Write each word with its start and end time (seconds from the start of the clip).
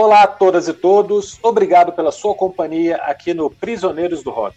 Olá 0.00 0.22
a 0.22 0.26
todas 0.28 0.68
e 0.68 0.72
todos, 0.72 1.40
obrigado 1.42 1.92
pela 1.92 2.12
sua 2.12 2.32
companhia 2.32 2.98
aqui 2.98 3.34
no 3.34 3.50
Prisioneiros 3.50 4.22
do 4.22 4.30
Rock. 4.30 4.56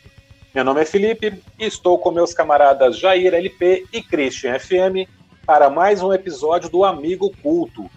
Meu 0.54 0.64
nome 0.64 0.83
é 0.83 0.86
Felipe 0.86 1.42
e 1.58 1.66
estou 1.66 1.98
com 1.98 2.12
meus 2.12 2.32
camaradas 2.32 3.00
Jair 3.00 3.33
LP 3.33 3.88
e 3.92 4.04
Christian 4.04 4.59
FM 4.59 5.09
para 5.43 5.67
mais 5.67 6.04
um 6.04 6.14
episódio 6.14 6.69
do 6.69 6.85
Amigo 6.85 7.35
Culto, 7.42 7.90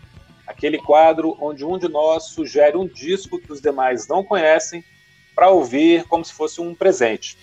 aquele 0.46 0.78
quadro 0.78 1.36
onde 1.38 1.66
um 1.66 1.76
de 1.76 1.86
nós 1.86 2.28
sugere 2.28 2.78
um 2.78 2.86
disco 2.86 3.38
que 3.38 3.52
os 3.52 3.60
demais 3.60 4.08
não 4.08 4.24
conhecem 4.24 4.82
para 5.34 5.50
ouvir 5.50 6.04
como 6.04 6.24
se 6.24 6.32
fosse 6.32 6.62
um 6.62 6.74
presente. 6.74 7.36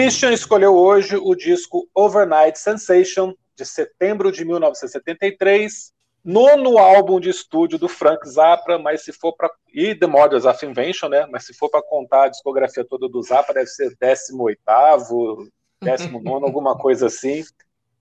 Christian 0.00 0.32
escolheu 0.32 0.74
hoje 0.74 1.14
o 1.14 1.34
disco 1.34 1.86
Overnight 1.94 2.58
Sensation, 2.58 3.34
de 3.54 3.66
setembro 3.66 4.32
de 4.32 4.46
1973, 4.46 5.92
nono 6.24 6.78
álbum 6.78 7.20
de 7.20 7.28
estúdio 7.28 7.78
do 7.78 7.86
Frank 7.86 8.26
Zappa, 8.26 8.78
mas 8.78 9.04
se 9.04 9.12
for 9.12 9.36
para 9.36 9.50
e 9.74 9.94
The 9.94 10.06
Models 10.06 10.46
of 10.46 10.64
Invention, 10.64 11.10
né? 11.10 11.26
Mas 11.30 11.44
se 11.44 11.52
for 11.52 11.68
para 11.68 11.82
contar 11.82 12.24
a 12.24 12.28
discografia 12.30 12.82
toda 12.82 13.10
do 13.10 13.20
Zappa, 13.20 13.52
deve 13.52 13.66
ser 13.66 13.94
18 14.00 14.58
19 15.82 16.46
alguma 16.46 16.78
coisa 16.78 17.08
assim. 17.08 17.44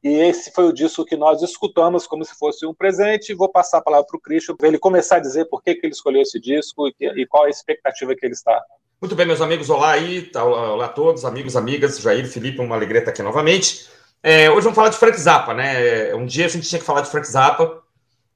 E 0.01 0.07
esse 0.07 0.53
foi 0.53 0.69
o 0.69 0.73
disco 0.73 1.03
que 1.03 1.17
nós 1.17 1.41
escutamos 1.41 2.07
como 2.07 2.23
se 2.23 2.33
fosse 2.39 2.65
um 2.65 2.73
presente. 2.73 3.33
Vou 3.33 3.49
passar 3.49 3.79
a 3.79 3.83
palavra 3.83 4.07
para 4.07 4.17
o 4.17 4.21
Christian, 4.21 4.55
para 4.55 4.69
ele 4.69 4.79
começar 4.79 5.17
a 5.17 5.19
dizer 5.19 5.49
por 5.49 5.61
que, 5.61 5.75
que 5.75 5.85
ele 5.85 5.93
escolheu 5.93 6.21
esse 6.21 6.39
disco 6.39 6.87
e, 6.87 6.93
e 7.21 7.27
qual 7.27 7.43
a 7.43 7.49
expectativa 7.49 8.15
que 8.15 8.25
ele 8.25 8.35
está 8.35 8.57
muito 9.01 9.15
bem, 9.15 9.25
meus 9.25 9.39
amigos, 9.39 9.69
olá 9.69 9.91
aí, 9.91 10.23
tá, 10.23 10.43
olá 10.43 10.85
a 10.85 10.89
todos, 10.89 11.23
amigos, 11.23 11.55
amigas, 11.55 12.01
Jair, 12.01 12.27
Felipe, 12.27 12.59
uma 12.59 12.75
alegria 12.75 12.99
estar 12.99 13.11
aqui 13.11 13.23
novamente. 13.23 13.87
É, 14.21 14.51
hoje 14.51 14.63
vamos 14.63 14.75
falar 14.75 14.89
de 14.89 14.97
Frank 14.97 15.17
Zappa, 15.17 15.53
né? 15.53 16.13
Um 16.15 16.25
dia 16.25 16.45
a 16.45 16.49
gente 16.49 16.67
tinha 16.67 16.79
que 16.79 16.85
falar 16.85 16.99
de 16.99 17.09
Frank 17.09 17.25
Zappa. 17.25 17.81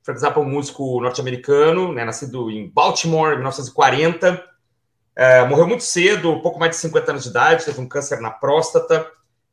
Frank 0.03 0.21
Zappa 0.21 0.39
é 0.39 0.43
um 0.43 0.49
músico 0.49 1.01
norte-americano, 1.01 1.91
né? 1.91 2.05
nascido 2.05 2.49
em 2.49 2.69
Baltimore, 2.69 3.33
em 3.33 3.37
1940. 3.37 4.41
É, 5.13 5.45
morreu 5.45 5.67
muito 5.67 5.83
cedo, 5.83 6.41
pouco 6.41 6.57
mais 6.57 6.71
de 6.71 6.77
50 6.77 7.11
anos 7.11 7.23
de 7.23 7.29
idade, 7.29 7.65
teve 7.65 7.81
um 7.81 7.87
câncer 7.87 8.21
na 8.21 8.31
próstata 8.31 9.05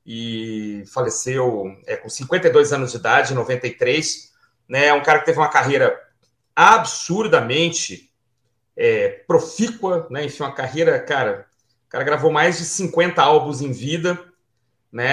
e 0.07 0.85
faleceu 0.93 1.77
é, 1.87 1.97
com 1.97 2.09
52 2.09 2.73
anos 2.73 2.93
de 2.93 2.99
idade, 2.99 3.33
em 3.33 3.37
93. 3.37 4.31
Né? 4.69 4.87
É 4.87 4.95
um 4.95 5.03
cara 5.03 5.19
que 5.19 5.27
teve 5.27 5.39
uma 5.39 5.49
carreira 5.49 5.99
absurdamente 6.55 8.10
é, 8.83 9.09
profícua, 9.27 10.07
né? 10.11 10.25
Enfim, 10.25 10.43
uma 10.43 10.55
carreira, 10.55 10.99
cara. 10.99 11.47
O 11.87 11.91
cara 11.91 12.03
gravou 12.03 12.33
mais 12.33 12.57
de 12.57 12.65
50 12.65 13.21
álbuns 13.21 13.61
em 13.61 13.71
vida, 13.71 14.19
né? 14.91 15.05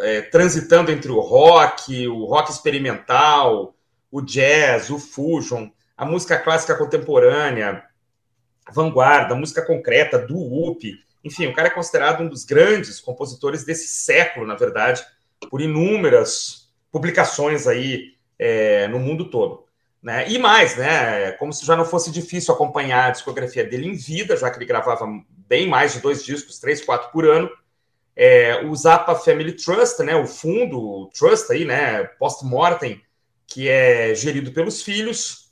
É, 0.00 0.22
transitando 0.22 0.90
entre 0.90 1.12
o 1.12 1.20
rock, 1.20 2.08
o 2.08 2.24
rock 2.24 2.50
experimental, 2.50 3.76
o 4.10 4.20
jazz, 4.20 4.90
o 4.90 4.98
fusion, 4.98 5.68
a 5.96 6.04
música 6.04 6.36
clássica 6.36 6.74
contemporânea, 6.74 7.84
vanguarda, 8.72 9.36
música 9.36 9.62
concreta, 9.62 10.18
do 10.18 10.36
whoop. 10.36 10.92
Enfim, 11.22 11.46
o 11.46 11.54
cara 11.54 11.68
é 11.68 11.70
considerado 11.70 12.22
um 12.22 12.28
dos 12.28 12.44
grandes 12.44 12.98
compositores 12.98 13.64
desse 13.64 13.86
século, 13.86 14.44
na 14.44 14.56
verdade, 14.56 15.04
por 15.48 15.60
inúmeras 15.60 16.68
publicações 16.90 17.68
aí 17.68 18.16
é, 18.36 18.88
no 18.88 18.98
mundo 18.98 19.30
todo. 19.30 19.66
Né? 20.02 20.28
E 20.28 20.38
mais, 20.38 20.76
né? 20.76 21.30
Como 21.32 21.52
se 21.52 21.64
já 21.64 21.76
não 21.76 21.84
fosse 21.84 22.10
difícil 22.10 22.52
acompanhar 22.52 23.06
a 23.06 23.10
discografia 23.10 23.64
dele 23.64 23.86
em 23.86 23.94
vida, 23.94 24.36
já 24.36 24.50
que 24.50 24.58
ele 24.58 24.66
gravava 24.66 25.06
bem 25.46 25.68
mais 25.68 25.92
de 25.92 26.00
dois 26.00 26.24
discos, 26.24 26.58
três, 26.58 26.84
quatro 26.84 27.12
por 27.12 27.24
ano. 27.24 27.48
É, 28.16 28.64
o 28.66 28.74
Zappa 28.74 29.14
Family 29.14 29.52
Trust, 29.52 30.02
né? 30.02 30.16
O 30.16 30.26
fundo, 30.26 30.78
o 30.80 31.06
Trust 31.06 31.52
aí, 31.52 31.64
né? 31.64 32.02
Post-mortem, 32.18 33.00
que 33.46 33.68
é 33.68 34.12
gerido 34.14 34.50
pelos 34.50 34.82
filhos, 34.82 35.50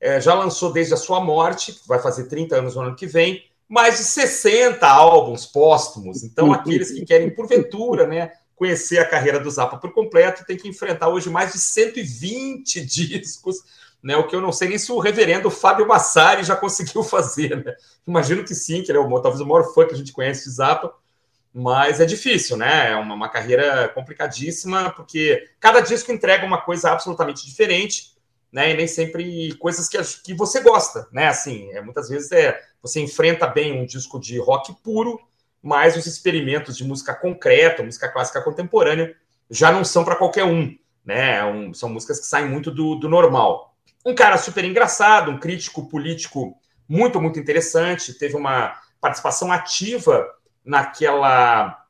é, 0.00 0.20
já 0.20 0.34
lançou 0.34 0.72
desde 0.72 0.94
a 0.94 0.96
sua 0.96 1.20
morte, 1.20 1.80
vai 1.86 2.00
fazer 2.00 2.24
30 2.24 2.56
anos 2.56 2.74
no 2.74 2.82
ano 2.82 2.96
que 2.96 3.06
vem, 3.06 3.44
mais 3.68 3.98
de 3.98 4.04
60 4.04 4.86
álbuns 4.86 5.46
póstumos. 5.46 6.24
Então, 6.24 6.52
aqueles 6.52 6.90
que 6.90 7.04
querem, 7.04 7.30
porventura, 7.30 8.06
né? 8.06 8.32
Conhecer 8.56 8.98
a 8.98 9.08
carreira 9.08 9.38
do 9.38 9.50
Zappa 9.50 9.76
por 9.76 9.92
completo, 9.92 10.44
tem 10.44 10.56
que 10.56 10.68
enfrentar 10.68 11.08
hoje 11.08 11.30
mais 11.30 11.52
de 11.52 11.58
120 11.58 12.80
discos 12.84 13.62
né? 14.02 14.16
O 14.16 14.26
que 14.26 14.34
eu 14.34 14.40
não 14.40 14.52
sei 14.52 14.68
nem 14.68 14.78
se 14.78 14.90
o 14.90 14.98
reverendo 14.98 15.50
Fábio 15.50 15.86
Massari 15.86 16.42
já 16.42 16.56
conseguiu 16.56 17.02
fazer, 17.04 17.64
né? 17.64 17.74
Imagino 18.06 18.44
que 18.44 18.54
sim, 18.54 18.82
que 18.82 18.90
ele 18.90 18.98
é 18.98 19.00
o, 19.00 19.20
talvez 19.20 19.40
o 19.40 19.46
maior 19.46 19.72
fã 19.72 19.86
que 19.86 19.94
a 19.94 19.96
gente 19.96 20.12
conhece 20.12 20.44
de 20.44 20.56
Zappa, 20.56 20.92
mas 21.54 22.00
é 22.00 22.06
difícil, 22.06 22.56
né? 22.56 22.92
É 22.92 22.96
uma, 22.96 23.14
uma 23.14 23.28
carreira 23.28 23.88
complicadíssima, 23.90 24.90
porque 24.90 25.48
cada 25.60 25.80
disco 25.80 26.10
entrega 26.10 26.46
uma 26.46 26.60
coisa 26.60 26.90
absolutamente 26.90 27.46
diferente, 27.46 28.12
né? 28.50 28.70
E 28.70 28.76
nem 28.76 28.86
sempre 28.86 29.54
coisas 29.56 29.88
que, 29.88 29.98
que 30.24 30.34
você 30.34 30.60
gosta, 30.60 31.06
né? 31.12 31.28
Assim, 31.28 31.70
é, 31.72 31.80
muitas 31.80 32.08
vezes 32.08 32.32
é, 32.32 32.58
você 32.82 33.00
enfrenta 33.00 33.46
bem 33.46 33.80
um 33.80 33.86
disco 33.86 34.18
de 34.18 34.38
rock 34.38 34.74
puro, 34.82 35.20
mas 35.62 35.96
os 35.96 36.06
experimentos 36.06 36.76
de 36.76 36.84
música 36.84 37.14
concreta, 37.14 37.82
música 37.82 38.08
clássica 38.08 38.42
contemporânea, 38.42 39.14
já 39.48 39.70
não 39.70 39.84
são 39.84 40.04
para 40.04 40.16
qualquer 40.16 40.44
um, 40.44 40.74
né? 41.04 41.36
É 41.36 41.44
um, 41.44 41.72
são 41.74 41.88
músicas 41.88 42.18
que 42.18 42.26
saem 42.26 42.48
muito 42.48 42.70
do, 42.70 42.94
do 42.94 43.08
normal. 43.08 43.71
Um 44.04 44.14
cara 44.14 44.36
super 44.36 44.64
engraçado, 44.64 45.30
um 45.30 45.38
crítico 45.38 45.88
político 45.88 46.56
muito, 46.88 47.20
muito 47.20 47.38
interessante, 47.38 48.14
teve 48.14 48.36
uma 48.36 48.74
participação 49.00 49.52
ativa 49.52 50.28
naquela 50.64 51.86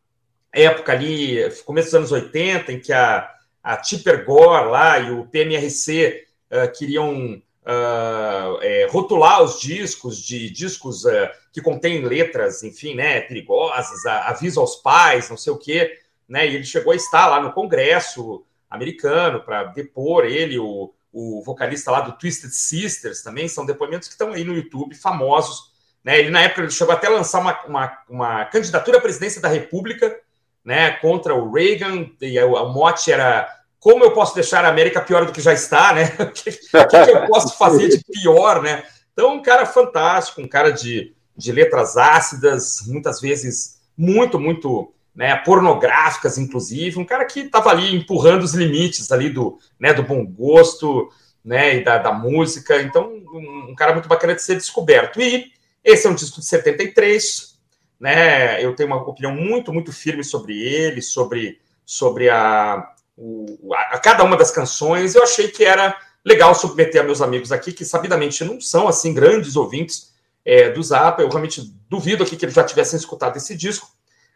época 0.52 0.92
ali, 0.92 1.38
começo 1.64 1.88
dos 1.88 1.94
anos 1.94 2.12
80, 2.12 2.72
em 2.72 2.80
que 2.80 2.92
a, 2.92 3.30
a 3.62 3.76
Tipper 3.76 4.24
Gore 4.24 4.68
lá 4.68 4.98
e 4.98 5.10
o 5.10 5.26
PMRC 5.26 6.26
uh, 6.50 6.70
queriam 6.76 7.42
uh, 7.62 8.58
é, 8.60 8.86
rotular 8.90 9.42
os 9.42 9.58
discos 9.60 10.18
de 10.22 10.50
discos 10.50 11.04
uh, 11.04 11.28
que 11.52 11.62
contêm 11.62 12.04
letras, 12.04 12.62
enfim, 12.62 12.94
né, 12.94 13.22
perigosas, 13.22 14.04
aviso 14.06 14.60
aos 14.60 14.76
pais, 14.76 15.30
não 15.30 15.36
sei 15.36 15.52
o 15.52 15.58
quê, 15.58 15.98
né, 16.28 16.46
e 16.46 16.54
ele 16.54 16.64
chegou 16.64 16.92
a 16.92 16.96
estar 16.96 17.26
lá 17.26 17.40
no 17.40 17.52
Congresso 17.52 18.44
americano 18.68 19.42
para 19.42 19.64
depor 19.64 20.24
ele, 20.24 20.58
o, 20.58 20.92
o 21.12 21.42
vocalista 21.44 21.90
lá 21.90 22.00
do 22.00 22.12
Twisted 22.12 22.50
Sisters 22.50 23.22
também, 23.22 23.46
são 23.48 23.66
depoimentos 23.66 24.08
que 24.08 24.14
estão 24.14 24.32
aí 24.32 24.44
no 24.44 24.54
YouTube, 24.54 24.94
famosos. 24.94 25.72
Né? 26.02 26.18
Ele, 26.18 26.30
na 26.30 26.42
época, 26.42 26.62
ele 26.62 26.70
chegou 26.70 26.94
até 26.94 27.06
a 27.06 27.10
lançar 27.10 27.40
uma, 27.40 27.62
uma, 27.64 27.98
uma 28.08 28.44
candidatura 28.46 28.98
à 28.98 29.00
presidência 29.00 29.40
da 29.40 29.48
República 29.48 30.18
né, 30.64 30.92
contra 30.92 31.34
o 31.34 31.52
Reagan, 31.52 32.08
e 32.20 32.40
o, 32.40 32.68
mote 32.68 33.10
era 33.10 33.48
como 33.80 34.04
eu 34.04 34.12
posso 34.12 34.34
deixar 34.34 34.64
a 34.64 34.68
América 34.68 35.00
pior 35.00 35.26
do 35.26 35.32
que 35.32 35.40
já 35.40 35.52
está, 35.52 35.92
né? 35.92 36.04
O 36.22 36.30
que, 36.30 36.52
que, 36.52 37.10
eu 37.10 37.26
posso 37.26 37.58
fazer 37.58 37.88
de 37.88 38.02
pior, 38.04 38.62
né? 38.62 38.84
Então, 39.12 39.34
um 39.34 39.42
cara 39.42 39.66
fantástico, 39.66 40.40
um 40.40 40.48
cara 40.48 40.70
de, 40.70 41.12
de 41.36 41.50
letras 41.50 41.96
ácidas, 41.96 42.86
muitas 42.86 43.20
vezes 43.20 43.80
muito, 43.98 44.38
muito 44.38 44.94
né, 45.14 45.36
pornográficas, 45.36 46.38
inclusive, 46.38 46.98
um 46.98 47.04
cara 47.04 47.24
que 47.24 47.40
estava 47.40 47.70
ali 47.70 47.94
empurrando 47.94 48.42
os 48.42 48.54
limites 48.54 49.12
ali 49.12 49.28
do, 49.28 49.58
né, 49.78 49.92
do 49.92 50.02
bom 50.02 50.24
gosto, 50.24 51.10
né, 51.44 51.76
e 51.76 51.84
da, 51.84 51.98
da 51.98 52.12
música, 52.12 52.80
então 52.80 53.12
um, 53.32 53.70
um, 53.70 53.74
cara 53.74 53.92
muito 53.92 54.08
bacana 54.08 54.34
de 54.34 54.42
ser 54.42 54.56
descoberto. 54.56 55.20
E 55.20 55.52
esse 55.84 56.06
é 56.06 56.10
um 56.10 56.14
disco 56.14 56.40
de 56.40 56.46
73, 56.46 57.58
né, 58.00 58.64
eu 58.64 58.74
tenho 58.74 58.88
uma 58.88 59.02
opinião 59.02 59.34
muito, 59.34 59.72
muito 59.72 59.92
firme 59.92 60.24
sobre 60.24 60.60
ele, 60.62 61.02
sobre, 61.02 61.60
sobre 61.84 62.30
a, 62.30 62.88
o, 63.16 63.74
a, 63.74 63.96
a 63.96 63.98
cada 63.98 64.24
uma 64.24 64.36
das 64.36 64.50
canções, 64.50 65.14
eu 65.14 65.22
achei 65.22 65.48
que 65.48 65.64
era 65.64 65.94
legal 66.24 66.54
submeter 66.54 67.00
a 67.00 67.04
meus 67.04 67.20
amigos 67.20 67.52
aqui, 67.52 67.72
que 67.72 67.84
sabidamente 67.84 68.44
não 68.44 68.60
são, 68.60 68.88
assim, 68.88 69.12
grandes 69.12 69.56
ouvintes 69.56 70.12
é, 70.44 70.70
do 70.70 70.82
Zap, 70.82 71.20
eu 71.20 71.28
realmente 71.28 71.74
duvido 71.88 72.22
aqui 72.22 72.36
que 72.36 72.44
eles 72.44 72.54
já 72.54 72.64
tivessem 72.64 72.98
escutado 72.98 73.36
esse 73.36 73.56
disco, 73.56 73.88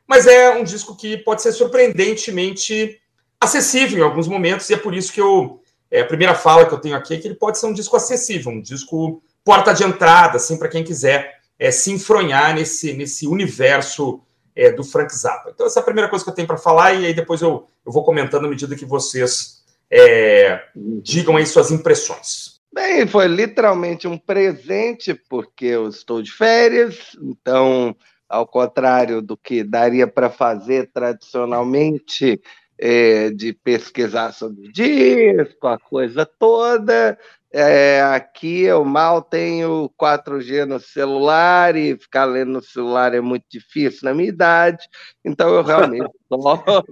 mas 0.06 0.26
é 0.26 0.50
um 0.50 0.64
disco 0.64 0.96
que 0.96 1.16
pode 1.18 1.42
ser 1.42 1.52
surpreendentemente 1.52 3.00
acessível 3.40 3.98
em 3.98 4.02
alguns 4.02 4.28
momentos, 4.28 4.68
e 4.70 4.74
é 4.74 4.76
por 4.76 4.94
isso 4.94 5.12
que 5.12 5.20
eu. 5.20 5.60
É, 5.90 6.00
a 6.00 6.06
primeira 6.06 6.34
fala 6.34 6.66
que 6.66 6.74
eu 6.74 6.80
tenho 6.80 6.96
aqui 6.96 7.14
é 7.14 7.18
que 7.18 7.28
ele 7.28 7.36
pode 7.36 7.58
ser 7.58 7.66
um 7.66 7.72
disco 7.72 7.96
acessível, 7.96 8.50
um 8.50 8.60
disco 8.60 9.22
porta 9.44 9.72
de 9.72 9.84
entrada, 9.84 10.36
assim, 10.36 10.58
para 10.58 10.68
quem 10.68 10.82
quiser 10.82 11.38
é, 11.58 11.70
se 11.70 11.92
enfronhar 11.92 12.54
nesse, 12.54 12.92
nesse 12.92 13.26
universo 13.26 14.20
é, 14.54 14.72
do 14.72 14.82
Frank 14.82 15.14
Zappa. 15.14 15.50
Então, 15.54 15.66
essa 15.66 15.78
é 15.78 15.82
a 15.82 15.84
primeira 15.84 16.10
coisa 16.10 16.24
que 16.24 16.30
eu 16.30 16.34
tenho 16.34 16.48
para 16.48 16.56
falar, 16.56 16.94
e 16.94 17.06
aí 17.06 17.14
depois 17.14 17.40
eu, 17.40 17.66
eu 17.84 17.92
vou 17.92 18.02
comentando 18.02 18.46
à 18.46 18.48
medida 18.48 18.74
que 18.74 18.84
vocês 18.84 19.62
é, 19.88 20.60
digam 21.02 21.36
aí 21.36 21.46
suas 21.46 21.70
impressões. 21.70 22.56
Bem, 22.72 23.06
foi 23.06 23.28
literalmente 23.28 24.08
um 24.08 24.18
presente, 24.18 25.14
porque 25.14 25.66
eu 25.66 25.88
estou 25.88 26.20
de 26.20 26.32
férias, 26.32 27.16
então, 27.22 27.96
ao 28.28 28.46
contrário 28.46 29.22
do 29.22 29.36
que 29.36 29.62
daria 29.62 30.06
para 30.06 30.30
fazer 30.30 30.90
tradicionalmente, 30.92 32.40
é, 32.78 33.30
de 33.30 33.52
pesquisar 33.52 34.32
sobre 34.32 34.70
disco, 34.70 35.66
a 35.66 35.78
coisa 35.78 36.26
toda, 36.26 37.18
é, 37.50 38.02
aqui 38.02 38.62
eu 38.62 38.84
mal 38.84 39.22
tenho 39.22 39.90
4G 39.96 40.66
no 40.66 40.78
celular 40.78 41.74
e 41.74 41.96
ficar 41.96 42.26
lendo 42.26 42.52
no 42.52 42.62
celular 42.62 43.14
é 43.14 43.20
muito 43.20 43.46
difícil 43.50 44.00
na 44.04 44.12
minha 44.12 44.28
idade, 44.28 44.86
então 45.24 45.54
eu 45.54 45.62
realmente 45.62 46.10
só, 46.28 46.84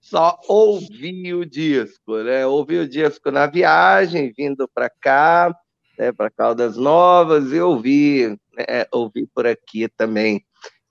só 0.00 0.40
ouvi 0.48 1.34
o 1.34 1.44
disco, 1.44 2.16
né? 2.22 2.46
Ouvi 2.46 2.78
o 2.78 2.88
disco 2.88 3.30
na 3.30 3.46
viagem, 3.46 4.32
vindo 4.36 4.66
para 4.66 4.90
cá, 4.90 5.54
né, 5.96 6.10
para 6.10 6.30
Caldas 6.30 6.76
Novas, 6.76 7.52
e 7.52 7.60
ouvi, 7.60 8.28
né, 8.56 8.86
ouvi 8.92 9.26
por 9.32 9.46
aqui 9.46 9.88
também. 9.88 10.44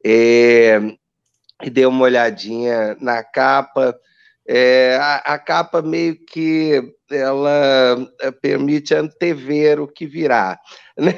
É, 0.06 0.80
e 1.64 1.70
dei 1.70 1.86
uma 1.86 2.04
olhadinha 2.04 2.96
na 3.02 3.24
capa. 3.24 3.98
É, 4.48 4.98
a, 5.02 5.16
a, 5.34 5.40
capa 5.40 5.82
meio 5.82 6.16
que 6.26 6.82
ela 7.12 7.98
eh, 8.22 8.32
permite 8.32 8.96
antever 8.96 9.82
o 9.82 9.88
que 9.88 10.06
virá. 10.06 10.58
Né? 10.98 11.14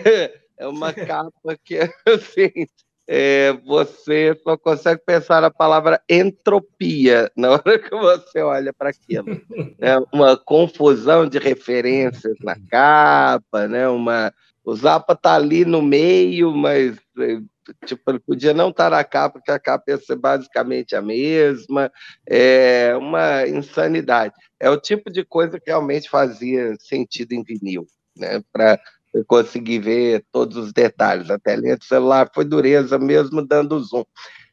É 0.58 0.68
uma 0.68 0.92
capa 0.94 1.58
que 1.64 1.80
assim, 2.06 2.68
é, 3.08 3.54
você 3.66 4.40
só 4.44 4.58
consegue 4.58 5.02
pensar 5.06 5.44
a 5.44 5.50
palavra 5.50 6.00
entropia 6.08 7.32
na 7.36 7.52
hora 7.52 7.80
que 7.80 7.90
você 7.90 8.42
olha 8.42 8.72
para 8.72 8.90
aquilo. 8.90 9.42
É 9.80 9.98
uma 10.14 10.38
confusão 10.38 11.28
de 11.28 11.40
referências 11.40 12.36
na 12.44 12.56
capa, 12.70 13.68
né? 13.68 13.88
uma, 13.88 14.34
o 14.64 14.76
Zappa 14.76 15.14
está 15.14 15.34
ali 15.34 15.66
no 15.66 15.82
meio, 15.82 16.52
mas 16.56 16.98
eh, 17.20 17.40
tipo, 17.86 18.02
ele 18.10 18.20
podia 18.20 18.54
não 18.54 18.70
estar 18.70 18.90
na 18.90 19.04
capa, 19.04 19.40
porque 19.40 19.52
a 19.52 19.60
capa 19.60 19.92
ia 19.92 19.98
ser 19.98 20.16
basicamente 20.16 20.96
a 20.96 21.02
mesma, 21.02 21.92
é 22.28 22.96
uma 22.98 23.48
insanidade. 23.48 24.34
É 24.60 24.70
o 24.70 24.80
tipo 24.80 25.12
de 25.12 25.24
coisa 25.24 25.60
que 25.60 25.70
realmente 25.70 26.10
fazia 26.10 26.76
sentido 26.80 27.34
em 27.34 27.44
vinil, 27.44 27.88
né? 28.18 28.42
Para 28.52 28.80
conseguir 29.28 29.80
ver 29.80 30.26
todos 30.32 30.58
os 30.58 30.74
detalhes. 30.74 31.30
A 31.30 31.40
telinha 31.40 31.78
do 31.78 31.84
celular 31.84 32.30
foi 32.34 32.46
dureza 32.46 32.98
mesmo 33.00 33.46
dando 33.46 33.80
zoom. 33.80 34.04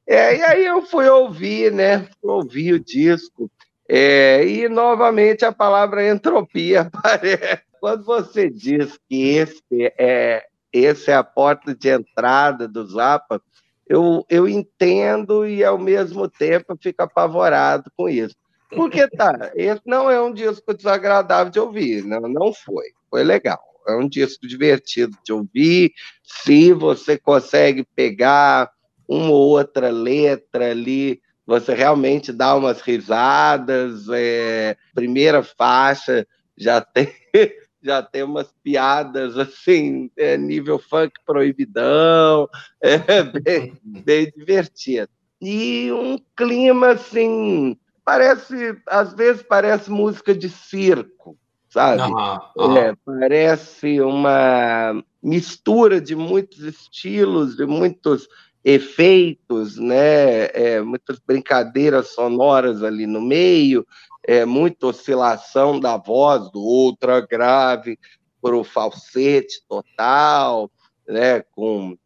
É, 0.06 0.36
e 0.36 0.42
aí 0.42 0.64
eu 0.64 0.82
fui 0.82 1.08
ouvir, 1.08 1.72
né? 1.72 2.08
Ouvi 2.22 2.72
o 2.72 2.80
disco. 2.80 3.50
É, 3.88 4.44
e 4.44 4.68
novamente 4.68 5.44
a 5.44 5.52
palavra 5.52 6.08
entropia 6.08 6.82
aparece. 6.92 7.60
Quando 7.80 8.04
você 8.04 8.48
diz 8.48 8.98
que 9.08 9.36
esse 9.36 9.62
é 9.98 10.44
essa 10.84 11.12
é 11.12 11.14
a 11.14 11.24
porta 11.24 11.74
de 11.74 11.88
entrada 11.88 12.66
do 12.66 12.86
Zappa, 12.86 13.40
eu, 13.88 14.24
eu 14.28 14.48
entendo 14.48 15.46
e 15.46 15.64
ao 15.64 15.78
mesmo 15.78 16.28
tempo 16.28 16.76
fico 16.80 17.02
apavorado 17.02 17.90
com 17.96 18.08
isso. 18.08 18.34
Porque 18.70 19.08
tá, 19.08 19.52
esse 19.54 19.82
não 19.86 20.10
é 20.10 20.20
um 20.20 20.32
disco 20.32 20.74
desagradável 20.74 21.52
de 21.52 21.60
ouvir, 21.60 22.04
não, 22.04 22.22
não 22.22 22.52
foi, 22.52 22.86
foi 23.08 23.22
legal. 23.22 23.60
É 23.88 23.94
um 23.94 24.08
disco 24.08 24.48
divertido 24.48 25.16
de 25.24 25.32
ouvir, 25.32 25.92
se 26.24 26.72
você 26.72 27.16
consegue 27.16 27.86
pegar 27.94 28.68
uma 29.08 29.30
ou 29.30 29.50
outra 29.50 29.90
letra 29.90 30.72
ali, 30.72 31.20
você 31.46 31.72
realmente 31.72 32.32
dá 32.32 32.56
umas 32.56 32.80
risadas. 32.80 34.06
É, 34.12 34.76
primeira 34.92 35.42
faixa 35.44 36.26
já 36.58 36.80
tem 36.82 37.08
já 37.86 38.02
tem 38.02 38.24
umas 38.24 38.52
piadas 38.62 39.38
assim, 39.38 40.10
é, 40.16 40.36
nível 40.36 40.78
funk 40.78 41.12
proibidão, 41.24 42.48
é 42.82 42.98
bem, 43.22 43.72
bem 43.82 44.32
divertido. 44.36 45.08
E 45.40 45.90
um 45.92 46.18
clima 46.36 46.88
assim, 46.88 47.78
parece, 48.04 48.76
às 48.88 49.14
vezes 49.14 49.42
parece 49.42 49.90
música 49.90 50.34
de 50.34 50.48
circo, 50.48 51.38
sabe? 51.68 52.02
Uhum, 52.02 52.38
uhum. 52.56 52.76
É, 52.76 52.94
parece 53.04 54.00
uma 54.00 55.00
mistura 55.22 56.00
de 56.00 56.16
muitos 56.16 56.60
estilos, 56.60 57.56
de 57.56 57.66
muitos 57.66 58.28
efeitos, 58.64 59.76
né? 59.76 60.46
É, 60.46 60.80
muitas 60.80 61.20
brincadeiras 61.20 62.08
sonoras 62.08 62.82
ali 62.82 63.06
no 63.06 63.20
meio, 63.20 63.86
é, 64.26 64.44
muita 64.44 64.88
oscilação 64.88 65.78
da 65.78 65.96
voz 65.96 66.50
do 66.50 66.60
ultra 66.60 67.20
grave 67.20 67.98
para 68.42 68.56
o 68.56 68.64
falsete 68.64 69.62
total, 69.68 70.70
né, 71.08 71.40
com, 71.52 71.96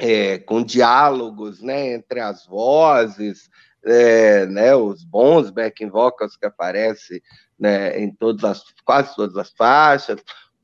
é, 0.00 0.38
com 0.38 0.62
diálogos 0.62 1.62
né, 1.62 1.94
entre 1.94 2.20
as 2.20 2.44
vozes, 2.46 3.48
é, 3.84 4.46
né, 4.46 4.74
os 4.74 5.04
bons 5.04 5.50
backing 5.50 5.88
vocals 5.88 6.36
que 6.36 6.46
aparecem 6.46 7.20
né, 7.58 7.98
em 8.00 8.10
todas 8.12 8.44
as, 8.44 8.64
quase 8.84 9.14
todas 9.14 9.36
as 9.36 9.50
faixas. 9.50 10.20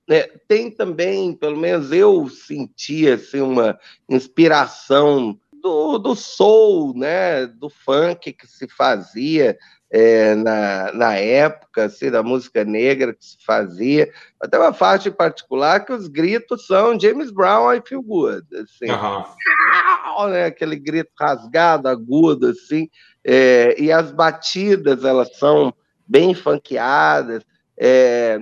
É, 0.09 0.23
tem 0.49 0.71
também, 0.71 1.33
pelo 1.35 1.57
menos 1.57 1.93
eu 1.93 2.29
senti 2.29 3.09
assim, 3.09 3.41
uma 3.41 3.79
inspiração 4.09 5.39
do, 5.61 5.99
do 5.99 6.15
soul, 6.15 6.97
né, 6.97 7.47
do 7.47 7.69
funk 7.69 8.33
que 8.33 8.47
se 8.47 8.67
fazia 8.69 9.57
é, 9.91 10.37
na, 10.37 10.93
na 10.93 11.15
época 11.15 11.85
assim, 11.85 12.11
da 12.11 12.23
música 12.23 12.65
negra 12.65 13.13
que 13.13 13.25
se 13.25 13.37
fazia. 13.45 14.11
Até 14.41 14.57
uma 14.59 14.73
faixa 14.73 15.09
em 15.09 15.13
particular 15.13 15.85
que 15.85 15.93
os 15.93 16.07
gritos 16.07 16.67
são 16.67 16.99
James 16.99 17.31
Brown, 17.31 17.73
I 17.73 17.83
Feel 17.85 18.03
Good. 18.03 18.47
Assim. 18.57 18.91
Uhum. 18.91 20.31
Né, 20.31 20.45
aquele 20.45 20.77
grito 20.77 21.11
rasgado, 21.19 21.89
agudo, 21.89 22.49
assim. 22.49 22.89
É, 23.25 23.75
e 23.81 23.91
as 23.91 24.13
batidas, 24.13 25.05
elas 25.05 25.37
são 25.37 25.75
bem 26.07 26.35
funkeadas. 26.35 27.45
É, 27.77 28.41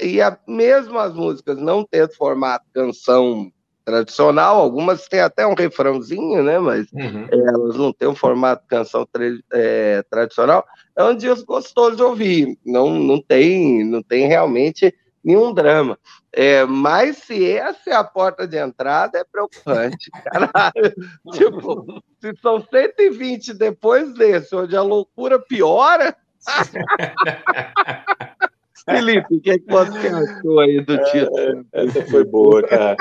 e 0.00 0.20
a, 0.20 0.38
mesmo 0.46 0.98
as 0.98 1.14
músicas 1.14 1.56
não 1.56 1.86
tendo 1.88 2.12
formato 2.14 2.66
canção 2.74 3.50
tradicional, 3.84 4.56
algumas 4.56 5.06
têm 5.06 5.20
até 5.20 5.46
um 5.46 5.54
refrãozinho, 5.54 6.42
né? 6.42 6.58
Mas 6.58 6.86
uhum. 6.92 7.26
é, 7.30 7.36
elas 7.36 7.76
não 7.76 7.92
têm 7.92 8.08
um 8.08 8.14
formato 8.14 8.62
de 8.62 8.68
canção 8.68 9.06
é, 9.52 10.02
tradicional. 10.10 10.64
É 10.96 11.04
um 11.04 11.14
disco 11.14 11.46
gostoso 11.46 11.96
de 11.96 12.02
ouvir. 12.02 12.58
Não, 12.64 12.90
não 12.90 13.20
tem, 13.20 13.84
não 13.84 14.02
tem 14.02 14.26
realmente 14.26 14.94
nenhum 15.22 15.52
drama. 15.52 15.98
É, 16.32 16.64
mas 16.64 17.18
se 17.18 17.48
essa 17.52 17.90
é 17.90 17.94
a 17.94 18.02
porta 18.02 18.46
de 18.46 18.56
entrada, 18.56 19.18
é 19.18 19.24
preocupante. 19.24 20.10
Caralho. 20.24 20.94
tipo, 21.32 22.02
se 22.20 22.34
são 22.42 22.60
120 22.60 23.54
depois 23.54 24.12
desse, 24.14 24.54
onde 24.54 24.76
a 24.76 24.82
loucura 24.82 25.38
piora. 25.38 26.16
Felipe, 28.84 29.36
o 29.36 29.40
que, 29.40 29.50
é 29.50 29.58
que 29.58 29.66
você 29.66 30.08
achou 30.08 30.60
aí 30.60 30.78
do 30.82 30.98
título? 31.04 31.38
É, 31.38 31.84
essa 31.84 32.04
foi 32.06 32.24
boa, 32.24 32.62
cara. 32.62 32.96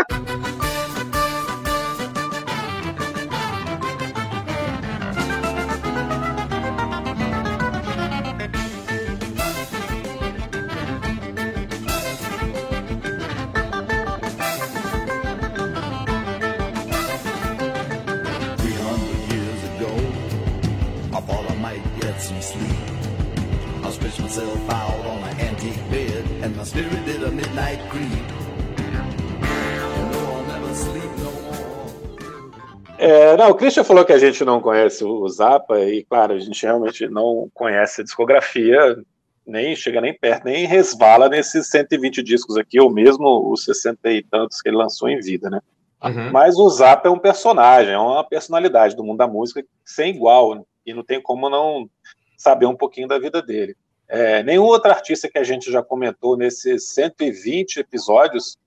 Não, 33.44 33.52
o 33.52 33.56
Christian 33.56 33.84
falou 33.84 34.06
que 34.06 34.14
a 34.14 34.18
gente 34.18 34.44
não 34.46 34.62
conhece 34.62 35.04
o 35.04 35.28
Zappa, 35.28 35.80
e 35.82 36.04
claro, 36.06 36.34
a 36.34 36.40
gente 36.40 36.64
realmente 36.64 37.08
não 37.08 37.50
conhece 37.54 38.02
a 38.02 38.04
discografia, 38.04 38.98
nem 39.46 39.76
chega 39.76 40.00
nem 40.00 40.18
perto, 40.18 40.46
nem 40.46 40.66
resvala 40.66 41.28
nesses 41.28 41.68
120 41.68 42.24
discos 42.24 42.58
aqui, 42.58 42.80
ou 42.80 42.90
mesmo 42.90 43.52
os 43.52 43.66
60 43.66 44.12
e 44.12 44.24
tantos 44.24 44.62
que 44.62 44.70
ele 44.70 44.78
lançou 44.78 45.10
em 45.10 45.20
vida, 45.20 45.50
né? 45.50 45.60
Uhum. 46.02 46.32
Mas 46.32 46.58
o 46.58 46.70
Zappa 46.70 47.10
é 47.10 47.12
um 47.12 47.20
personagem, 47.20 47.94
é 47.94 47.98
uma 47.98 48.24
personalidade 48.24 48.96
do 48.96 49.04
mundo 49.04 49.18
da 49.18 49.28
música 49.28 49.64
sem 49.86 50.16
igual, 50.16 50.56
né? 50.56 50.62
e 50.86 50.94
não 50.94 51.04
tem 51.04 51.22
como 51.22 51.50
não 51.50 51.90
saber 52.38 52.66
um 52.66 52.76
pouquinho 52.76 53.08
da 53.08 53.20
vida 53.20 53.42
dele. 53.42 53.76
É, 54.08 54.44
nenhum 54.44 54.64
outro 54.64 54.92
artista 54.92 55.30
que 55.30 55.38
a 55.38 55.44
gente 55.44 55.72
já 55.72 55.82
comentou 55.84 56.38
nesses 56.38 56.90
120 56.90 57.78
episódios 57.78 58.58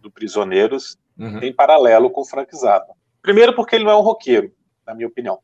do 0.00 0.10
Prisioneiros 0.10 0.96
uhum. 1.18 1.40
tem 1.40 1.52
paralelo 1.52 2.10
com 2.10 2.22
o 2.22 2.26
Frank 2.26 2.54
Zappa. 2.56 2.94
Primeiro 3.22 3.54
porque 3.54 3.76
ele 3.76 3.84
não 3.84 3.92
é 3.92 3.96
um 3.96 4.02
roqueiro, 4.02 4.52
na 4.86 4.94
minha 4.94 5.06
opinião. 5.06 5.38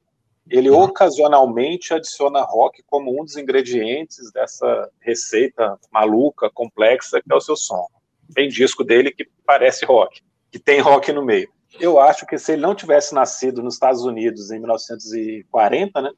Ele 0.50 0.70
uhum. 0.70 0.82
ocasionalmente 0.82 1.94
adiciona 1.94 2.42
rock 2.42 2.82
como 2.86 3.20
um 3.20 3.24
dos 3.24 3.36
ingredientes 3.36 4.32
dessa 4.32 4.90
receita 5.00 5.78
maluca, 5.92 6.50
complexa, 6.50 7.20
que 7.20 7.32
é 7.32 7.36
o 7.36 7.40
seu 7.40 7.56
som. 7.56 7.86
tem 8.34 8.48
disco 8.48 8.82
dele 8.82 9.10
que 9.10 9.28
parece 9.46 9.84
rock, 9.84 10.22
que 10.50 10.58
tem 10.58 10.80
rock 10.80 11.12
no 11.12 11.24
meio. 11.24 11.48
Eu 11.78 12.00
acho 12.00 12.26
que 12.26 12.38
se 12.38 12.52
ele 12.52 12.62
não 12.62 12.74
tivesse 12.74 13.14
nascido 13.14 13.62
nos 13.62 13.74
Estados 13.74 14.02
Unidos 14.02 14.50
em 14.50 14.58
1940, 14.58 16.02
né? 16.02 16.10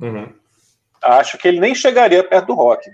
Uhum. 0.00 0.32
Acho 1.02 1.38
que 1.38 1.48
ele 1.48 1.60
nem 1.60 1.74
chegaria 1.74 2.22
perto 2.22 2.48
do 2.48 2.54
rock. 2.54 2.90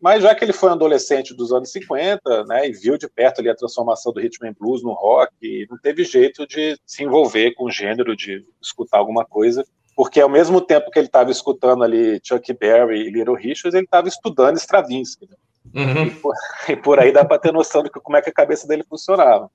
Mas 0.00 0.22
já 0.22 0.34
que 0.34 0.44
ele 0.44 0.52
foi 0.52 0.68
um 0.68 0.72
adolescente 0.72 1.34
dos 1.34 1.52
anos 1.52 1.70
50, 1.72 2.44
né, 2.44 2.68
e 2.68 2.72
viu 2.72 2.98
de 2.98 3.08
perto 3.08 3.40
ali 3.40 3.48
a 3.48 3.54
transformação 3.54 4.12
do 4.12 4.20
rhythm 4.20 4.46
and 4.46 4.54
blues 4.58 4.82
no 4.82 4.92
rock, 4.92 5.66
não 5.70 5.78
teve 5.78 6.04
jeito 6.04 6.46
de 6.46 6.78
se 6.84 7.04
envolver 7.04 7.52
com 7.54 7.64
o 7.64 7.70
gênero, 7.70 8.14
de 8.14 8.44
escutar 8.60 8.98
alguma 8.98 9.24
coisa, 9.24 9.64
porque 9.96 10.20
ao 10.20 10.28
mesmo 10.28 10.60
tempo 10.60 10.90
que 10.90 10.98
ele 10.98 11.06
estava 11.06 11.30
escutando 11.30 11.84
ali 11.84 12.20
Chuck 12.22 12.52
Berry 12.52 13.06
e 13.06 13.10
Little 13.10 13.34
Richards, 13.34 13.74
ele 13.74 13.84
estava 13.84 14.08
estudando 14.08 14.56
Stravinsky. 14.56 15.28
Né? 15.28 15.36
Uhum. 15.74 16.06
E, 16.06 16.10
por, 16.10 16.34
e, 16.68 16.76
por, 16.76 17.00
aí 17.00 17.12
dá 17.12 17.24
para 17.24 17.38
ter 17.38 17.52
noção 17.52 17.82
de 17.82 17.90
como 17.90 18.16
é 18.16 18.22
que 18.22 18.30
a 18.30 18.34
cabeça 18.34 18.66
dele 18.66 18.84
funcionava. 18.88 19.50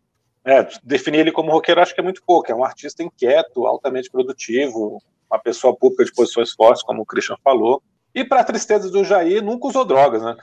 É, 0.45 0.67
definir 0.83 1.19
ele 1.19 1.31
como 1.31 1.51
roqueiro 1.51 1.81
acho 1.81 1.93
que 1.93 1.99
é 1.99 2.03
muito 2.03 2.23
pouco, 2.25 2.49
é 2.49 2.55
um 2.55 2.63
artista 2.63 3.03
inquieto, 3.03 3.67
altamente 3.67 4.09
produtivo, 4.09 5.01
uma 5.29 5.39
pessoa 5.39 5.75
pública 5.75 6.05
de 6.05 6.13
posições 6.13 6.51
fortes, 6.53 6.81
como 6.81 7.01
o 7.01 7.05
Christian 7.05 7.35
falou, 7.43 7.83
e 8.13 8.23
para 8.23 8.43
tristeza 8.43 8.89
do 8.89 9.03
Jair, 9.03 9.43
nunca 9.43 9.67
usou 9.67 9.85
drogas, 9.85 10.21
né? 10.21 10.35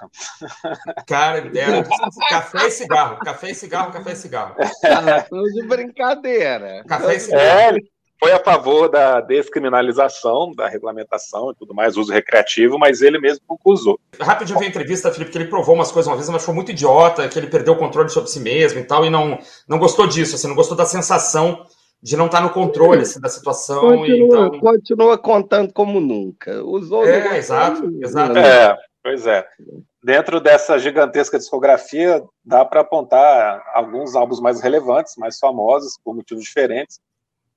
Cara, 1.06 1.50
era 1.54 1.84
café 2.28 2.66
e 2.66 2.70
cigarro, 2.70 3.18
café 3.18 3.50
e 3.50 3.54
cigarro, 3.54 3.92
café 3.92 4.12
e 4.12 4.16
cigarro. 4.16 4.54
É, 4.82 5.52
de 5.52 5.66
brincadeira. 5.66 6.84
Café 6.86 7.16
e 7.16 7.20
cigarro. 7.20 7.42
É, 7.42 7.68
ele 7.68 7.90
foi 8.18 8.32
a 8.32 8.42
favor 8.42 8.88
da 8.88 9.20
descriminalização, 9.20 10.54
da 10.54 10.68
regulamentação 10.68 11.50
e 11.50 11.54
tudo 11.54 11.74
mais, 11.74 11.96
uso 11.96 12.12
recreativo, 12.12 12.78
mas 12.78 13.02
ele 13.02 13.18
mesmo 13.18 13.44
nunca 13.48 13.62
usou. 13.66 14.00
Rapidinho 14.18 14.58
vi 14.58 14.66
a 14.66 14.68
entrevista, 14.68 15.12
Felipe, 15.12 15.32
que 15.32 15.38
ele 15.38 15.48
provou 15.48 15.74
umas 15.74 15.92
coisas 15.92 16.08
uma 16.08 16.16
vez, 16.16 16.28
mas 16.28 16.44
foi 16.44 16.54
muito 16.54 16.70
idiota, 16.70 17.28
que 17.28 17.38
ele 17.38 17.48
perdeu 17.48 17.74
o 17.74 17.78
controle 17.78 18.08
sobre 18.08 18.30
si 18.30 18.40
mesmo 18.40 18.80
e 18.80 18.84
tal, 18.84 19.04
e 19.04 19.10
não, 19.10 19.38
não 19.68 19.78
gostou 19.78 20.06
disso, 20.06 20.34
assim, 20.34 20.48
não 20.48 20.54
gostou 20.54 20.76
da 20.76 20.86
sensação 20.86 21.66
de 22.02 22.16
não 22.16 22.26
estar 22.26 22.40
no 22.40 22.50
controle 22.50 23.02
assim, 23.02 23.20
da 23.20 23.28
situação. 23.28 23.80
Continua, 23.80 24.46
então... 24.46 24.60
continua 24.60 25.18
contando 25.18 25.72
como 25.72 26.00
nunca. 26.00 26.62
Usou 26.64 27.06
é, 27.06 27.36
exato, 27.38 27.90
exato. 28.00 28.38
É, 28.38 28.76
pois 29.02 29.26
é. 29.26 29.46
Dentro 30.02 30.40
dessa 30.40 30.78
gigantesca 30.78 31.38
discografia, 31.38 32.22
dá 32.44 32.64
para 32.64 32.82
apontar 32.82 33.62
alguns 33.74 34.14
álbuns 34.14 34.40
mais 34.40 34.60
relevantes, 34.60 35.16
mais 35.16 35.38
famosos, 35.38 35.98
por 36.04 36.14
motivos 36.14 36.44
diferentes. 36.44 37.00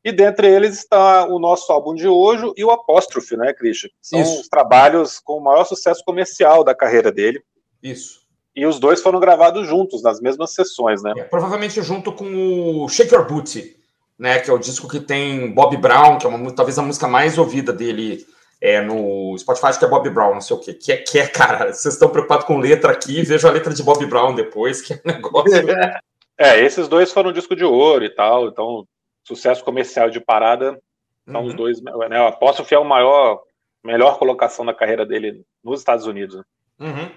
E 0.03 0.12
dentre 0.12 0.48
eles 0.48 0.77
está 0.77 1.25
o 1.25 1.38
nosso 1.39 1.72
álbum 1.72 1.93
de 1.93 2.08
hoje 2.08 2.51
e 2.55 2.63
o 2.63 2.72
Apóstrofe, 2.72 3.36
né, 3.36 3.53
Christian? 3.53 3.89
São 4.01 4.22
Isso. 4.22 4.41
os 4.41 4.48
trabalhos 4.48 5.19
com 5.19 5.38
o 5.38 5.43
maior 5.43 5.65
sucesso 5.65 6.01
comercial 6.05 6.63
da 6.63 6.74
carreira 6.74 7.12
dele. 7.12 7.41
Isso. 7.84 8.22
E 8.55 8.65
os 8.65 8.79
dois 8.79 9.01
foram 9.01 9.19
gravados 9.19 9.67
juntos, 9.67 10.01
nas 10.01 10.19
mesmas 10.19 10.53
sessões, 10.53 11.03
né? 11.03 11.13
É, 11.17 11.24
provavelmente 11.24 11.81
junto 11.81 12.12
com 12.12 12.84
o 12.84 12.89
Shake 12.89 13.13
Your 13.13 13.27
Booty, 13.27 13.78
né, 14.19 14.38
que 14.39 14.49
é 14.49 14.53
o 14.53 14.59
disco 14.59 14.88
que 14.88 14.99
tem 14.99 15.49
Bob 15.51 15.77
Brown, 15.77 16.17
que 16.17 16.27
é 16.27 16.29
uma, 16.29 16.53
talvez 16.53 16.77
a 16.77 16.81
música 16.81 17.07
mais 17.07 17.38
ouvida 17.38 17.71
dele 17.71 18.27
é, 18.59 18.81
no 18.81 19.38
Spotify, 19.38 19.79
que 19.79 19.85
é 19.85 19.88
Bob 19.88 20.09
Brown, 20.09 20.33
não 20.33 20.41
sei 20.41 20.57
o 20.57 20.59
quê. 20.59 20.73
Que 20.73 20.91
é, 20.91 20.97
que 20.97 21.17
é 21.17 21.27
cara, 21.27 21.71
vocês 21.71 21.93
estão 21.93 22.09
preocupados 22.09 22.45
com 22.45 22.57
letra 22.57 22.91
aqui, 22.91 23.21
vejo 23.21 23.47
a 23.47 23.51
letra 23.51 23.73
de 23.73 23.81
Bob 23.81 24.05
Brown 24.05 24.35
depois, 24.35 24.81
que 24.81 24.93
é 24.93 25.01
um 25.05 25.11
negócio. 25.13 25.53
é, 26.38 26.59
esses 26.59 26.89
dois 26.89 27.13
foram 27.13 27.31
disco 27.31 27.55
de 27.55 27.63
ouro 27.63 28.03
e 28.03 28.09
tal, 28.09 28.49
então 28.49 28.85
sucesso 29.23 29.63
comercial 29.63 30.09
de 30.09 30.19
parada 30.19 30.77
são 31.25 31.41
uhum. 31.41 31.47
os 31.47 31.53
dois. 31.53 31.81
Né, 31.81 31.91
o 31.93 32.27
Apóstolo 32.27 32.67
é 32.69 32.77
o 32.77 32.83
maior, 32.83 33.41
melhor 33.81 34.19
colocação 34.19 34.65
da 34.65 34.73
carreira 34.73 35.05
dele 35.05 35.43
nos 35.63 35.79
Estados 35.79 36.05
Unidos. 36.05 36.35
Né? 36.35 36.43
Uhum. 36.79 37.11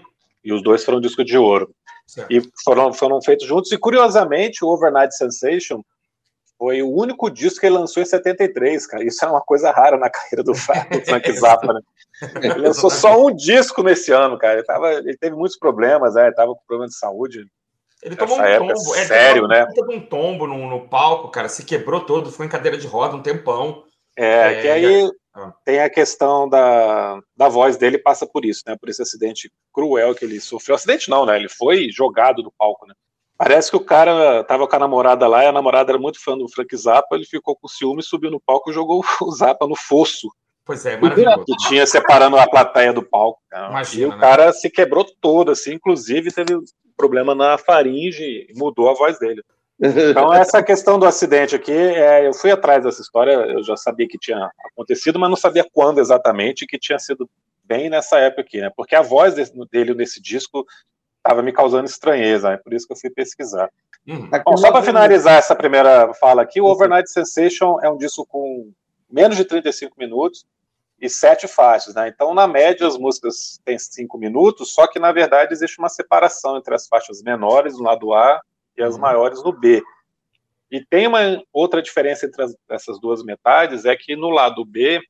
E 0.44 0.52
os 0.52 0.62
dois 0.62 0.84
foram 0.84 1.00
disco 1.00 1.24
de 1.24 1.36
ouro. 1.36 1.74
Certo. 2.06 2.30
E 2.30 2.42
foram, 2.62 2.92
foram 2.92 3.20
feitos 3.22 3.46
juntos. 3.46 3.72
E 3.72 3.78
curiosamente, 3.78 4.64
o 4.64 4.68
Overnight 4.68 5.16
Sensation 5.16 5.82
foi 6.62 6.80
o 6.80 6.94
único 6.94 7.28
disco 7.28 7.58
que 7.58 7.66
ele 7.66 7.74
lançou 7.74 8.00
em 8.00 8.06
73, 8.06 8.86
cara. 8.86 9.02
Isso 9.02 9.24
é 9.24 9.28
uma 9.28 9.40
coisa 9.40 9.72
rara 9.72 9.96
na 9.96 10.06
carreira 10.08 10.44
do 10.44 10.54
Frank 10.54 11.32
Zappa, 11.32 11.72
né? 11.72 11.80
Ele 12.40 12.54
lançou 12.54 12.88
só 12.88 13.20
um 13.20 13.34
disco 13.34 13.82
nesse 13.82 14.12
ano, 14.12 14.38
cara. 14.38 14.60
Ele, 14.60 14.62
tava, 14.62 14.92
ele 14.92 15.16
teve 15.16 15.34
muitos 15.34 15.58
problemas, 15.58 16.14
né? 16.14 16.26
Ele 16.26 16.36
tava 16.36 16.54
com 16.54 16.60
problema 16.64 16.86
de 16.86 16.96
saúde. 16.96 17.44
Ele 18.00 18.14
tomou 18.14 18.38
um 18.38 18.42
época, 18.42 18.74
tombo, 18.74 18.94
é, 18.94 19.04
sério, 19.04 19.48
né? 19.48 19.66
um 19.90 20.00
tombo 20.06 20.46
no, 20.46 20.70
no, 20.70 20.88
palco, 20.88 21.32
cara. 21.32 21.48
Se 21.48 21.64
quebrou 21.64 22.02
todo, 22.02 22.30
foi 22.30 22.46
em 22.46 22.48
cadeira 22.48 22.78
de 22.78 22.86
roda 22.86 23.16
um 23.16 23.22
tempão. 23.22 23.82
É, 24.16 24.52
é 24.52 24.62
que 24.62 24.68
aí 24.68 25.10
ah. 25.34 25.52
tem 25.64 25.80
a 25.80 25.90
questão 25.90 26.48
da, 26.48 27.18
da 27.36 27.48
voz 27.48 27.76
dele 27.76 27.98
passa 27.98 28.24
por 28.24 28.44
isso, 28.44 28.62
né? 28.68 28.76
Por 28.80 28.88
esse 28.88 29.02
acidente 29.02 29.50
cruel 29.72 30.14
que 30.14 30.24
ele 30.24 30.40
sofreu. 30.40 30.76
Acidente 30.76 31.10
não, 31.10 31.26
né? 31.26 31.34
Ele 31.34 31.48
foi 31.48 31.88
jogado 31.90 32.40
do 32.40 32.52
palco, 32.56 32.86
né? 32.86 32.94
Parece 33.42 33.72
que 33.72 33.76
o 33.76 33.84
cara 33.84 34.44
tava 34.44 34.68
com 34.68 34.76
a 34.76 34.78
namorada 34.78 35.26
lá 35.26 35.42
e 35.42 35.48
a 35.48 35.52
namorada 35.52 35.90
era 35.90 35.98
muito 35.98 36.22
fã 36.22 36.38
do 36.38 36.48
Frank 36.48 36.76
Zappa, 36.76 37.16
ele 37.16 37.24
ficou 37.24 37.56
com 37.56 37.66
ciúme, 37.66 38.00
subiu 38.00 38.30
no 38.30 38.40
palco 38.40 38.70
e 38.70 38.72
jogou 38.72 39.02
o 39.20 39.32
Zappa 39.32 39.66
no 39.66 39.74
fosso. 39.74 40.28
Pois 40.64 40.86
é, 40.86 40.96
maravilhoso. 40.96 41.44
Que 41.44 41.56
tinha 41.68 41.84
separando 41.84 42.36
a 42.36 42.46
plateia 42.46 42.92
do 42.92 43.02
palco. 43.02 43.40
Imagina, 43.52 44.02
e 44.02 44.06
o 44.06 44.12
né? 44.12 44.20
cara 44.20 44.52
se 44.52 44.70
quebrou 44.70 45.04
todo, 45.20 45.50
assim, 45.50 45.72
inclusive 45.72 46.30
teve 46.30 46.56
problema 46.96 47.34
na 47.34 47.58
faringe 47.58 48.46
e 48.48 48.56
mudou 48.56 48.88
a 48.88 48.94
voz 48.94 49.18
dele. 49.18 49.42
Então, 49.80 50.32
essa 50.32 50.62
questão 50.62 50.96
do 50.96 51.04
acidente 51.04 51.56
aqui, 51.56 51.72
é, 51.72 52.24
eu 52.24 52.32
fui 52.32 52.52
atrás 52.52 52.84
dessa 52.84 53.02
história, 53.02 53.32
eu 53.32 53.64
já 53.64 53.76
sabia 53.76 54.06
que 54.06 54.18
tinha 54.18 54.52
acontecido, 54.70 55.18
mas 55.18 55.28
não 55.28 55.36
sabia 55.36 55.66
quando 55.72 55.98
exatamente, 55.98 56.64
que 56.64 56.78
tinha 56.78 56.98
sido 57.00 57.28
bem 57.64 57.90
nessa 57.90 58.18
época 58.18 58.42
aqui, 58.42 58.60
né? 58.60 58.70
Porque 58.76 58.94
a 58.94 59.02
voz 59.02 59.34
dele 59.34 59.94
nesse 59.94 60.22
disco 60.22 60.64
estava 61.22 61.40
me 61.40 61.52
causando 61.52 61.86
estranheza, 61.86 62.50
é 62.50 62.56
por 62.56 62.74
isso 62.74 62.86
que 62.86 62.92
eu 62.92 62.96
fui 62.96 63.08
pesquisar. 63.08 63.70
Uhum. 64.06 64.28
Bom, 64.44 64.56
só 64.56 64.72
para 64.72 64.82
finalizar 64.82 65.34
essa 65.34 65.54
primeira 65.54 66.12
fala 66.14 66.42
aqui, 66.42 66.60
o 66.60 66.66
Overnight 66.66 67.08
Sensation 67.10 67.78
é 67.80 67.88
um 67.88 67.96
disco 67.96 68.26
com 68.26 68.72
menos 69.08 69.36
de 69.36 69.44
35 69.44 69.94
minutos 69.96 70.44
e 71.00 71.08
sete 71.08 71.46
faixas, 71.46 71.94
né? 71.94 72.08
Então, 72.08 72.34
na 72.34 72.46
média, 72.46 72.86
as 72.86 72.98
músicas 72.98 73.60
têm 73.64 73.78
cinco 73.78 74.18
minutos, 74.18 74.72
só 74.74 74.86
que 74.86 74.98
na 74.98 75.12
verdade 75.12 75.52
existe 75.52 75.78
uma 75.78 75.88
separação 75.88 76.56
entre 76.56 76.74
as 76.74 76.86
faixas 76.88 77.22
menores 77.22 77.76
no 77.76 77.84
lado 77.84 78.12
A 78.12 78.40
e 78.76 78.82
as 78.82 78.94
uhum. 78.94 79.00
maiores 79.00 79.42
no 79.42 79.52
B. 79.52 79.82
E 80.70 80.84
tem 80.84 81.06
uma 81.06 81.20
outra 81.52 81.82
diferença 81.82 82.26
entre 82.26 82.42
as, 82.42 82.56
essas 82.68 83.00
duas 83.00 83.22
metades, 83.22 83.84
é 83.84 83.94
que 83.94 84.16
no 84.16 84.30
lado 84.30 84.64
B 84.64 85.00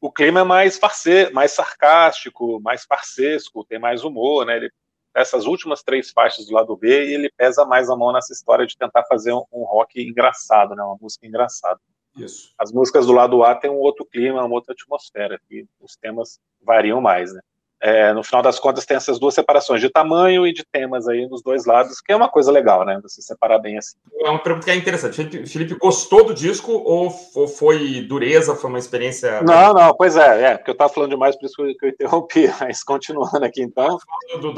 o 0.00 0.10
clima 0.10 0.40
é 0.40 0.44
mais 0.44 0.78
farce, 0.78 1.30
mais 1.32 1.52
sarcástico, 1.52 2.60
mais 2.60 2.84
farsesco, 2.84 3.64
tem 3.64 3.78
mais 3.78 4.02
humor, 4.02 4.46
né? 4.46 4.56
Ele 4.56 4.70
essas 5.14 5.46
últimas 5.46 5.82
três 5.82 6.10
faixas 6.10 6.46
do 6.46 6.54
lado 6.54 6.76
B 6.76 7.06
e 7.06 7.14
ele 7.14 7.30
pesa 7.36 7.64
mais 7.64 7.90
a 7.90 7.96
mão 7.96 8.12
nessa 8.12 8.32
história 8.32 8.66
de 8.66 8.76
tentar 8.76 9.04
fazer 9.04 9.32
um, 9.32 9.44
um 9.52 9.64
rock 9.64 10.00
engraçado, 10.00 10.74
né, 10.74 10.82
uma 10.82 10.96
música 11.00 11.26
engraçada. 11.26 11.80
Isso. 12.16 12.52
As 12.58 12.72
músicas 12.72 13.06
do 13.06 13.12
lado 13.12 13.42
A 13.44 13.54
têm 13.54 13.70
um 13.70 13.78
outro 13.78 14.04
clima, 14.04 14.44
uma 14.44 14.54
outra 14.54 14.74
atmosfera, 14.74 15.40
e 15.50 15.66
os 15.80 15.96
temas 15.96 16.40
variam 16.60 17.00
mais, 17.00 17.32
né? 17.32 17.40
É, 17.82 18.12
no 18.12 18.22
final 18.22 18.42
das 18.42 18.58
contas 18.58 18.84
tem 18.84 18.96
essas 18.96 19.18
duas 19.18 19.32
separações 19.32 19.80
de 19.80 19.88
tamanho 19.88 20.46
e 20.46 20.52
de 20.52 20.62
temas 20.64 21.08
aí 21.08 21.26
nos 21.26 21.42
dois 21.42 21.64
lados, 21.64 22.00
que 22.00 22.12
é 22.12 22.16
uma 22.16 22.28
coisa 22.28 22.52
legal, 22.52 22.84
né? 22.84 23.00
Você 23.02 23.22
separar 23.22 23.58
bem 23.58 23.78
assim. 23.78 23.96
É 24.20 24.28
uma 24.28 24.38
pergunta 24.38 24.66
que 24.66 24.70
é 24.70 24.76
interessante. 24.76 25.16
Felipe, 25.16 25.46
Felipe 25.46 25.74
gostou 25.76 26.22
do 26.24 26.34
disco 26.34 26.72
ou, 26.72 27.10
ou, 27.34 27.48
foi 27.48 28.02
dureza? 28.02 28.54
Foi 28.54 28.68
uma 28.68 28.78
experiência. 28.78 29.40
Não, 29.42 29.72
não, 29.72 29.94
pois 29.94 30.14
é, 30.14 30.42
é, 30.42 30.56
porque 30.58 30.70
eu 30.70 30.74
estava 30.74 30.92
falando 30.92 31.10
demais, 31.10 31.36
por 31.36 31.46
isso 31.46 31.56
que 31.56 31.86
eu, 31.86 31.88
interrompi, 31.88 32.50
mas 32.60 32.84
continuando 32.84 33.44
aqui 33.46 33.62
então. 33.62 33.98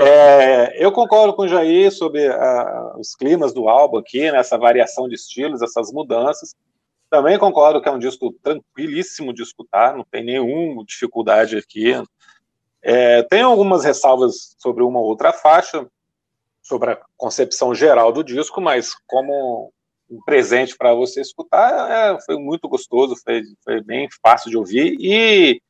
É, 0.00 0.84
eu 0.84 0.90
concordo 0.90 1.32
com 1.34 1.42
o 1.42 1.48
Jair 1.48 1.92
sobre 1.92 2.26
a, 2.26 2.94
os 2.98 3.14
climas 3.14 3.54
do 3.54 3.68
álbum 3.68 3.98
aqui, 3.98 4.32
né, 4.32 4.38
essa 4.38 4.58
variação 4.58 5.08
de 5.08 5.14
estilos, 5.14 5.62
essas 5.62 5.92
mudanças. 5.92 6.56
Também 7.08 7.38
concordo 7.38 7.80
que 7.80 7.88
é 7.88 7.92
um 7.92 7.98
disco 7.98 8.34
tranquilíssimo 8.42 9.32
de 9.32 9.42
escutar, 9.42 9.94
não 9.94 10.04
tem 10.10 10.24
nenhuma 10.24 10.82
dificuldade 10.84 11.56
aqui. 11.56 11.94
É, 12.82 13.22
tem 13.22 13.42
algumas 13.42 13.84
ressalvas 13.84 14.56
sobre 14.58 14.82
uma 14.82 15.00
outra 15.00 15.32
faixa, 15.32 15.86
sobre 16.60 16.92
a 16.92 17.00
concepção 17.16 17.74
geral 17.74 18.12
do 18.12 18.24
disco, 18.24 18.60
mas 18.60 18.92
como 19.06 19.72
um 20.10 20.20
presente 20.24 20.76
para 20.76 20.92
você 20.92 21.20
escutar, 21.20 21.90
é, 21.90 22.20
foi 22.22 22.36
muito 22.36 22.68
gostoso, 22.68 23.16
foi, 23.24 23.42
foi, 23.64 23.82
bem 23.82 24.08
fácil 24.22 24.50
de 24.50 24.56
ouvir 24.56 24.96
e 25.00 25.60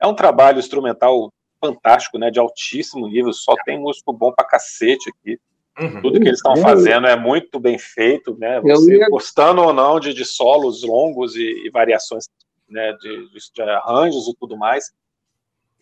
é 0.00 0.06
um 0.06 0.14
trabalho 0.14 0.58
instrumental 0.58 1.32
fantástico, 1.60 2.18
né, 2.18 2.30
de 2.30 2.40
altíssimo 2.40 3.06
nível, 3.06 3.32
só 3.32 3.54
tem 3.64 3.78
músico 3.78 4.12
bom 4.12 4.32
para 4.32 4.46
cacete 4.46 5.10
aqui. 5.10 5.38
Uhum. 5.78 6.02
Tudo 6.02 6.20
que 6.20 6.26
eles 6.26 6.38
estão 6.38 6.56
fazendo 6.56 7.06
é 7.06 7.16
muito 7.16 7.58
bem 7.58 7.78
feito, 7.78 8.36
né? 8.38 8.60
Você 8.60 8.98
ia... 8.98 9.08
gostando 9.08 9.62
ou 9.62 9.72
não 9.72 9.98
de, 9.98 10.12
de 10.12 10.24
solos 10.24 10.82
longos 10.82 11.34
e, 11.34 11.66
e 11.66 11.70
variações 11.70 12.24
né, 12.68 12.92
de, 13.00 13.28
de, 13.30 13.62
arranjos 13.62 14.28
e 14.28 14.34
tudo 14.38 14.56
mais 14.56 14.92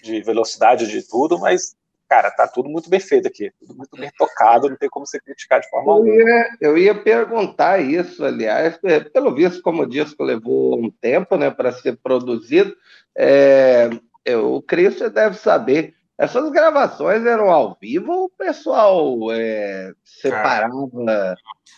de 0.02 0.20
velocidade 0.22 0.86
de 0.86 1.02
tudo, 1.06 1.38
mas, 1.38 1.74
cara, 2.08 2.30
tá 2.30 2.46
tudo 2.46 2.68
muito 2.68 2.88
bem 2.88 3.00
feito 3.00 3.28
aqui, 3.28 3.52
tudo 3.58 3.74
muito 3.74 3.96
bem 3.96 4.10
tocado, 4.16 4.68
não 4.68 4.76
tem 4.76 4.88
como 4.88 5.06
você 5.06 5.20
criticar 5.20 5.60
de 5.60 5.68
forma 5.68 5.92
alguma. 5.92 6.46
Eu 6.60 6.76
ia 6.76 6.94
perguntar 6.94 7.80
isso, 7.80 8.24
aliás, 8.24 8.78
é, 8.84 9.00
pelo 9.00 9.34
visto, 9.34 9.62
como 9.62 9.82
o 9.82 9.88
disco 9.88 10.22
levou 10.22 10.78
um 10.78 10.90
tempo 10.90 11.36
né, 11.36 11.50
para 11.50 11.72
ser 11.72 11.96
produzido, 12.02 12.74
é, 13.16 13.90
o 14.36 14.62
Christian 14.62 15.10
deve 15.10 15.36
saber. 15.36 15.94
Essas 16.18 16.50
gravações 16.50 17.24
eram 17.24 17.50
ao 17.50 17.78
vivo 17.80 18.12
ou 18.12 18.24
o 18.24 18.28
pessoal 18.28 19.32
é, 19.32 19.90
separava? 20.04 20.74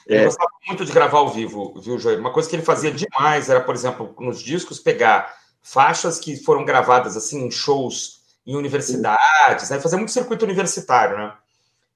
Ele 0.07 0.19
é... 0.19 0.25
gostava 0.25 0.51
muito 0.67 0.85
de 0.85 0.93
gravar 0.93 1.19
ao 1.19 1.29
vivo, 1.29 1.81
viu, 1.81 1.99
Joel? 1.99 2.19
Uma 2.19 2.33
coisa 2.33 2.49
que 2.51 2.57
ele 2.57 2.65
fazia 2.65 2.91
demais 2.91 3.49
era, 3.49 3.61
por 3.61 3.75
exemplo, 3.75 4.15
nos 4.19 4.43
discos, 4.43 4.81
pegar 4.81 5.33
faixas 5.63 6.19
que 6.19 6.37
foram 6.37 6.65
gravadas 6.65 7.17
assim 7.17 7.47
em 7.47 7.51
shows 7.51 8.21
em 8.47 8.57
universidades, 8.57 9.71
né? 9.71 9.81
Fazia 9.81 9.97
muito 9.97 10.11
circuito 10.11 10.45
universitário, 10.45 11.17
né? 11.17 11.33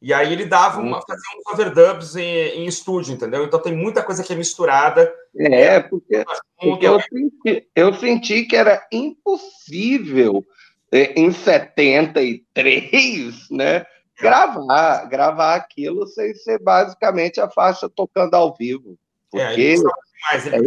E 0.01 0.15
aí 0.15 0.33
ele 0.33 0.45
dava 0.45 0.81
uma, 0.81 1.03
fazia 1.03 1.25
uns 1.39 1.47
overdubs 1.53 2.15
em, 2.17 2.23
em 2.23 2.67
estúdio, 2.67 3.15
entendeu? 3.15 3.45
Então 3.45 3.61
tem 3.61 3.75
muita 3.75 4.01
coisa 4.03 4.23
que 4.23 4.33
é 4.33 4.37
misturada. 4.37 5.13
É, 5.37 5.81
porque, 5.81 6.25
porque 6.61 6.87
eu, 6.87 7.01
senti, 7.01 7.69
eu 7.75 7.93
senti 7.95 8.45
que 8.45 8.55
era 8.55 8.87
impossível 8.93 10.45
é, 10.93 11.19
em 11.19 11.33
73, 11.33 13.51
né? 13.51 13.85
Gravar, 14.21 15.07
gravar 15.07 15.57
aquilo 15.57 16.07
sem 16.07 16.33
ser 16.35 16.63
basicamente 16.63 17.41
a 17.41 17.51
faixa 17.51 17.89
tocando 17.89 18.35
ao 18.35 18.55
vivo. 18.55 18.97
Porque 19.31 19.45
é, 19.45 19.61
ele 19.61 19.83
mais, 20.31 20.47
ele 20.47 20.57
é 20.57 20.61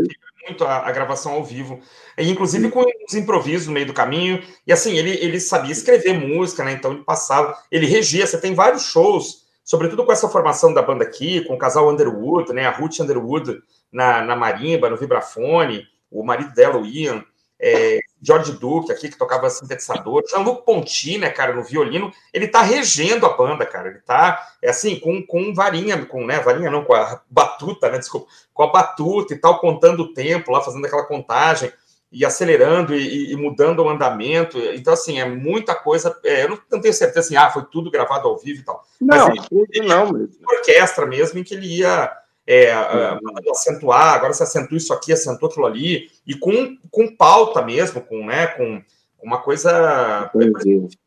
muito 0.50 0.65
a, 0.65 0.88
a, 0.88 0.91
gravação 0.91 1.34
ao 1.34 1.44
vivo, 1.44 1.79
e, 2.18 2.29
inclusive 2.29 2.70
com 2.70 2.84
os 3.08 3.13
improvisos 3.13 3.68
no 3.68 3.74
meio 3.74 3.86
do 3.86 3.94
caminho. 3.94 4.44
E 4.68 4.74
assim, 4.74 4.98
ele, 4.98 5.12
ele 5.12 5.39
sabia 5.39 5.72
escrever 5.72 6.13
música, 6.13 6.63
né? 6.63 6.74
Então 6.74 6.91
ele 6.91 7.03
passava, 7.03 7.58
ele 7.72 7.86
regia. 7.86 8.27
Você 8.27 8.39
tem 8.39 8.53
vários 8.53 8.84
shows, 8.84 9.46
sobretudo 9.63 10.06
com 10.06 10.12
essa 10.12 10.29
formação 10.29 10.74
da 10.74 10.82
banda 10.82 11.03
aqui, 11.03 11.41
com 11.46 11.53
o 11.53 11.58
casal 11.58 11.89
Underwood, 11.89 12.51
né? 12.53 12.65
A 12.65 12.72
Ruth 12.72 13.00
Underwood 13.00 13.60
na, 13.91 14.22
na 14.22 14.36
marimba, 14.36 14.89
no 14.89 14.98
vibrafone, 14.98 15.88
o 16.12 16.24
marido 16.24 16.53
dela, 16.53 16.77
o 16.77 16.86
Ian 16.86 17.24
é, 17.60 18.00
George 18.22 18.54
Duke 18.54 18.92
aqui, 18.92 19.10
que 19.10 19.18
tocava 19.18 19.50
sintetizador, 19.50 20.24
Jean-Luc 20.30 20.66
Ponty, 20.66 21.18
né, 21.18 21.30
cara, 21.30 21.54
no 21.54 21.63
violino, 21.63 22.12
ele 22.34 22.48
tá 22.48 22.62
regendo 22.62 23.25
a 23.25 23.36
banda, 23.36 23.66
cara, 23.66 23.89
ele 23.89 24.00
tá, 24.00 24.48
é 24.62 24.70
assim, 24.70 25.00
com, 25.00 25.22
com 25.25 25.54
varinha, 25.54 26.06
com, 26.06 26.25
né, 26.25 26.39
varinha 26.39 26.72
não, 26.72 26.84
com 26.84 26.94
a 26.94 27.22
batuta, 27.30 27.89
né, 27.89 27.98
desculpa, 27.98 28.28
com 28.54 28.63
a 28.63 28.72
batuta 28.72 29.34
e 29.34 29.38
tal, 29.38 29.60
contando 29.60 30.04
o 30.04 30.13
tempo 30.13 30.51
lá, 30.51 30.62
fazendo 30.62 30.86
aquela 30.86 31.06
contagem, 31.06 31.72
e 32.12 32.25
acelerando 32.25 32.96
e, 32.96 33.32
e 33.32 33.36
mudando 33.36 33.84
o 33.84 33.89
andamento, 33.89 34.58
então, 34.58 34.94
assim, 34.94 35.20
é 35.20 35.25
muita 35.25 35.75
coisa, 35.75 36.18
é, 36.24 36.44
eu 36.44 36.50
não, 36.50 36.60
não, 36.72 36.82
tenho 36.82 36.94
certeza, 36.94 37.20
assim, 37.20 37.36
ah, 37.36 37.51
foi 37.51 37.63
tudo 37.72 37.92
gravado 37.92 38.28
ao 38.28 38.38
vivo 38.38 38.62
e 38.62 38.63
tal, 38.63 38.84
não, 39.00 39.28
mas 39.28 39.46
ele, 39.51 39.68
ele, 39.72 39.88
não 39.88 40.12
mesmo. 40.12 40.30
orquestra 40.48 41.06
mesmo, 41.06 41.38
em 41.38 41.44
que 41.44 41.54
ele 41.54 41.68
ia 41.68 42.12
é, 42.50 42.75
uh, 42.75 43.51
acentuar, 43.51 44.15
agora 44.15 44.34
você 44.34 44.41
acentua 44.41 44.75
isso 44.75 44.91
aqui, 44.91 45.13
acentua 45.13 45.48
aquilo 45.48 45.68
ali, 45.68 46.10
e 46.25 46.34
com, 46.34 46.75
com 46.89 47.15
pauta 47.15 47.62
mesmo, 47.62 48.01
com, 48.01 48.25
né, 48.25 48.48
com 48.48 48.84
uma 49.22 49.39
coisa. 49.39 50.32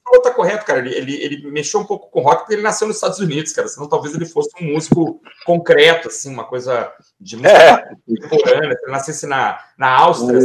Falou, 0.04 0.22
tá 0.22 0.30
correto, 0.30 0.64
cara. 0.64 0.78
Ele, 0.78 0.94
ele, 0.94 1.24
ele 1.24 1.50
mexeu 1.50 1.80
um 1.80 1.84
pouco 1.84 2.10
com 2.10 2.20
rock 2.20 2.42
porque 2.42 2.54
ele 2.54 2.62
nasceu 2.62 2.86
nos 2.86 2.96
Estados 2.96 3.18
Unidos, 3.18 3.52
cara. 3.52 3.66
Senão 3.66 3.88
talvez 3.88 4.14
ele 4.14 4.26
fosse 4.26 4.50
um 4.60 4.72
músico 4.72 5.20
concreto, 5.44 6.08
assim, 6.08 6.32
uma 6.32 6.44
coisa 6.44 6.92
de 7.18 7.36
música 7.36 7.58
é. 7.58 7.96
contemporânea. 8.06 8.76
Se 8.76 8.82
ele 8.82 8.92
nascesse 8.92 9.26
na, 9.26 9.58
na 9.76 9.88
Áustria. 9.88 10.38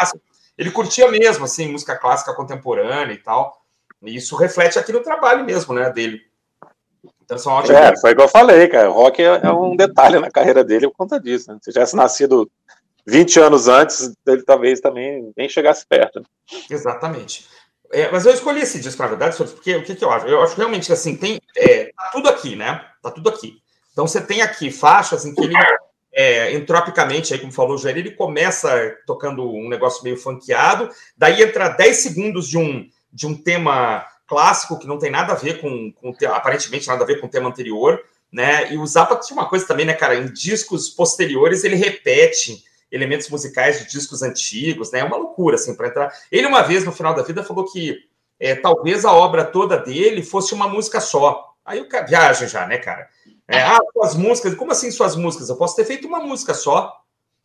Assim, 0.00 0.18
ele 0.58 0.70
curtia 0.72 1.08
mesmo, 1.08 1.44
assim, 1.44 1.70
música 1.70 1.96
clássica 1.96 2.34
contemporânea 2.34 3.14
e 3.14 3.18
tal. 3.18 3.56
E 4.02 4.16
isso 4.16 4.36
reflete 4.36 4.78
aqui 4.78 4.92
no 4.92 5.02
trabalho 5.02 5.44
mesmo, 5.44 5.72
né, 5.72 5.90
dele. 5.90 6.27
Então 7.28 7.36
são 7.36 7.52
ótimos. 7.52 7.78
É, 7.78 7.94
foi 8.00 8.12
o 8.14 8.16
que 8.16 8.22
eu 8.22 8.28
falei, 8.28 8.66
cara. 8.68 8.88
O 8.88 8.94
rock 8.94 9.22
é, 9.22 9.26
é, 9.26 9.52
um 9.52 9.76
detalhe 9.76 10.18
na 10.18 10.30
carreira 10.30 10.64
dele 10.64 10.88
por 10.88 10.96
conta 10.96 11.20
disso. 11.20 11.52
Né? 11.52 11.58
Se 11.60 11.70
tivesse 11.70 11.94
nascido 11.94 12.50
20 13.06 13.38
anos 13.38 13.68
antes, 13.68 14.14
ele 14.26 14.42
talvez 14.42 14.80
também 14.80 15.30
nem 15.36 15.46
chegasse 15.46 15.86
perto. 15.86 16.22
Exatamente. 16.70 17.46
É, 17.92 18.10
mas 18.10 18.24
eu 18.24 18.32
escolhi 18.32 18.62
esse 18.62 18.80
disco, 18.80 19.02
na 19.02 19.08
verdade, 19.08 19.36
porque 19.36 19.76
o 19.76 19.84
que, 19.84 19.94
que 19.94 20.02
eu 20.02 20.10
acho? 20.10 20.26
Eu 20.26 20.42
acho 20.42 20.56
realmente 20.56 20.86
que 20.86 20.92
assim, 20.92 21.16
tem. 21.16 21.38
É, 21.54 21.92
tá 21.94 22.10
tudo 22.12 22.30
aqui, 22.30 22.56
né? 22.56 22.82
Tá 23.02 23.10
tudo 23.10 23.28
aqui. 23.28 23.58
Então 23.92 24.06
você 24.06 24.22
tem 24.22 24.40
aqui 24.40 24.70
faixas 24.70 25.26
em 25.26 25.34
que 25.34 25.42
ele. 25.42 25.54
É, 26.10 26.54
entropicamente, 26.54 27.34
aí, 27.34 27.38
como 27.38 27.52
falou 27.52 27.74
o 27.74 27.78
Jair, 27.78 27.98
ele 27.98 28.10
começa 28.10 28.96
tocando 29.06 29.46
um 29.52 29.68
negócio 29.68 30.02
meio 30.02 30.16
funkeado, 30.16 30.88
daí 31.16 31.42
entra 31.42 31.68
10 31.68 31.96
segundos 31.96 32.48
de 32.48 32.56
um, 32.58 32.88
de 33.12 33.26
um 33.26 33.40
tema 33.40 34.04
clássico 34.28 34.78
que 34.78 34.86
não 34.86 34.98
tem 34.98 35.10
nada 35.10 35.32
a 35.32 35.36
ver 35.36 35.60
com, 35.60 35.90
com 35.92 36.14
aparentemente 36.26 36.86
nada 36.86 37.02
a 37.02 37.06
ver 37.06 37.20
com 37.20 37.26
o 37.26 37.30
tema 37.30 37.48
anterior, 37.48 38.00
né? 38.30 38.72
E 38.72 38.76
o 38.76 38.86
Zappa 38.86 39.16
tinha 39.16 39.36
uma 39.36 39.48
coisa 39.48 39.66
também, 39.66 39.86
né, 39.86 39.94
cara? 39.94 40.14
Em 40.14 40.30
discos 40.30 40.90
posteriores 40.90 41.64
ele 41.64 41.76
repete 41.76 42.62
elementos 42.92 43.28
musicais 43.28 43.80
de 43.80 43.90
discos 43.90 44.22
antigos, 44.22 44.92
né? 44.92 45.00
É 45.00 45.04
uma 45.04 45.16
loucura 45.16 45.56
assim 45.56 45.74
para 45.74 45.88
entrar. 45.88 46.12
Ele 46.30 46.46
uma 46.46 46.62
vez 46.62 46.84
no 46.84 46.92
final 46.92 47.14
da 47.14 47.22
vida 47.22 47.42
falou 47.42 47.64
que 47.64 47.96
é, 48.38 48.54
talvez 48.54 49.04
a 49.04 49.12
obra 49.12 49.44
toda 49.44 49.78
dele 49.78 50.22
fosse 50.22 50.52
uma 50.54 50.68
música 50.68 51.00
só. 51.00 51.54
Aí 51.64 51.80
o 51.80 51.88
cara 51.88 52.06
viaja 52.06 52.46
já, 52.46 52.66
né, 52.66 52.78
cara? 52.78 53.08
É, 53.46 53.62
ah, 53.62 53.78
suas 53.94 54.14
músicas, 54.14 54.54
como 54.54 54.72
assim 54.72 54.90
suas 54.90 55.16
músicas? 55.16 55.48
Eu 55.48 55.56
posso 55.56 55.74
ter 55.74 55.84
feito 55.84 56.06
uma 56.06 56.20
música 56.20 56.52
só. 56.52 56.94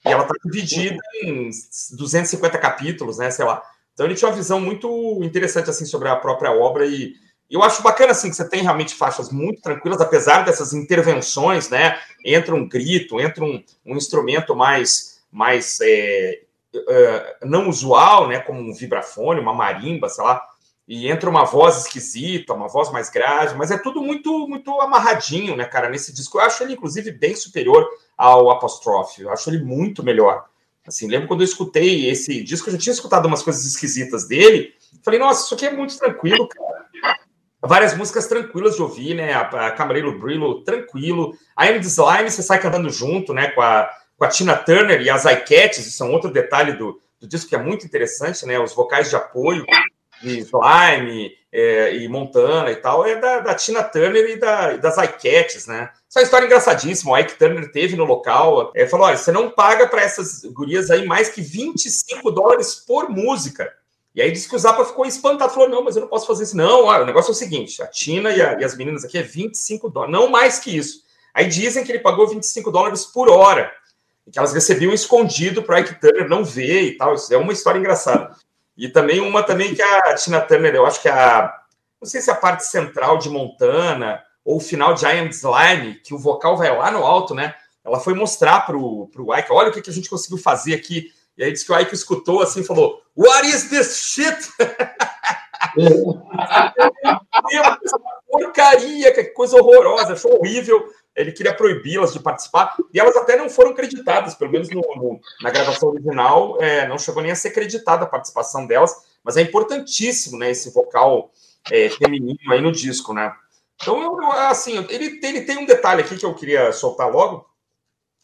E 0.06 0.10
ela 0.10 0.26
tá 0.26 0.34
dividida 0.44 1.00
em 1.24 1.50
250 1.94 2.58
capítulos, 2.58 3.18
né? 3.18 3.32
Sei 3.32 3.46
lá. 3.46 3.64
Então 3.94 4.06
ele 4.06 4.16
tinha 4.16 4.30
uma 4.30 4.36
visão 4.36 4.60
muito 4.60 5.20
interessante 5.24 5.70
assim 5.70 5.86
sobre 5.86 6.10
a 6.10 6.16
própria 6.16 6.52
obra 6.52 6.86
e 6.86 7.14
eu 7.50 7.62
acho 7.62 7.84
bacana 7.84 8.12
assim 8.12 8.30
que 8.30 8.36
você 8.36 8.50
tem 8.50 8.64
realmente 8.64 8.96
faixas 8.96 9.32
muito 9.32 9.62
tranquilas, 9.62 10.02
apesar 10.02 10.44
dessas 10.44 10.74
intervenções, 10.74 11.70
né? 11.70 12.00
Entra 12.26 12.56
um 12.56 12.68
grito, 12.68 13.22
entra 13.22 13.44
um, 13.44 13.64
um 13.86 13.96
instrumento 13.96 14.56
mais 14.56 15.22
mais 15.32 15.80
é, 15.82 16.42
é, 16.76 17.38
não 17.44 17.70
usual, 17.70 18.28
né? 18.28 18.40
Como 18.40 18.60
um 18.60 18.74
vibrafone, 18.74 19.40
uma 19.40 19.54
marimba, 19.54 20.10
sei 20.10 20.24
lá, 20.24 20.42
e 20.88 21.08
entra 21.08 21.30
uma 21.30 21.44
voz 21.44 21.78
esquisita, 21.78 22.54
uma 22.54 22.68
voz 22.68 22.92
mais 22.92 23.10
grave, 23.10 23.56
mas 23.56 23.70
é 23.70 23.78
tudo 23.78 24.02
muito 24.02 24.48
muito 24.48 24.82
amarradinho, 24.82 25.56
né, 25.56 25.66
cara? 25.66 25.90
Nesse 25.90 26.12
disco 26.12 26.40
eu 26.40 26.42
acho 26.44 26.64
ele 26.64 26.74
inclusive 26.74 27.12
bem 27.12 27.36
superior 27.36 27.88
ao 28.18 28.50
Apostrophe, 28.50 29.22
eu 29.22 29.32
acho 29.32 29.50
ele 29.52 29.64
muito 29.64 30.04
melhor. 30.04 30.46
Assim, 30.86 31.08
lembro 31.08 31.28
quando 31.28 31.42
eu 31.42 31.46
escutei 31.46 32.10
esse 32.10 32.44
disco, 32.44 32.68
eu 32.68 32.74
já 32.74 32.80
tinha 32.80 32.94
escutado 32.94 33.26
umas 33.26 33.42
coisas 33.42 33.66
esquisitas 33.66 34.28
dele. 34.28 34.74
Falei, 35.02 35.20
nossa, 35.20 35.46
isso 35.46 35.54
aqui 35.54 35.66
é 35.66 35.72
muito 35.72 35.98
tranquilo, 35.98 36.48
cara. 36.48 37.20
Várias 37.62 37.96
músicas 37.96 38.28
tranquilas 38.28 38.76
de 38.76 38.82
ouvir, 38.82 39.14
né? 39.14 39.34
A, 39.34 39.68
a 39.68 39.72
Camareiro 39.72 40.20
Brillo, 40.20 40.64
tranquilo. 40.64 41.34
A 41.56 41.68
M 41.68 41.80
Slime, 41.80 42.30
você 42.30 42.44
sai 42.44 42.60
cantando 42.60 42.90
junto, 42.90 43.34
né? 43.34 43.52
Com 43.52 43.62
a, 43.62 43.90
com 44.18 44.26
a 44.26 44.28
Tina 44.28 44.56
Turner 44.56 45.02
e 45.02 45.10
as 45.10 45.24
iCats, 45.24 45.86
isso 45.86 46.04
é 46.04 46.06
um 46.06 46.12
outro 46.12 46.30
detalhe 46.30 46.74
do, 46.74 47.00
do 47.22 47.28
disco 47.28 47.50
que 47.50 47.56
é 47.56 47.64
muito 47.64 47.86
interessante, 47.86 48.46
né? 48.46 48.60
Os 48.60 48.74
vocais 48.74 49.10
de 49.10 49.16
apoio 49.16 49.66
de 50.22 50.40
Slime 50.40 51.32
é, 51.54 51.96
e 51.96 52.08
Montana 52.08 52.72
e 52.72 52.76
tal, 52.78 53.06
é 53.06 53.16
da, 53.16 53.40
da 53.40 53.54
Tina 53.54 53.84
Turner 53.84 54.28
e, 54.28 54.38
da, 54.38 54.76
das 54.76 54.98
iCats, 54.98 55.68
né? 55.68 55.92
Essa 56.10 56.20
é 56.20 56.22
uma 56.22 56.24
história 56.24 56.46
engraçadíssima. 56.48 57.12
O 57.12 57.18
Ike 57.18 57.38
Turner 57.38 57.72
teve 57.72 57.96
no 57.96 58.06
local, 58.06 58.72
é, 58.76 58.88
falou: 58.88 59.06
olha, 59.06 59.16
você 59.16 59.32
não 59.32 59.52
paga 59.52 59.88
para 59.88 60.02
essas 60.02 60.44
gurias 60.46 60.90
aí 60.90 61.06
mais 61.06 61.30
que 61.30 61.42
25 61.42 62.32
dólares 62.32 62.74
por 62.74 63.08
música. 63.08 63.72
E 64.16 64.22
aí 64.22 64.32
disse 64.32 64.50
que 64.50 64.56
o 64.56 64.60
Zappa 64.60 64.84
ficou 64.84 65.06
espantado, 65.06 65.54
falou: 65.54 65.70
não, 65.70 65.84
mas 65.84 65.96
eu 65.96 66.02
não 66.02 66.10
posso 66.10 66.26
fazer 66.26 66.44
isso. 66.44 66.58
Não, 66.58 66.86
olha, 66.86 67.04
o 67.04 67.06
negócio 67.06 67.30
é 67.30 67.34
o 67.34 67.36
seguinte: 67.36 67.84
a 67.84 67.88
Tina 67.88 68.32
e, 68.32 68.42
a, 68.42 68.60
e 68.60 68.64
as 68.64 68.76
meninas 68.76 69.06
aqui 69.06 69.20
é 69.20 69.22
25 69.22 69.92
dólares, 69.92 70.12
não 70.12 70.28
mais 70.30 70.58
que 70.58 70.76
isso. 70.76 71.04
Aí 71.36 71.48
dizem 71.48 71.84
que 71.84 71.92
ele 71.92 72.00
pagou 72.00 72.28
25 72.28 72.72
dólares 72.72 73.06
por 73.06 73.30
hora, 73.30 73.72
que 74.32 74.40
elas 74.40 74.54
recebiam 74.54 74.92
escondido 74.92 75.62
para 75.62 75.82
Ike 75.82 76.00
Turner 76.02 76.28
não 76.28 76.44
ver 76.44 76.82
e 76.82 76.98
tal. 76.98 77.14
Isso 77.14 77.32
é 77.32 77.38
uma 77.38 77.54
história 77.54 77.78
engraçada. 77.78 78.36
E 78.78 78.90
também 78.90 79.22
uma 79.22 79.44
também 79.44 79.74
que 79.76 79.82
a 79.82 80.16
Tina 80.16 80.42
Turner, 80.42 80.76
eu 80.76 80.86
acho 80.86 81.02
que 81.02 81.10
a. 81.10 81.54
Não 82.02 82.08
sei 82.08 82.22
se 82.22 82.30
é 82.30 82.34
a 82.34 82.38
parte 82.38 82.66
central 82.66 83.18
de 83.18 83.30
Montana 83.30 84.22
ou 84.44 84.58
o 84.58 84.62
final 84.62 84.94
de 84.94 85.06
Am 85.06 85.30
Slime, 85.30 85.96
que 86.04 86.14
o 86.14 86.20
vocal 86.20 86.58
vai 86.58 86.76
lá 86.76 86.92
no 86.92 87.06
alto, 87.06 87.34
né? 87.34 87.56
Ela 87.84 88.00
foi 88.00 88.14
mostrar 88.14 88.66
pro, 88.66 89.08
pro 89.08 89.34
Ike, 89.38 89.52
olha 89.52 89.70
o 89.70 89.72
que, 89.72 89.82
que 89.82 89.90
a 89.90 89.94
gente 89.94 90.10
conseguiu 90.10 90.38
fazer 90.38 90.74
aqui. 90.74 91.12
E 91.38 91.44
aí 91.44 91.52
disse 91.52 91.66
que 91.66 91.72
o 91.72 91.80
Ike 91.80 91.94
escutou 91.94 92.42
assim 92.42 92.62
e 92.62 92.66
falou: 92.66 93.02
What 93.16 93.48
is 93.48 93.70
this 93.70 93.98
shit? 93.98 94.38
porcaria, 98.30 99.14
que 99.14 99.24
coisa 99.26 99.58
horrorosa, 99.58 100.14
achou 100.14 100.38
horrível. 100.38 100.88
Ele 101.16 101.32
queria 101.32 101.54
proibi-las 101.54 102.14
de 102.14 102.20
participar, 102.20 102.76
e 102.94 103.00
elas 103.00 103.16
até 103.16 103.36
não 103.36 103.50
foram 103.50 103.74
creditadas, 103.74 104.34
pelo 104.34 104.52
menos 104.52 104.70
no, 104.70 104.82
no, 104.82 105.20
na 105.42 105.52
gravação 105.52 105.90
original, 105.90 106.58
é, 106.62 106.88
não 106.88 106.98
chegou 106.98 107.22
nem 107.22 107.32
a 107.32 107.36
ser 107.36 107.52
creditada 107.52 108.04
a 108.04 108.08
participação 108.08 108.66
delas, 108.66 108.92
mas 109.24 109.38
é 109.38 109.42
importantíssimo, 109.42 110.38
né, 110.38 110.50
esse 110.50 110.72
vocal 110.72 111.32
é, 111.72 111.90
feminino 111.90 112.52
aí 112.52 112.62
no 112.62 112.72
disco, 112.72 113.14
né? 113.14 113.34
Então, 113.82 114.02
eu, 114.02 114.32
assim, 114.32 114.86
ele, 114.90 115.20
ele 115.24 115.42
tem 115.42 115.58
um 115.58 115.66
detalhe 115.66 116.02
aqui 116.02 116.18
que 116.18 116.26
eu 116.26 116.34
queria 116.34 116.72
soltar 116.72 117.10
logo, 117.10 117.46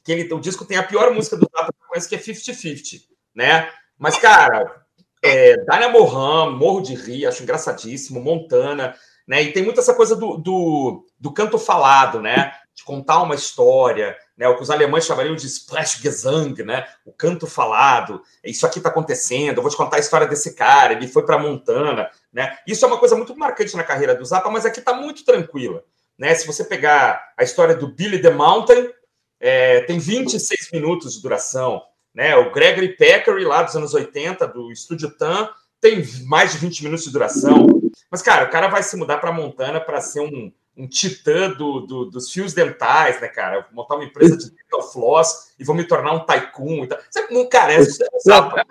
que 0.03 0.11
ele, 0.11 0.33
o 0.33 0.39
disco 0.39 0.65
tem 0.65 0.77
a 0.77 0.83
pior 0.83 1.13
música 1.13 1.37
do 1.37 1.47
Tata 1.47 1.71
que 1.71 1.87
conheço, 1.87 2.09
que 2.09 2.15
é 2.15 2.19
50-50, 2.19 3.01
né? 3.35 3.69
Mas, 3.97 4.17
cara, 4.17 4.83
é, 5.21 5.57
Dania 5.65 5.89
Mohan, 5.89 6.51
Morro 6.51 6.81
de 6.81 6.95
Rio, 6.95 7.27
acho 7.27 7.43
engraçadíssimo, 7.43 8.21
Montana, 8.21 8.95
né? 9.27 9.43
E 9.43 9.51
tem 9.51 9.63
muito 9.63 9.79
essa 9.79 9.93
coisa 9.93 10.15
do, 10.15 10.37
do, 10.37 11.05
do 11.19 11.33
canto 11.33 11.59
falado, 11.59 12.21
né? 12.21 12.53
De 12.79 12.85
contar 12.85 13.21
uma 13.21 13.35
história, 13.35 14.17
né? 14.37 14.47
O 14.47 14.55
que 14.55 14.63
os 14.63 14.69
alemães 14.69 15.05
chamariam 15.05 15.35
de 15.35 15.45
Sprechgesang, 15.45 16.63
né? 16.63 16.87
O 17.03 17.11
canto 17.11 17.45
falado. 17.45 18.21
Isso 18.41 18.65
aqui 18.65 18.77
está 18.79 18.87
acontecendo. 18.87 19.57
Eu 19.57 19.61
vou 19.61 19.69
te 19.69 19.75
contar 19.75 19.97
a 19.97 19.99
história 19.99 20.25
desse 20.25 20.53
cara. 20.55 20.93
Ele 20.93 21.05
foi 21.05 21.25
para 21.25 21.37
Montana, 21.37 22.09
né? 22.31 22.57
Isso 22.65 22.85
é 22.85 22.87
uma 22.87 22.97
coisa 22.97 23.17
muito 23.17 23.35
marcante 23.35 23.75
na 23.75 23.83
carreira 23.83 24.15
do 24.15 24.23
Zappa, 24.23 24.49
mas 24.49 24.65
aqui 24.65 24.79
está 24.79 24.93
muito 24.93 25.25
tranquila, 25.25 25.83
né? 26.17 26.33
Se 26.35 26.47
você 26.47 26.63
pegar 26.63 27.33
a 27.37 27.43
história 27.43 27.75
do 27.75 27.93
Billy 27.93 28.21
the 28.21 28.29
Mountain, 28.29 28.89
é, 29.41 29.81
tem 29.81 29.99
26 29.99 30.71
minutos 30.71 31.15
de 31.15 31.21
duração, 31.21 31.83
né? 32.15 32.33
O 32.37 32.49
Gregory 32.53 32.95
Peccary 32.95 33.43
lá 33.43 33.61
dos 33.61 33.75
anos 33.75 33.93
80 33.93 34.47
do 34.47 34.71
Estúdio 34.71 35.11
Tan 35.17 35.49
tem 35.81 36.01
mais 36.27 36.53
de 36.53 36.59
20 36.59 36.85
minutos 36.85 37.03
de 37.03 37.11
duração. 37.11 37.67
Mas, 38.09 38.21
cara, 38.21 38.45
o 38.45 38.49
cara 38.49 38.69
vai 38.69 38.83
se 38.83 38.95
mudar 38.95 39.17
para 39.17 39.33
Montana 39.33 39.81
para 39.81 39.99
ser 39.99 40.21
um, 40.21 40.49
um 40.79 40.87
titã 40.87 41.51
do, 41.51 41.81
do, 41.81 42.05
dos 42.05 42.31
fios 42.31 42.53
dentais, 42.53 43.19
né, 43.19 43.27
cara? 43.27 43.67
Vou 43.69 43.83
montar 43.83 43.95
uma 43.95 44.05
empresa 44.05 44.37
de 44.37 44.49
dental 44.55 44.89
floss 44.91 45.51
e 45.59 45.65
vou 45.65 45.75
me 45.75 45.83
tornar 45.83 46.13
um 46.13 46.25
tycoon. 46.25 46.85
Então, 46.85 46.97
não, 47.29 47.47
cara, 47.49 47.73
é, 47.73 47.83
sabe? 48.19 48.63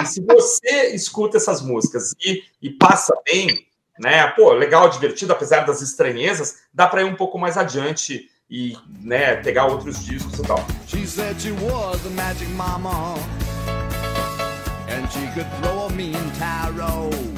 E 0.00 0.06
se 0.06 0.20
você 0.22 0.94
escuta 0.94 1.36
essas 1.36 1.60
músicas 1.60 2.12
e, 2.24 2.44
e 2.62 2.70
passa 2.70 3.12
bem, 3.26 3.66
né? 3.98 4.28
Pô, 4.28 4.52
legal, 4.52 4.88
divertido, 4.88 5.32
apesar 5.32 5.66
das 5.66 5.82
estranhezas, 5.82 6.62
dá 6.72 6.86
para 6.86 7.02
ir 7.02 7.06
um 7.06 7.16
pouco 7.16 7.36
mais 7.36 7.58
adiante 7.58 8.30
e 8.48 8.76
né, 9.02 9.36
pegar 9.36 9.66
outros 9.66 10.04
discos 10.04 10.38
e 10.38 10.42
tal. 10.42 10.64
She 10.86 11.04
said 11.04 11.40
she 11.40 11.50
was 11.50 12.06
a 12.06 12.10
magic 12.10 12.48
mama 12.50 13.14
and 14.88 15.10
she 15.10 15.26
could 15.34 15.50
throw 15.60 15.86
a 15.86 15.90
mean 15.90 16.14
tarot 16.38 17.33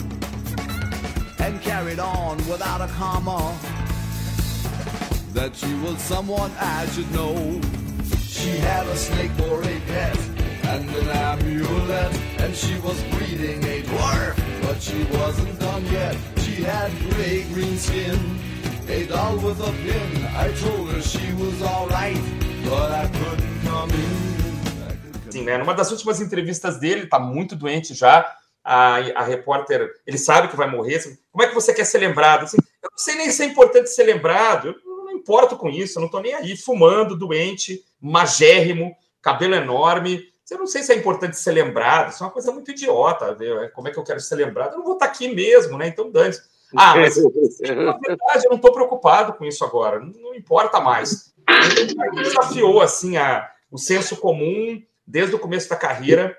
and 1.46 1.62
carried 1.62 2.00
on 2.00 2.36
without 2.48 2.80
a 2.80 2.88
comma 2.94 3.38
that 5.32 5.54
she 5.54 5.72
was 5.74 5.96
someone 6.02 6.50
I 6.58 6.86
should 6.86 7.08
know. 7.12 7.60
She 8.26 8.50
had 8.58 8.84
a 8.88 8.96
snake 8.96 9.30
for 9.38 9.62
a 9.62 9.76
pet 9.90 10.18
and 10.72 10.90
an 10.90 11.08
amulet 11.08 12.12
and 12.42 12.52
she 12.52 12.74
was 12.80 13.00
breeding 13.12 13.62
a 13.62 13.82
dwarf 13.82 14.36
but 14.62 14.82
she 14.82 15.04
wasn't 15.18 15.60
done 15.60 15.84
yet. 15.86 16.16
She 16.38 16.64
had 16.64 16.90
gray 17.10 17.44
green 17.54 17.78
skin 17.78 18.18
a 18.88 19.06
doll 19.06 19.36
with 19.36 19.60
a 19.60 19.72
pin. 19.84 20.26
I 20.44 20.50
told 20.62 20.90
her 20.90 21.00
she 21.00 21.32
was 21.34 21.62
alright, 21.62 22.20
but 22.64 22.90
I 22.90 23.06
couldn't 23.06 23.62
come 23.62 23.90
in. 23.90 25.30
Sim, 25.30 25.44
né? 25.44 25.58
Numa 25.58 25.74
das 25.74 25.92
últimas 25.92 26.20
entrevistas 26.20 26.80
dele, 26.80 27.06
tá 27.06 27.20
muito 27.20 27.54
doente 27.54 27.94
já. 27.94 28.26
A, 28.68 28.96
a 28.96 29.22
repórter, 29.22 29.94
ele 30.04 30.18
sabe 30.18 30.48
que 30.48 30.56
vai 30.56 30.68
morrer. 30.68 31.00
Como 31.30 31.44
é 31.44 31.46
que 31.46 31.54
você 31.54 31.72
quer 31.72 31.84
ser 31.84 31.98
lembrado? 31.98 32.42
Assim, 32.42 32.56
eu 32.82 32.88
não 32.90 32.98
sei 32.98 33.14
nem 33.14 33.30
se 33.30 33.44
é 33.44 33.46
importante 33.46 33.88
ser 33.90 34.02
lembrado. 34.02 34.74
Eu 34.84 35.04
não 35.04 35.12
importo 35.12 35.56
com 35.56 35.68
isso. 35.68 35.98
Eu 35.98 36.02
não 36.02 36.10
tô 36.10 36.18
nem 36.18 36.34
aí 36.34 36.56
fumando, 36.56 37.16
doente, 37.16 37.84
magérrimo, 38.00 38.96
cabelo 39.22 39.54
enorme. 39.54 40.24
Eu 40.50 40.58
não 40.58 40.66
sei 40.66 40.82
se 40.82 40.92
é 40.92 40.96
importante 40.96 41.38
ser 41.38 41.52
lembrado. 41.52 42.10
Isso 42.10 42.24
é 42.24 42.26
uma 42.26 42.32
coisa 42.32 42.50
muito 42.50 42.72
idiota. 42.72 43.34
Viu? 43.36 43.70
Como 43.70 43.86
é 43.86 43.92
que 43.92 43.98
eu 43.98 44.04
quero 44.04 44.18
ser 44.18 44.34
lembrado? 44.34 44.72
Eu 44.72 44.78
não 44.78 44.84
vou 44.84 44.94
estar 44.94 45.06
aqui 45.06 45.32
mesmo, 45.32 45.78
né? 45.78 45.86
Então, 45.86 46.10
dane 46.10 46.32
-se. 46.32 46.42
Ah, 46.74 46.96
mas 46.96 47.16
na 47.62 47.98
verdade 47.98 48.44
eu 48.44 48.50
não 48.50 48.56
estou 48.56 48.72
preocupado 48.72 49.34
com 49.34 49.44
isso 49.44 49.64
agora, 49.64 50.00
não, 50.00 50.10
não 50.20 50.34
importa 50.34 50.80
mais. 50.80 51.32
Ele 51.76 52.22
desafiou 52.22 52.80
assim 52.80 53.16
a, 53.16 53.48
o 53.70 53.78
senso 53.78 54.16
comum 54.16 54.82
desde 55.06 55.34
o 55.34 55.38
começo 55.38 55.68
da 55.68 55.76
carreira 55.76 56.36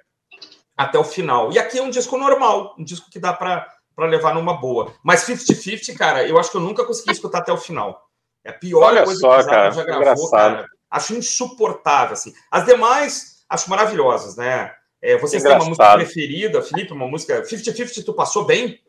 até 0.77 0.99
o 0.99 1.03
final. 1.03 1.51
E 1.51 1.57
aqui 1.57 1.79
é 1.79 1.81
um 1.81 1.89
disco 1.89 2.15
normal, 2.17 2.75
um 2.77 2.83
disco 2.83 3.09
que 3.09 3.19
dá 3.19 3.33
para 3.33 3.65
levar 3.97 4.35
numa 4.35 4.53
boa. 4.53 4.93
Mas 5.03 5.27
50-50, 5.27 5.97
cara, 5.97 6.25
eu 6.27 6.37
acho 6.37 6.51
que 6.51 6.57
eu 6.57 6.61
nunca 6.61 6.85
consegui 6.85 7.11
escutar 7.11 7.39
até 7.39 7.51
o 7.51 7.57
final. 7.57 8.07
É 8.45 8.51
a 8.51 8.53
pior 8.53 8.83
Olha 8.83 9.03
coisa 9.03 9.19
só, 9.19 9.37
que 9.37 9.43
o 9.43 9.45
cara, 9.47 9.71
já 9.71 9.83
gravou, 9.83 10.29
cara. 10.29 10.65
Acho 10.89 11.15
insuportável, 11.15 12.13
assim. 12.13 12.31
As 12.51 12.65
demais, 12.65 13.43
acho 13.49 13.69
maravilhosas, 13.69 14.37
né? 14.37 14.71
É, 15.01 15.17
vocês 15.17 15.43
têm 15.43 15.51
uma 15.51 15.65
música 15.65 15.93
preferida, 15.95 16.61
Felipe, 16.61 16.93
uma 16.93 17.07
música 17.07 17.41
50-50, 17.41 18.05
tu 18.05 18.13
passou 18.13 18.45
bem? 18.45 18.79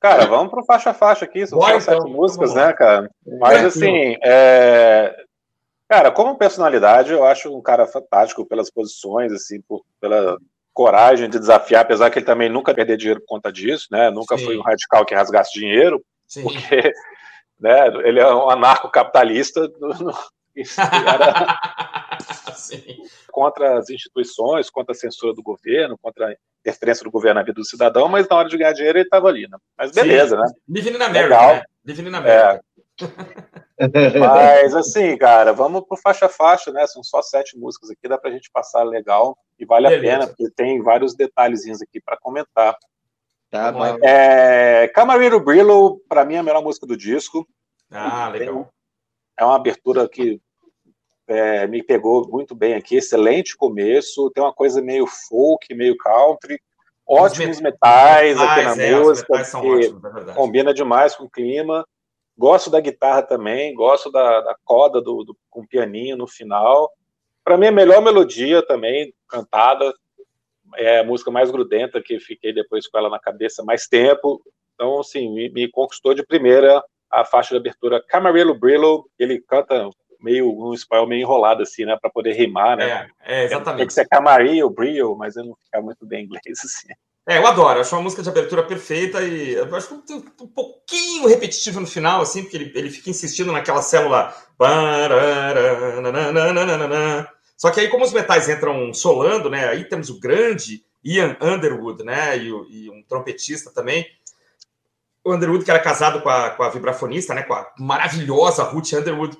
Cara, 0.00 0.26
vamos 0.26 0.50
pro 0.50 0.64
faixa 0.64 0.90
a 0.90 0.94
faixa 0.94 1.24
aqui, 1.24 1.46
são 1.46 1.58
Bora, 1.58 1.80
só 1.80 1.92
então. 1.92 2.06
sete 2.06 2.16
músicas, 2.16 2.54
né, 2.54 2.72
cara? 2.72 3.10
Mas 3.38 3.64
assim, 3.66 4.16
é... 4.24 5.14
cara, 5.88 6.10
como 6.10 6.38
personalidade, 6.38 7.12
eu 7.12 7.24
acho 7.24 7.54
um 7.54 7.60
cara 7.60 7.86
fantástico 7.86 8.46
pelas 8.46 8.70
posições, 8.70 9.32
assim, 9.32 9.60
por, 9.60 9.82
pela 10.00 10.38
coragem 10.72 11.28
de 11.28 11.38
desafiar, 11.38 11.82
apesar 11.82 12.10
que 12.10 12.18
ele 12.18 12.26
também 12.26 12.48
nunca 12.48 12.74
perdeu 12.74 12.96
dinheiro 12.96 13.20
por 13.20 13.26
conta 13.26 13.52
disso, 13.52 13.86
né? 13.90 14.10
Nunca 14.10 14.38
Sim. 14.38 14.44
foi 14.44 14.56
um 14.56 14.62
radical 14.62 15.04
que 15.04 15.14
rasgasse 15.14 15.58
dinheiro, 15.58 16.02
Sim. 16.26 16.42
porque 16.42 16.92
né, 17.60 17.86
ele 18.04 18.20
é 18.20 18.34
um 18.34 18.50
anarcocapitalista 18.50 19.68
no, 19.80 20.14
contra 23.30 23.78
as 23.78 23.88
instituições, 23.90 24.70
contra 24.70 24.92
a 24.92 24.96
censura 24.96 25.34
do 25.34 25.42
governo, 25.42 25.98
contra 26.00 26.28
a 26.28 26.34
interferência 26.60 27.04
do 27.04 27.10
governo 27.10 27.40
na 27.40 27.44
vida 27.44 27.60
do 27.60 27.64
cidadão, 27.64 28.08
mas 28.08 28.28
na 28.28 28.36
hora 28.36 28.48
de 28.48 28.58
ganhar 28.58 28.72
dinheiro 28.72 28.98
ele 28.98 29.04
estava 29.04 29.28
ali, 29.28 29.48
né? 29.48 29.56
Mas 29.76 29.92
beleza, 29.92 30.36
Sim. 30.36 30.42
né? 30.42 30.48
Living 30.68 30.98
na 30.98 31.06
América, 31.06 31.34
Legal. 31.34 31.54
né? 31.54 31.62
Na 32.10 32.18
América. 32.18 32.54
É. 32.54 32.60
mas 34.18 34.74
assim, 34.74 35.16
cara, 35.16 35.52
vamos 35.52 35.82
pro 35.86 35.96
faixa 35.96 36.28
faixa, 36.28 36.70
né? 36.70 36.86
São 36.86 37.02
só 37.02 37.22
sete 37.22 37.58
músicas 37.58 37.90
aqui, 37.90 38.08
dá 38.08 38.18
pra 38.18 38.30
gente 38.30 38.50
passar 38.50 38.82
legal 38.82 39.36
e 39.58 39.64
vale 39.64 39.88
beleza. 39.88 40.06
a 40.06 40.10
pena, 40.10 40.26
porque 40.26 40.50
tem 40.54 40.82
vários 40.82 41.14
detalhezinhos 41.14 41.80
aqui 41.80 42.00
para 42.00 42.18
comentar. 42.18 42.76
Tá 43.50 43.72
bom. 43.72 43.98
É, 44.02 44.88
Camarillo 44.94 45.40
Brillo, 45.40 46.00
para 46.08 46.24
mim, 46.24 46.34
é 46.34 46.38
a 46.38 46.42
melhor 46.42 46.62
música 46.62 46.86
do 46.86 46.96
disco. 46.96 47.46
Ah, 47.90 48.28
legal. 48.28 48.68
É 49.36 49.44
uma 49.44 49.56
abertura 49.56 50.08
que 50.08 50.40
é, 51.26 51.66
me 51.66 51.82
pegou 51.82 52.28
muito 52.28 52.54
bem 52.54 52.74
aqui, 52.74 52.96
excelente 52.96 53.56
começo, 53.56 54.30
tem 54.30 54.42
uma 54.42 54.52
coisa 54.52 54.82
meio 54.82 55.06
folk, 55.06 55.72
meio 55.74 55.96
country, 55.96 56.60
ótimos 57.06 57.60
metais, 57.60 58.36
metais 58.36 58.40
aqui 58.40 58.62
na 58.78 58.84
é, 58.84 58.96
música, 58.96 59.32
ótimos, 59.34 59.86
é 60.28 60.34
combina 60.34 60.74
demais 60.74 61.14
com 61.14 61.24
o 61.24 61.30
clima. 61.30 61.86
Gosto 62.40 62.70
da 62.70 62.80
guitarra 62.80 63.20
também, 63.20 63.74
gosto 63.74 64.10
da, 64.10 64.40
da 64.40 64.56
coda 64.64 64.98
do, 64.98 65.22
do, 65.24 65.36
com 65.50 65.60
o 65.60 65.68
pianinho 65.68 66.16
no 66.16 66.26
final. 66.26 66.90
Para 67.44 67.58
mim, 67.58 67.66
a 67.66 67.70
melhor 67.70 68.00
melodia 68.00 68.66
também, 68.66 69.12
cantada, 69.28 69.92
é 70.76 71.00
a 71.00 71.04
música 71.04 71.30
mais 71.30 71.50
grudenta 71.50 72.00
que 72.00 72.18
fiquei 72.18 72.50
depois 72.50 72.88
com 72.88 72.96
ela 72.96 73.10
na 73.10 73.18
cabeça 73.18 73.62
mais 73.62 73.86
tempo. 73.86 74.40
Então, 74.72 75.00
assim, 75.00 75.30
me, 75.34 75.50
me 75.50 75.70
conquistou 75.70 76.14
de 76.14 76.24
primeira 76.24 76.82
a 77.10 77.26
faixa 77.26 77.50
de 77.50 77.58
abertura 77.58 78.02
Camarillo 78.08 78.58
Brillo. 78.58 79.04
Ele 79.18 79.38
canta 79.42 79.90
meio 80.18 80.50
um 80.50 80.72
espanhol 80.72 81.06
meio 81.06 81.20
enrolado 81.20 81.62
assim, 81.62 81.84
né, 81.84 81.98
para 82.00 82.08
poder 82.08 82.32
rimar, 82.32 82.78
né? 82.78 83.10
É, 83.20 83.42
é 83.42 83.44
exatamente. 83.44 83.78
Tem 83.80 83.86
que 83.86 83.92
ser 83.92 84.08
Camarillo, 84.08 84.70
Brillo, 84.70 85.14
mas 85.14 85.36
eu 85.36 85.44
não 85.44 85.54
ficar 85.62 85.82
muito 85.82 86.06
bem 86.06 86.22
em 86.22 86.24
inglês 86.24 86.58
assim. 86.64 86.88
É, 87.30 87.38
eu 87.38 87.46
adoro, 87.46 87.78
acho 87.78 87.94
uma 87.94 88.02
música 88.02 88.24
de 88.24 88.28
abertura 88.28 88.64
perfeita 88.64 89.22
e 89.22 89.56
acho 89.56 89.94
um, 89.94 90.16
um 90.42 90.48
pouquinho 90.48 91.28
repetitivo 91.28 91.78
no 91.78 91.86
final, 91.86 92.20
assim, 92.20 92.42
porque 92.42 92.56
ele, 92.56 92.72
ele 92.74 92.90
fica 92.90 93.08
insistindo 93.08 93.52
naquela 93.52 93.82
célula. 93.82 94.34
Só 97.56 97.70
que 97.70 97.78
aí, 97.78 97.88
como 97.88 98.04
os 98.04 98.12
metais 98.12 98.48
entram 98.48 98.92
solando, 98.92 99.48
né? 99.48 99.68
Aí 99.68 99.84
temos 99.84 100.10
o 100.10 100.18
grande 100.18 100.84
Ian 101.04 101.36
Underwood, 101.40 102.02
né? 102.02 102.36
E, 102.36 102.48
e 102.48 102.90
um 102.90 103.00
trompetista 103.08 103.70
também 103.70 104.04
o 105.22 105.32
Underwood, 105.32 105.64
que 105.64 105.70
era 105.70 105.78
casado 105.78 106.20
com 106.22 106.28
a, 106.28 106.50
com 106.50 106.64
a 106.64 106.68
vibrafonista, 106.70 107.32
né? 107.32 107.44
Com 107.44 107.54
a 107.54 107.64
maravilhosa 107.78 108.64
Ruth 108.64 108.92
Underwood. 108.94 109.38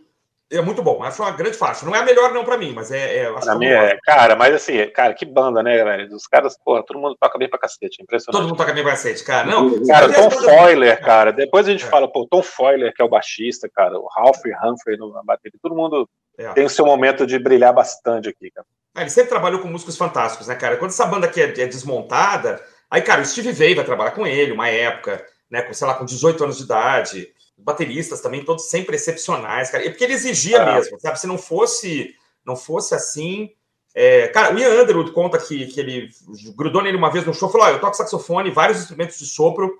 É 0.52 0.60
muito 0.60 0.82
bom, 0.82 1.00
acho 1.04 1.22
uma 1.22 1.30
grande 1.30 1.56
faixa. 1.56 1.86
Não 1.86 1.94
é 1.94 2.00
a 2.00 2.04
melhor, 2.04 2.32
não, 2.32 2.44
para 2.44 2.58
mim, 2.58 2.72
mas 2.74 2.90
é. 2.90 3.18
é 3.18 3.32
pra 3.32 3.54
mim 3.54 3.66
é, 3.66 3.96
cara, 4.02 4.34
mas 4.34 4.52
assim, 4.52 4.84
cara, 4.90 5.14
que 5.14 5.24
banda, 5.24 5.62
né, 5.62 5.78
galera? 5.78 6.08
Os 6.12 6.26
caras, 6.26 6.58
porra, 6.58 6.82
todo 6.84 6.98
mundo 6.98 7.16
toca 7.20 7.38
bem 7.38 7.48
pra 7.48 7.58
cacete, 7.58 8.02
impressionante. 8.02 8.32
Todo 8.32 8.48
mundo 8.48 8.58
toca 8.58 8.72
bem 8.72 8.82
pra 8.82 8.92
cacete, 8.92 9.22
cara. 9.22 9.46
Não, 9.46 9.84
cara, 9.86 10.12
Tom 10.12 10.28
Foiler, 10.28 11.00
cara, 11.00 11.32
depois 11.32 11.68
a 11.68 11.70
gente 11.70 11.84
é. 11.84 11.88
fala, 11.88 12.10
pô, 12.10 12.26
Tom 12.28 12.42
Foiler, 12.42 12.92
que 12.92 13.00
é 13.00 13.04
o 13.04 13.08
baixista, 13.08 13.70
cara, 13.72 13.96
o 13.96 14.08
Ralph 14.08 14.38
Humphrey 14.38 14.98
na 14.98 15.22
bateria, 15.22 15.58
todo 15.62 15.76
mundo 15.76 16.08
é. 16.36 16.52
tem 16.52 16.64
o 16.64 16.70
seu 16.70 16.84
momento 16.84 17.24
de 17.24 17.38
brilhar 17.38 17.72
bastante 17.72 18.28
aqui, 18.28 18.50
cara. 18.50 18.66
Ah, 18.92 19.02
ele 19.02 19.10
sempre 19.10 19.30
trabalhou 19.30 19.60
com 19.60 19.68
músicos 19.68 19.96
fantásticos, 19.96 20.48
né, 20.48 20.56
cara? 20.56 20.76
Quando 20.76 20.90
essa 20.90 21.06
banda 21.06 21.26
aqui 21.26 21.40
é, 21.40 21.44
é 21.44 21.66
desmontada, 21.66 22.60
aí, 22.90 23.00
cara, 23.02 23.22
o 23.22 23.24
Steve 23.24 23.52
Vai 23.52 23.74
vai 23.76 23.84
trabalhar 23.84 24.10
com 24.10 24.26
ele, 24.26 24.50
uma 24.50 24.68
época 24.68 25.24
né, 25.48 25.62
com, 25.62 25.72
sei 25.72 25.86
lá, 25.86 25.94
com 25.94 26.04
18 26.04 26.42
anos 26.42 26.58
de 26.58 26.64
idade, 26.64 27.28
bateristas 27.62 28.20
também, 28.20 28.44
todos 28.44 28.68
sempre 28.68 28.96
excepcionais, 28.96 29.70
cara. 29.70 29.84
E 29.84 29.90
porque 29.90 30.04
ele 30.04 30.14
exigia 30.14 30.58
é. 30.58 30.74
mesmo, 30.74 30.98
sabe? 31.00 31.20
Se 31.20 31.26
não 31.26 31.38
fosse, 31.38 32.14
não 32.44 32.56
fosse 32.56 32.94
assim. 32.94 33.50
É... 33.94 34.28
Cara, 34.28 34.54
o 34.54 34.58
Ian 34.58 34.82
Underwood 34.82 35.12
conta 35.12 35.38
que, 35.38 35.66
que 35.66 35.80
ele 35.80 36.08
grudou 36.56 36.82
nele 36.82 36.96
uma 36.96 37.10
vez 37.10 37.24
no 37.24 37.34
show 37.34 37.50
falou: 37.50 37.66
oh, 37.66 37.70
eu 37.70 37.80
toco 37.80 37.96
saxofone, 37.96 38.50
vários 38.50 38.78
instrumentos 38.78 39.18
de 39.18 39.26
sopro, 39.26 39.72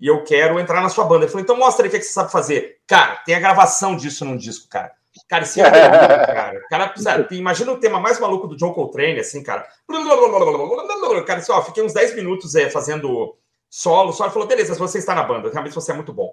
e 0.00 0.06
eu 0.06 0.22
quero 0.24 0.58
entrar 0.58 0.80
na 0.80 0.88
sua 0.88 1.04
banda. 1.04 1.24
Ele 1.24 1.30
falou: 1.30 1.42
então 1.42 1.56
mostra 1.56 1.84
aí 1.84 1.88
o 1.88 1.90
que, 1.90 1.96
é 1.96 2.00
que 2.00 2.06
você 2.06 2.12
sabe 2.12 2.30
fazer. 2.30 2.78
Cara, 2.86 3.16
tem 3.16 3.34
a 3.34 3.40
gravação 3.40 3.96
disso 3.96 4.24
num 4.24 4.36
disco, 4.36 4.68
cara. 4.68 4.92
Cara, 5.28 5.44
é 5.44 5.46
cara. 6.34 6.60
cara 6.68 6.88
precisa, 6.88 7.26
imagina 7.30 7.72
o 7.72 7.78
tema 7.78 7.98
mais 7.98 8.20
maluco 8.20 8.46
do 8.46 8.56
John 8.56 8.72
Coltrane, 8.72 9.20
assim, 9.20 9.42
cara. 9.42 9.66
Cara, 11.24 11.38
assim, 11.38 11.52
ó, 11.52 11.62
fiquei 11.62 11.82
uns 11.82 11.94
10 11.94 12.14
minutos 12.14 12.54
é, 12.54 12.68
fazendo 12.68 13.36
solo, 13.70 14.12
solo 14.12 14.30
falou, 14.30 14.46
beleza, 14.46 14.74
você 14.74 14.98
está 14.98 15.14
na 15.14 15.22
banda, 15.22 15.50
realmente 15.50 15.74
você 15.74 15.92
é 15.92 15.94
muito 15.94 16.12
bom. 16.12 16.32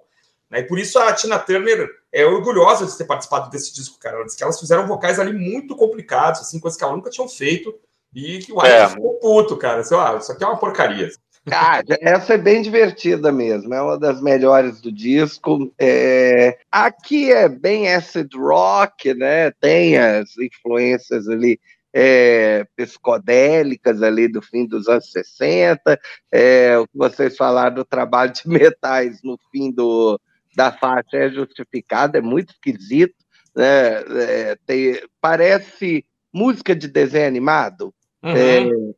Né? 0.54 0.60
E 0.60 0.62
por 0.62 0.78
isso 0.78 0.98
a 1.00 1.12
Tina 1.12 1.38
Turner 1.38 1.90
é 2.12 2.24
orgulhosa 2.24 2.86
de 2.86 2.96
ter 2.96 3.04
participado 3.04 3.50
desse 3.50 3.74
disco, 3.74 3.98
cara. 3.98 4.16
Ela 4.16 4.24
disse 4.24 4.36
que 4.36 4.44
elas 4.44 4.60
fizeram 4.60 4.86
vocais 4.86 5.18
ali 5.18 5.32
muito 5.32 5.74
complicados, 5.74 6.40
assim, 6.40 6.60
coisas 6.60 6.78
que 6.78 6.84
ela 6.84 6.94
nunca 6.94 7.10
tinham 7.10 7.28
feito. 7.28 7.74
E 8.14 8.38
que 8.38 8.52
o 8.52 8.64
Iron 8.64 8.66
é. 8.66 8.88
ficou 8.88 9.14
puto, 9.14 9.56
cara. 9.56 9.80
Assim, 9.80 9.96
ah, 9.96 10.16
isso 10.20 10.30
aqui 10.30 10.44
é 10.44 10.46
uma 10.46 10.56
porcaria. 10.56 11.10
Cara, 11.46 11.84
essa 12.00 12.34
é 12.34 12.38
bem 12.38 12.62
divertida 12.62 13.30
mesmo, 13.30 13.74
é 13.74 13.82
uma 13.82 13.98
das 13.98 14.22
melhores 14.22 14.80
do 14.80 14.90
disco. 14.90 15.70
É... 15.78 16.56
Aqui 16.70 17.30
é 17.30 17.48
bem 17.48 17.92
acid 17.92 18.32
rock, 18.34 19.12
né? 19.12 19.50
Tem 19.60 19.98
as 19.98 20.38
influências 20.38 21.28
ali 21.28 21.60
é, 21.92 22.64
psicodélicas 22.76 24.02
ali 24.02 24.26
do 24.26 24.40
fim 24.40 24.64
dos 24.64 24.88
anos 24.88 25.10
60. 25.10 26.00
É, 26.32 26.78
o 26.78 26.86
que 26.86 26.96
vocês 26.96 27.36
falaram 27.36 27.74
do 27.74 27.84
trabalho 27.84 28.32
de 28.32 28.42
metais 28.48 29.20
no 29.22 29.36
fim 29.52 29.70
do, 29.70 30.18
da 30.54 30.72
faixa 30.72 31.16
é 31.16 31.30
justificado, 31.30 32.16
é 32.16 32.20
muito 32.20 32.50
esquisito. 32.52 33.14
Né? 33.54 33.66
É, 33.66 34.58
tem, 34.66 35.00
parece 35.20 36.04
música 36.32 36.74
de 36.74 36.88
desenho 36.88 37.28
animado. 37.28 37.94
Uhum. 38.22 38.32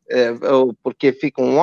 É, 0.09 0.29
é, 0.29 0.33
porque 0.81 1.11
fica 1.11 1.41
um, 1.41 1.57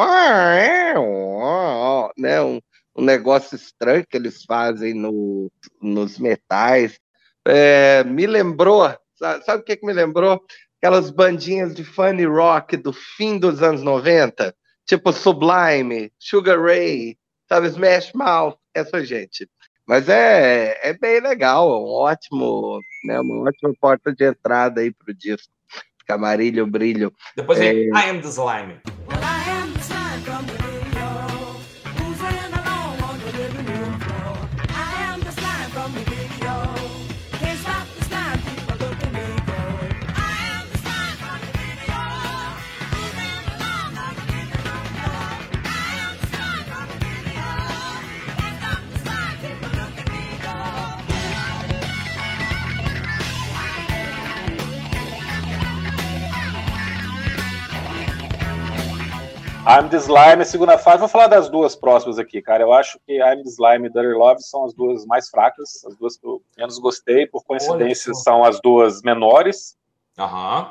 né, 2.17 2.41
um, 2.43 2.61
um, 2.95 3.03
negócio 3.03 3.57
estranho 3.57 4.07
que 4.07 4.17
eles 4.17 4.45
fazem 4.45 4.93
no, 4.93 5.51
nos 5.81 6.19
metais. 6.19 7.01
É, 7.47 8.05
me 8.05 8.27
lembrou, 8.27 8.95
sabe, 9.15 9.45
sabe, 9.45 9.63
o 9.63 9.65
que, 9.65 9.77
que 9.77 9.87
me 9.87 9.95
lembrou? 9.95 10.45
Aquelas 10.79 11.11
bandinhas 11.11 11.75
de 11.75 11.83
funny 11.83 12.27
rock 12.27 12.77
do 12.77 12.93
fim 12.93 13.39
dos 13.39 13.63
anos 13.63 13.83
90, 13.83 14.55
tipo 14.87 15.11
Sublime, 15.13 16.13
Sugar 16.19 16.61
Ray, 16.61 17.17
sabe, 17.49 17.69
Smash 17.69 18.13
Mouth, 18.13 18.59
essa 18.75 19.03
gente. 19.03 19.49
Mas 19.87 20.09
é, 20.09 20.79
é 20.83 20.93
bem 20.95 21.21
legal, 21.21 21.69
um 21.69 21.91
ótimo, 21.93 22.81
né, 23.05 23.21
uma 23.21 23.49
ótima 23.49 23.73
porta 23.79 24.15
de 24.15 24.25
entrada 24.25 24.81
aí 24.81 24.91
para 24.91 25.13
o 25.13 25.15
disco. 25.15 25.53
Camarilho, 26.07 26.67
brilho. 26.67 27.13
Depois 27.37 27.59
vem 27.59 27.69
é... 27.69 28.07
I 28.07 28.11
Am 28.11 28.21
the 28.21 28.29
Slime. 28.29 28.81
I'm 59.67 59.89
the 59.89 59.97
Slime, 59.97 60.43
a 60.43 60.45
segunda 60.45 60.77
fase. 60.77 60.99
Vou 60.99 61.09
falar 61.09 61.27
das 61.27 61.49
duas 61.49 61.75
próximas 61.75 62.19
aqui, 62.19 62.43
cara. 62.43 62.63
Eu 62.63 62.73
acho 62.73 63.01
que 63.07 63.15
I'm 63.15 63.43
the 63.43 63.49
Slime 63.49 63.87
e 63.87 63.91
Dirty 63.91 64.13
Love 64.13 64.43
são 64.43 64.67
as 64.67 64.75
duas 64.75 65.07
mais 65.07 65.31
fracas, 65.31 65.83
as 65.87 65.97
duas 65.97 66.19
que 66.19 66.27
eu 66.27 66.43
menos 66.57 66.79
gostei. 66.79 67.27
Por 67.27 67.43
coincidência, 67.45 68.13
Olha, 68.13 68.21
são 68.23 68.45
as 68.45 68.61
duas 68.61 69.01
menores 69.01 69.75
uhum. 70.19 70.67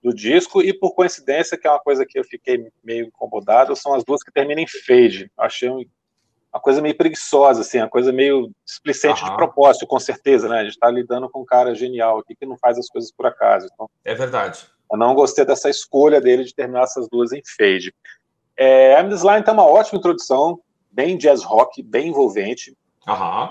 do 0.00 0.14
disco. 0.14 0.62
E 0.62 0.72
por 0.72 0.94
coincidência, 0.94 1.58
que 1.58 1.66
é 1.66 1.70
uma 1.70 1.80
coisa 1.80 2.06
que 2.06 2.16
eu 2.16 2.22
fiquei 2.22 2.70
meio 2.84 3.06
incomodado, 3.06 3.74
são 3.74 3.94
as 3.94 4.04
duas 4.04 4.22
que 4.22 4.30
terminam 4.30 4.62
em 4.62 4.66
fade. 4.68 5.28
Achei 5.36 5.68
uma 5.68 6.60
coisa 6.60 6.80
meio 6.80 6.96
preguiçosa, 6.96 7.62
assim, 7.62 7.78
uma 7.78 7.88
coisa 7.90 8.12
meio 8.12 8.52
displicente 8.64 9.24
uhum. 9.24 9.30
de 9.30 9.36
propósito, 9.36 9.88
com 9.88 9.98
certeza, 9.98 10.48
né? 10.48 10.60
A 10.60 10.64
gente 10.64 10.74
está 10.74 10.88
lidando 10.88 11.28
com 11.28 11.42
um 11.42 11.44
cara 11.44 11.74
genial 11.74 12.20
aqui 12.20 12.36
que 12.36 12.46
não 12.46 12.56
faz 12.56 12.78
as 12.78 12.88
coisas 12.88 13.10
por 13.10 13.26
acaso. 13.26 13.68
Então, 13.74 13.90
é 14.04 14.14
verdade. 14.14 14.68
Eu 14.90 14.96
não 14.96 15.16
gostei 15.16 15.44
dessa 15.44 15.68
escolha 15.68 16.20
dele 16.20 16.44
de 16.44 16.54
terminar 16.54 16.84
essas 16.84 17.08
duas 17.08 17.32
em 17.32 17.42
fade. 17.44 17.92
É, 18.56 19.00
I'm 19.00 19.12
Slime 19.12 19.44
tem 19.44 19.52
uma 19.52 19.66
ótima 19.66 19.98
introdução, 19.98 20.60
bem 20.90 21.16
jazz 21.16 21.42
rock, 21.42 21.82
bem 21.82 22.08
envolvente. 22.08 22.76
Uhum. 23.06 23.48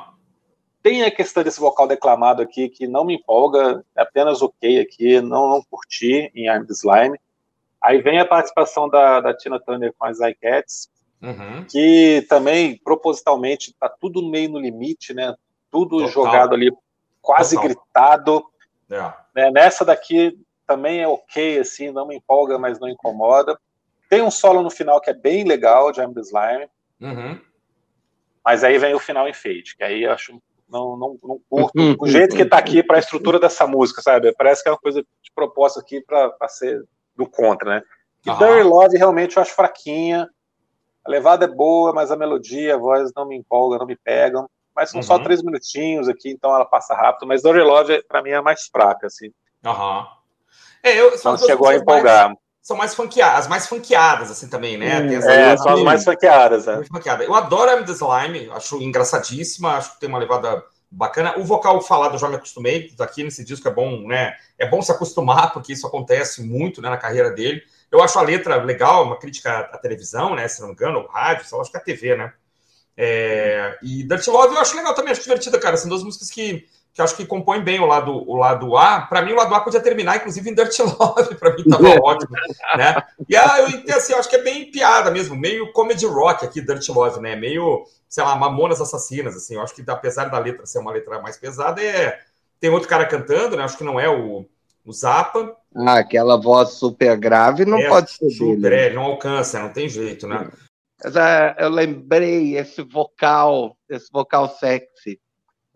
Tem 0.82 1.04
a 1.04 1.12
questão 1.12 1.44
desse 1.44 1.60
vocal 1.60 1.88
declamado 1.88 2.42
aqui 2.42 2.70
que 2.70 2.88
não 2.88 3.04
me 3.04 3.16
empolga, 3.16 3.84
é 3.96 4.02
apenas 4.02 4.42
ok 4.42 4.80
aqui, 4.80 5.22
não, 5.22 5.50
não 5.50 5.64
curti 5.64 6.32
em 6.36 6.48
I'm 6.48 6.66
Slime. 6.70 7.20
Aí 7.82 8.02
vem 8.02 8.20
a 8.20 8.26
participação 8.26 8.90
da, 8.90 9.22
da 9.22 9.36
Tina 9.36 9.60
Turner 9.60 9.94
com 9.98 10.06
as 10.06 10.20
iCats, 10.20 10.90
uhum. 11.22 11.66
que 11.70 12.26
também, 12.28 12.80
propositalmente, 12.84 13.76
tá 13.80 13.88
tudo 13.88 14.28
meio 14.28 14.50
no 14.50 14.60
limite, 14.60 15.14
né? 15.14 15.36
Tudo 15.70 15.98
Total. 15.98 16.12
jogado 16.12 16.56
ali, 16.56 16.72
quase 17.22 17.56
Total. 17.56 17.70
gritado. 17.70 18.46
É. 18.90 19.14
Né? 19.36 19.52
Nessa 19.52 19.86
daqui 19.86 20.36
também 20.66 21.02
é 21.02 21.08
ok, 21.08 21.60
assim, 21.60 21.92
não 21.92 22.08
me 22.08 22.16
empolga, 22.16 22.58
mas 22.58 22.80
não 22.80 22.90
incomoda. 22.90 23.60
Tem 24.10 24.22
um 24.22 24.32
solo 24.32 24.62
no 24.62 24.70
final 24.70 25.02
que 25.02 25.10
é 25.10 25.14
bem 25.14 25.44
legal, 25.44 25.92
de 25.92 26.02
I'm 26.02 26.14
the 26.14 26.22
Slime. 26.22 26.68
Uhum. 27.02 27.40
Mas 28.44 28.64
aí 28.64 28.78
vem 28.78 28.94
o 28.94 29.00
final 29.00 29.28
em 29.28 29.34
fade, 29.34 29.76
que 29.76 29.84
aí 29.84 30.04
eu 30.04 30.12
acho 30.12 30.40
não, 30.70 30.98
não, 30.98 31.18
não 31.24 31.42
curto 31.50 31.74
o 32.00 32.08
jeito 32.08 32.36
que 32.36 32.46
tá 32.46 32.58
aqui 32.58 32.84
para 32.84 32.98
a 32.98 33.00
estrutura 33.00 33.40
dessa 33.40 33.68
música, 33.68 34.02
sabe? 34.02 34.34
Parece 34.34 34.64
que 34.64 34.70
é 34.70 34.72
uma 34.72 34.78
coisa 34.78 35.02
de 35.02 35.32
proposta 35.34 35.80
aqui 35.80 36.02
para 36.02 36.34
ser 36.48 36.84
do 37.16 37.28
contra, 37.28 37.70
né? 37.70 37.82
E 38.26 38.30
uhum. 38.30 38.38
Dirty 38.38 38.64
Love 38.64 38.98
realmente 38.98 39.38
eu 39.38 39.42
acho 39.42 39.54
fraquinha. 39.54 40.28
A 41.06 41.10
levada 41.10 41.46
é 41.46 41.48
boa, 41.48 41.94
mas 41.94 42.12
a 42.12 42.16
melodia, 42.16 42.76
a 42.76 42.78
voz 42.78 43.12
não 43.16 43.28
me 43.28 43.38
empolga, 43.38 43.78
não 43.78 43.86
me 43.86 43.96
pegam. 43.96 44.50
Mas 44.76 44.90
são 44.90 45.00
uhum. 45.00 45.04
só 45.04 45.20
três 45.20 45.42
minutinhos 45.42 46.10
aqui, 46.10 46.30
então 46.30 46.54
ela 46.54 46.66
passa 46.66 46.96
rápido. 46.96 47.28
Mas 47.28 47.44
Dirty 47.44 47.62
Love, 47.62 48.04
para 48.08 48.22
mim, 48.22 48.32
é 48.32 48.42
mais 48.42 48.66
fraca, 48.66 49.08
assim. 49.08 49.32
Aham. 49.64 50.08
É, 50.84 51.00
eu, 51.00 51.12
não 51.24 51.38
chegou 51.38 51.68
a 51.70 51.76
empolgar. 51.76 52.28
Mais 52.28 52.40
são 52.66 52.76
mais 52.76 52.96
funkeadas, 52.96 53.42
as 53.42 53.48
mais 53.48 53.68
funkeadas, 53.68 54.32
assim, 54.32 54.48
também, 54.48 54.76
né? 54.76 55.00
Hum, 55.00 55.30
é, 55.30 55.56
são 55.56 55.76
as 55.76 55.84
mais 55.84 56.04
funkeadas, 56.04 56.68
é. 56.68 56.84
Funkeada. 56.86 57.24
Eu 57.24 57.36
adoro 57.36 57.70
a 57.70 57.74
M. 57.76 57.86
Slime, 57.88 58.50
acho 58.50 58.82
engraçadíssima, 58.82 59.78
acho 59.78 59.94
que 59.94 60.00
tem 60.00 60.10
uma 60.10 60.18
levada 60.18 60.64
bacana. 60.90 61.38
O 61.38 61.44
vocal 61.44 61.80
falado 61.80 62.16
eu 62.16 62.20
já 62.20 62.28
me 62.28 62.38
acostumei, 62.38 62.92
aqui 62.98 63.24
nesse 63.24 63.46
disco 63.46 63.68
é 63.68 63.72
bom, 63.72 64.08
né? 64.08 64.34
É 64.58 64.68
bom 64.68 64.82
se 64.82 64.92
acostumar, 64.92 65.54
porque 65.54 65.74
isso 65.74 65.86
acontece 65.86 66.42
muito 66.42 66.82
né, 66.82 66.90
na 66.90 66.98
carreira 66.98 67.30
dele. 67.30 67.62
Eu 67.92 68.02
acho 68.02 68.18
a 68.18 68.24
letra 68.24 68.56
legal, 68.56 69.06
uma 69.06 69.20
crítica 69.20 69.60
à 69.60 69.78
televisão, 69.78 70.34
né? 70.34 70.48
Se 70.48 70.60
não 70.60 70.70
me 70.70 70.74
engano, 70.74 71.02
ou 71.02 71.08
rádio, 71.08 71.46
só 71.46 71.62
acho 71.62 71.70
que 71.70 71.78
é 71.78 71.80
a 71.80 71.84
TV, 71.84 72.16
né? 72.16 72.34
É, 72.98 73.78
e 73.84 74.04
Dirty 74.08 74.30
Love 74.32 74.56
eu 74.56 74.62
acho 74.62 74.76
legal 74.76 74.96
também, 74.96 75.12
acho 75.12 75.22
divertida, 75.22 75.60
cara. 75.60 75.78
São 75.78 75.88
duas 75.88 76.02
músicas 76.02 76.32
que 76.32 76.66
que 76.96 77.02
acho 77.02 77.18
que 77.18 77.26
compõe 77.26 77.62
bem 77.62 77.78
o 77.82 77.86
lado, 77.86 78.14
o 78.14 78.38
lado 78.38 78.78
A. 78.78 79.02
Para 79.02 79.22
mim, 79.22 79.34
o 79.34 79.36
lado 79.36 79.54
A 79.54 79.60
podia 79.60 79.82
terminar, 79.82 80.16
inclusive, 80.16 80.50
em 80.50 80.56
Dirty 80.56 80.82
Love, 80.82 81.36
para 81.36 81.54
mim 81.54 81.62
estava 81.62 81.90
ótimo. 82.02 82.32
Né? 82.78 83.04
E 83.28 83.36
ah, 83.36 83.60
eu, 83.60 83.98
assim, 83.98 84.14
eu 84.14 84.20
acho 84.20 84.30
que 84.30 84.38
é 84.38 84.42
bem 84.42 84.72
piada 84.72 85.12
mesmo, 85.12 85.36
meio 85.36 85.74
comedy 85.74 86.06
rock 86.06 86.46
aqui, 86.46 86.62
Dirty 86.62 86.90
Love, 86.90 87.20
né? 87.20 87.36
Meio, 87.36 87.84
sei 88.08 88.24
lá, 88.24 88.34
Mamonas 88.38 88.80
Assassinas, 88.80 89.36
assim. 89.36 89.56
Eu 89.56 89.62
acho 89.62 89.76
que, 89.76 89.84
apesar 89.86 90.30
da 90.30 90.40
letra 90.40 90.66
ser 90.66 90.80
uma 90.80 90.94
letra 90.94 91.20
mais 91.20 91.36
pesada, 91.36 91.84
é... 91.84 92.18
tem 92.62 92.70
outro 92.70 92.88
cara 92.88 93.06
cantando, 93.06 93.58
né? 93.58 93.64
Acho 93.66 93.78
que 93.78 93.84
não 93.84 94.00
é 94.00 94.08
o, 94.08 94.46
o 94.86 94.94
Zappa. 94.94 95.54
Ah, 95.76 96.00
aquela 96.00 96.40
voz 96.40 96.76
super 96.76 97.18
grave 97.18 97.66
não 97.66 97.78
é, 97.78 97.90
pode 97.90 98.10
ser 98.12 98.30
super, 98.30 98.58
dele. 98.58 98.76
É, 98.76 98.94
não 98.94 99.04
alcança, 99.04 99.60
não 99.60 99.74
tem 99.74 99.90
jeito, 99.90 100.30
né? 100.30 100.50
Ah, 101.04 101.56
eu 101.60 101.68
lembrei 101.68 102.56
esse 102.58 102.82
vocal, 102.82 103.76
esse 103.90 104.10
vocal 104.14 104.48
sexy 104.48 105.20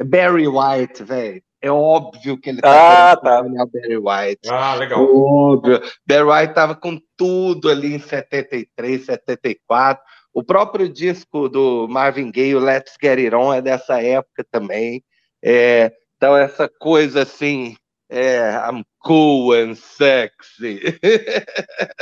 Barry 0.03 0.47
White, 0.47 1.03
velho. 1.03 1.41
É 1.61 1.69
óbvio 1.69 2.39
que 2.39 2.49
ele 2.49 2.61
tá 2.61 3.11
ah, 3.11 3.17
tá. 3.17 3.43
Barry 3.43 3.97
White. 3.97 4.49
Ah, 4.49 4.75
legal. 4.75 5.03
Óbvio. 5.03 5.81
Barry 6.05 6.23
White 6.23 6.53
tava 6.53 6.75
com 6.75 6.97
tudo 7.17 7.69
ali 7.69 7.95
em 7.95 7.99
73, 7.99 9.05
74. 9.05 10.01
O 10.33 10.43
próprio 10.43 10.87
disco 10.87 11.49
do 11.49 11.87
Marvin 11.89 12.31
Gaye, 12.31 12.55
o 12.55 12.59
Let's 12.59 12.95
Get 13.01 13.19
It 13.19 13.35
On, 13.35 13.53
é 13.53 13.61
dessa 13.61 14.01
época 14.01 14.45
também. 14.49 15.03
É, 15.43 15.91
então, 16.15 16.37
essa 16.37 16.69
coisa 16.69 17.23
assim, 17.23 17.75
é, 18.09 18.53
I'm 18.69 18.83
cool 18.99 19.53
and 19.53 19.75
sexy. 19.75 20.79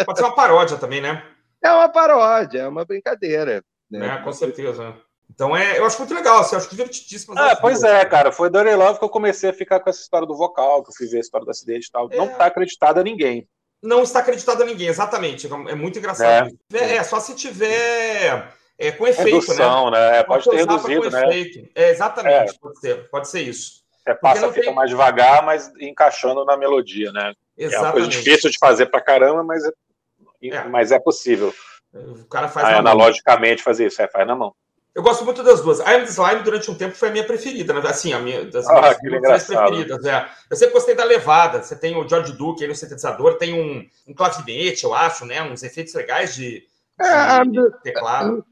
Pode 0.06 0.20
ser 0.20 0.26
uma 0.26 0.36
paródia 0.36 0.78
também, 0.78 1.02
né? 1.02 1.24
É 1.64 1.72
uma 1.72 1.90
paródia, 1.90 2.60
é 2.60 2.68
uma 2.68 2.86
brincadeira. 2.86 3.64
Né? 3.90 4.08
É, 4.08 4.18
com 4.18 4.32
certeza. 4.32 4.96
Então 5.30 5.56
é, 5.56 5.78
eu 5.78 5.86
acho 5.86 6.00
muito 6.00 6.14
legal, 6.14 6.40
assim, 6.40 6.56
eu 6.56 6.60
acho 6.60 6.70
divertidíssimo. 6.70 7.38
Ah, 7.38 7.56
pois 7.56 7.84
é, 7.84 8.04
cara. 8.06 8.32
Foi 8.32 8.50
Dirty 8.50 8.76
Love 8.76 9.00
que 9.00 9.06
eu 9.06 9.10
comecei 9.10 9.50
a 9.50 9.54
ficar 9.54 9.80
com 9.80 9.90
essa 9.90 10.02
história 10.02 10.28
do 10.28 10.36
vocal, 10.36 10.84
que 10.84 10.90
eu 10.90 10.96
fui 10.96 11.08
ver 11.08 11.18
a 11.18 11.22
história 11.22 11.46
do 11.46 11.52
acidente 11.52 11.88
e 11.88 11.92
tal. 11.92 12.08
É... 12.12 12.18
Não 12.18 12.28
está 12.28 12.46
acreditado 12.46 13.00
a 13.00 13.04
ninguém. 13.04 13.48
Não 13.84 14.02
está 14.02 14.20
acreditado 14.20 14.64
a 14.64 14.66
ninguém, 14.66 14.88
exatamente. 14.88 15.48
É 15.48 15.76
muito 15.76 16.00
engraçado. 16.00 16.50
É, 16.74 16.96
é 16.96 17.04
só 17.04 17.20
se 17.20 17.36
tiver 17.36 18.52
é, 18.78 18.92
com 18.92 19.08
efeito, 19.08 19.40
Redução, 19.40 19.92
né? 19.92 20.12
né? 20.12 20.24
Pode, 20.24 20.50
ter 20.50 20.56
reduzido, 20.56 21.10
né? 21.10 21.30
Efeito. 21.30 21.70
É, 21.76 21.90
exatamente, 21.90 22.56
é. 22.56 22.60
pode 22.60 22.80
ser, 22.80 23.10
pode 23.10 23.28
ser 23.28 23.42
isso. 23.42 23.84
Você 24.04 24.16
passa 24.16 24.48
a 24.48 24.54
fita 24.54 24.68
tem... 24.68 24.76
mais 24.76 24.90
devagar, 24.90 25.44
mas 25.44 25.72
encaixando 25.80 26.46
na 26.46 26.56
melodia, 26.56 27.12
né? 27.12 27.34
Exatamente. 27.58 27.76
É 27.76 27.80
uma 27.80 27.92
coisa 27.92 28.08
difícil 28.08 28.50
de 28.50 28.58
fazer 28.58 28.86
pra 28.86 29.02
caramba, 29.02 29.44
mas 29.44 29.64
é, 29.66 30.64
mas 30.70 30.92
é 30.92 31.00
possível. 31.00 31.54
O 31.94 32.26
cara 32.26 32.48
faz 32.48 32.68
Aí, 32.68 32.76
analogicamente 32.76 33.60
mão. 33.60 33.66
fazer 33.66 33.88
isso, 33.88 34.02
é, 34.02 34.08
faz 34.08 34.28
na 34.28 34.36
mão. 34.36 34.54
Eu 34.98 35.04
gosto 35.04 35.24
muito 35.24 35.44
das 35.44 35.62
duas. 35.62 35.78
I 35.80 35.84
Am 35.98 36.06
the 36.06 36.10
Slime, 36.10 36.42
durante 36.44 36.72
um 36.72 36.74
tempo, 36.76 36.96
foi 36.96 37.10
a 37.10 37.12
minha 37.12 37.24
preferida, 37.24 37.72
né? 37.72 37.82
Assim, 37.88 38.14
a 38.14 38.20
minha, 38.20 38.44
das 38.46 38.68
Ah, 38.68 38.98
minhas 39.04 39.46
preferidas. 39.46 40.04
É. 40.04 40.28
Eu 40.50 40.58
sempre 40.58 40.74
gostei 40.74 40.96
da 40.96 41.04
levada. 41.04 41.62
Você 41.62 41.76
tem 41.76 41.96
o 41.96 42.10
George 42.10 42.34
Duke 42.34 42.64
aí 42.64 42.68
no 42.68 42.76
sintetizador, 42.76 43.38
tem 43.38 43.54
um, 43.54 43.86
um 44.10 44.14
clavinete, 44.16 44.86
eu 44.86 44.96
acho, 44.96 45.24
né? 45.24 45.44
Uns 45.44 45.62
efeitos 45.62 45.94
legais 45.94 46.34
de, 46.34 46.62
de 46.62 46.68
É, 47.00 47.38
I'm 47.44 47.72
teclado. 47.84 48.44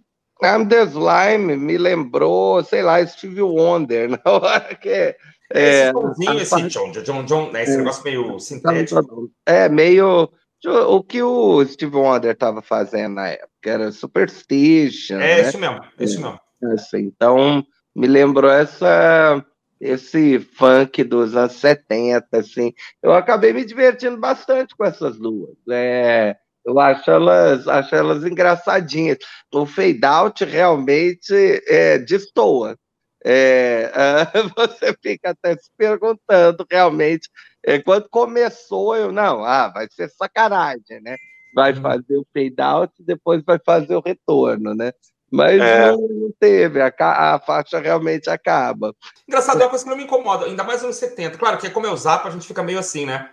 I'm 0.43 0.67
the 0.67 0.83
Slime 0.83 1.57
me 1.57 1.79
lembrou, 1.79 2.63
sei 2.63 2.83
lá, 2.83 3.03
Steve 3.07 3.41
Wonder, 3.41 4.07
não? 4.23 4.39
que, 4.79 4.89
É, 4.89 5.17
é, 5.51 5.89
esse 5.89 6.29
a 6.29 6.35
esse 6.35 6.49
parte- 6.51 6.67
John, 6.67 6.91
John, 6.91 7.23
John, 7.25 7.51
né? 7.51 7.63
Esse 7.63 7.73
É. 7.73 7.77
negócio 7.77 8.03
meio 8.03 8.39
sintético. 8.39 9.31
é 9.47 9.67
meio 9.67 10.29
o 10.65 11.03
que 11.03 11.21
o 11.21 11.65
Steve 11.65 11.95
Wonder 11.95 12.31
estava 12.31 12.61
fazendo 12.61 13.15
na 13.15 13.29
época, 13.29 13.49
era 13.65 13.91
Superstition, 13.91 15.15
É 15.15 15.41
né? 15.41 15.49
isso 15.49 15.57
mesmo, 15.57 15.81
é 15.97 16.03
isso 16.03 16.21
mesmo. 16.21 16.39
Assim, 16.73 16.99
então, 16.99 17.63
me 17.95 18.07
lembrou 18.07 18.49
essa, 18.49 19.43
esse 19.79 20.39
funk 20.39 21.03
dos 21.03 21.35
anos 21.35 21.53
70, 21.53 22.25
assim. 22.37 22.73
Eu 23.01 23.13
acabei 23.13 23.53
me 23.53 23.65
divertindo 23.65 24.17
bastante 24.17 24.75
com 24.75 24.85
essas 24.85 25.17
duas. 25.17 25.55
É, 25.69 26.35
eu 26.65 26.79
acho 26.79 27.09
elas, 27.11 27.67
acho 27.67 27.95
elas 27.95 28.25
engraçadinhas. 28.25 29.17
O 29.53 29.65
fade 29.65 30.03
out 30.03 30.43
realmente 30.43 31.33
é, 31.67 31.99
destoa. 31.99 32.77
É, 33.27 33.91
você 34.55 34.95
fica 35.01 35.31
até 35.31 35.55
se 35.57 35.69
perguntando 35.75 36.63
realmente. 36.69 37.27
É, 37.65 37.79
quando 37.79 38.07
começou, 38.09 38.95
eu 38.95 39.11
não, 39.11 39.43
ah, 39.43 39.69
vai 39.69 39.87
ser 39.89 40.09
sacanagem, 40.09 41.01
né? 41.01 41.15
Vai 41.53 41.73
Uhum. 41.73 41.81
fazer 41.81 42.17
o 42.17 42.27
fade 42.31 42.55
out 42.61 42.93
e 42.99 43.03
depois 43.03 43.41
vai 43.43 43.57
fazer 43.65 43.95
o 43.95 44.01
retorno, 44.05 44.75
né? 44.75 44.91
Mas 45.31 45.59
É. 45.59 45.91
não, 45.91 45.97
não 45.97 46.31
teve, 46.39 46.79
a, 46.79 46.93
a 46.99 47.39
faixa 47.39 47.79
realmente 47.79 48.29
acaba. 48.29 48.93
Engraçado, 49.27 49.59
é 49.59 49.63
uma 49.63 49.69
coisa 49.69 49.83
que 49.83 49.89
não 49.89 49.97
me 49.97 50.03
incomoda, 50.03 50.45
ainda 50.45 50.63
mais 50.63 50.77
nos 50.83 50.83
anos 50.85 50.97
70. 50.97 51.37
Claro 51.39 51.57
que 51.57 51.69
como 51.71 51.87
é 51.87 51.89
o 51.89 51.97
Zap, 51.97 52.27
a 52.27 52.31
gente 52.31 52.45
fica 52.45 52.61
meio 52.61 52.77
assim, 52.77 53.07
né? 53.07 53.27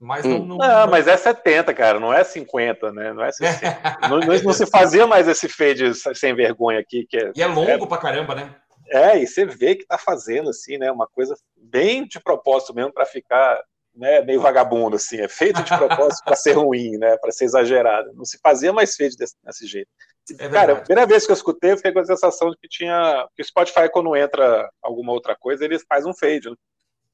Mas 0.00 0.24
não. 0.24 0.40
Hum. 0.40 0.46
não, 0.46 0.56
Não, 0.58 0.88
mas 0.90 1.06
é 1.06 1.16
70, 1.16 1.72
cara, 1.74 2.00
não 2.00 2.12
é 2.12 2.24
50, 2.24 2.90
né? 2.92 3.12
Não, 3.12 3.22
é 3.22 3.30
60. 3.30 3.78
não, 4.10 4.18
não- 4.20 4.42
não 4.42 4.52
se 4.52 4.66
fazia 4.66 5.06
mais 5.06 5.28
esse 5.28 5.48
fade 5.48 5.92
sem 6.14 6.34
vergonha 6.34 6.80
aqui, 6.80 7.06
que 7.08 7.16
é, 7.16 7.32
E 7.36 7.42
é 7.42 7.46
longo 7.46 7.86
pra 7.86 7.98
caramba, 7.98 8.34
né? 8.34 8.54
É, 8.90 9.18
e 9.18 9.26
você 9.26 9.44
vê 9.44 9.74
que 9.74 9.86
tá 9.86 9.98
fazendo, 9.98 10.50
assim, 10.50 10.78
né? 10.78 10.90
Uma 10.90 11.06
coisa 11.06 11.36
bem 11.56 12.06
de 12.06 12.20
propósito 12.20 12.74
mesmo 12.74 12.92
para 12.92 13.06
ficar 13.06 13.62
né, 13.94 14.20
meio 14.22 14.40
vagabundo, 14.40 14.96
assim. 14.96 15.20
É 15.20 15.28
feito 15.28 15.62
de 15.62 15.76
propósito 15.76 16.24
para 16.24 16.36
ser 16.36 16.52
ruim, 16.52 16.96
né? 16.98 17.16
Para 17.18 17.32
ser 17.32 17.44
exagerado. 17.44 18.12
Não 18.14 18.24
se 18.24 18.38
fazia 18.42 18.72
mais 18.72 18.96
fade 18.96 19.16
desse, 19.16 19.34
desse 19.42 19.66
jeito. 19.66 19.90
É 20.38 20.48
Cara, 20.48 20.74
a 20.74 20.76
primeira 20.76 21.06
vez 21.06 21.24
que 21.26 21.32
eu 21.32 21.34
escutei, 21.34 21.72
eu 21.72 21.76
fiquei 21.76 21.92
com 21.92 22.00
a 22.00 22.04
sensação 22.04 22.50
de 22.50 22.56
que 22.58 22.68
tinha. 22.68 23.26
Que 23.34 23.42
o 23.42 23.44
Spotify, 23.44 23.88
quando 23.90 24.14
entra 24.14 24.70
alguma 24.82 25.12
outra 25.12 25.34
coisa, 25.34 25.64
ele 25.64 25.78
faz 25.80 26.06
um 26.06 26.14
fade. 26.14 26.48
Né? 26.50 26.56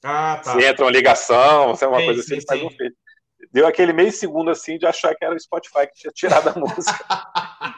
Ah, 0.03 0.41
tá. 0.45 0.53
Se 0.53 0.65
entra 0.65 0.85
uma 0.85 0.91
ligação, 0.91 1.75
se 1.75 1.85
é 1.85 1.89
uma 1.89 2.01
Sim, 2.01 2.07
coisa 2.07 2.23
sim, 2.23 2.27
assim, 2.27 2.35
ele 2.35 2.47
faz 2.47 2.61
sim. 2.61 2.67
um 2.67 2.71
fade. 2.71 2.95
Deu 3.53 3.67
aquele 3.67 3.93
meio 3.93 4.11
segundo 4.11 4.51
assim 4.51 4.79
de 4.79 4.87
achar 4.87 5.15
que 5.15 5.25
era 5.25 5.35
o 5.35 5.41
Spotify 5.41 5.87
que 5.87 5.95
tinha 5.95 6.13
tirado 6.13 6.49
a 6.49 6.55
música. 6.59 7.05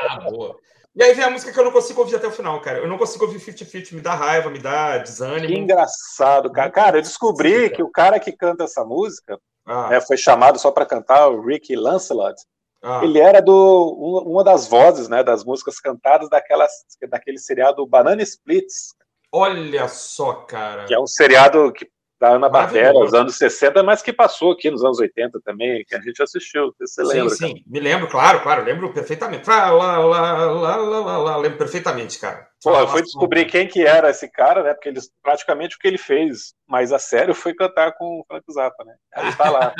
Ah, 0.00 0.20
boa. 0.30 0.56
E 0.98 1.02
aí 1.02 1.14
vem 1.14 1.24
a 1.24 1.30
música 1.30 1.52
que 1.52 1.58
eu 1.60 1.64
não 1.64 1.70
consigo 1.70 2.00
ouvir 2.00 2.16
até 2.16 2.26
o 2.26 2.32
final, 2.32 2.60
cara. 2.60 2.78
Eu 2.78 2.88
não 2.88 2.98
consigo 2.98 3.24
ouvir 3.24 3.38
50-50, 3.38 3.92
me 3.94 4.00
dá 4.00 4.14
raiva, 4.16 4.50
me 4.50 4.58
dá 4.58 4.94
Que 4.98 5.04
desânimo. 5.04 5.54
engraçado, 5.54 6.50
cara. 6.50 6.70
Cara, 6.72 6.98
eu 6.98 7.02
descobri 7.02 7.70
que 7.70 7.82
o 7.84 7.90
cara 7.90 8.18
que 8.18 8.32
canta 8.32 8.64
essa 8.64 8.84
música 8.84 9.38
Ah, 9.64 9.90
né, 9.90 10.00
foi 10.00 10.16
chamado 10.16 10.58
só 10.58 10.72
para 10.72 10.84
cantar, 10.84 11.28
o 11.28 11.40
Ricky 11.40 11.76
Lancelot. 11.76 12.34
ah. 12.82 13.00
Ele 13.04 13.20
era 13.20 13.40
do 13.40 13.52
um- 13.54 14.32
uma 14.32 14.42
das 14.42 14.66
vozes, 14.66 15.08
né, 15.08 15.22
das 15.22 15.44
músicas 15.44 15.78
cantadas 15.78 16.28
daquelas, 16.28 16.72
daquele 17.08 17.38
seriado 17.38 17.86
Banana 17.86 18.20
Splits, 18.22 18.94
Olha 19.30 19.86
só, 19.88 20.32
cara. 20.32 20.86
que 20.86 20.94
é 20.94 20.98
um 20.98 21.06
seriado 21.06 21.70
que 21.72 21.88
da 22.20 22.30
Ana 22.30 22.48
Barbera, 22.48 22.92
nos 22.92 23.14
anos 23.14 23.36
60, 23.36 23.82
mas 23.82 24.02
que 24.02 24.12
passou 24.12 24.52
aqui 24.52 24.70
nos 24.70 24.84
anos 24.84 24.98
80 24.98 25.40
também, 25.40 25.84
que 25.84 25.94
a 25.94 26.00
gente 26.00 26.20
assistiu. 26.22 26.74
Você 26.78 27.04
Sim, 27.04 27.12
lembra. 27.12 27.34
sim, 27.34 27.64
me 27.66 27.78
lembro, 27.78 28.08
claro, 28.08 28.40
claro, 28.40 28.64
lembro 28.64 28.92
perfeitamente. 28.92 29.48
Lá, 29.48 29.70
lá, 29.70 29.98
lá, 29.98 31.36
lembro 31.36 31.58
perfeitamente, 31.58 32.18
cara. 32.18 32.47
Porra, 32.62 32.80
eu 32.80 32.88
fui 32.88 33.02
descobrir 33.02 33.44
quem 33.44 33.68
que 33.68 33.86
era 33.86 34.10
esse 34.10 34.28
cara, 34.28 34.64
né? 34.64 34.74
Porque 34.74 34.88
eles 34.88 35.10
praticamente 35.22 35.76
o 35.76 35.78
que 35.78 35.86
ele 35.86 35.98
fez 35.98 36.54
mais 36.66 36.92
a 36.92 36.98
sério 36.98 37.34
foi 37.34 37.54
cantar 37.54 37.92
com 37.96 38.20
o 38.20 38.24
Frank 38.26 38.44
Zappa, 38.52 38.84
né? 38.84 38.94
Aí 39.14 39.34
tá 39.36 39.48
lá. 39.48 39.72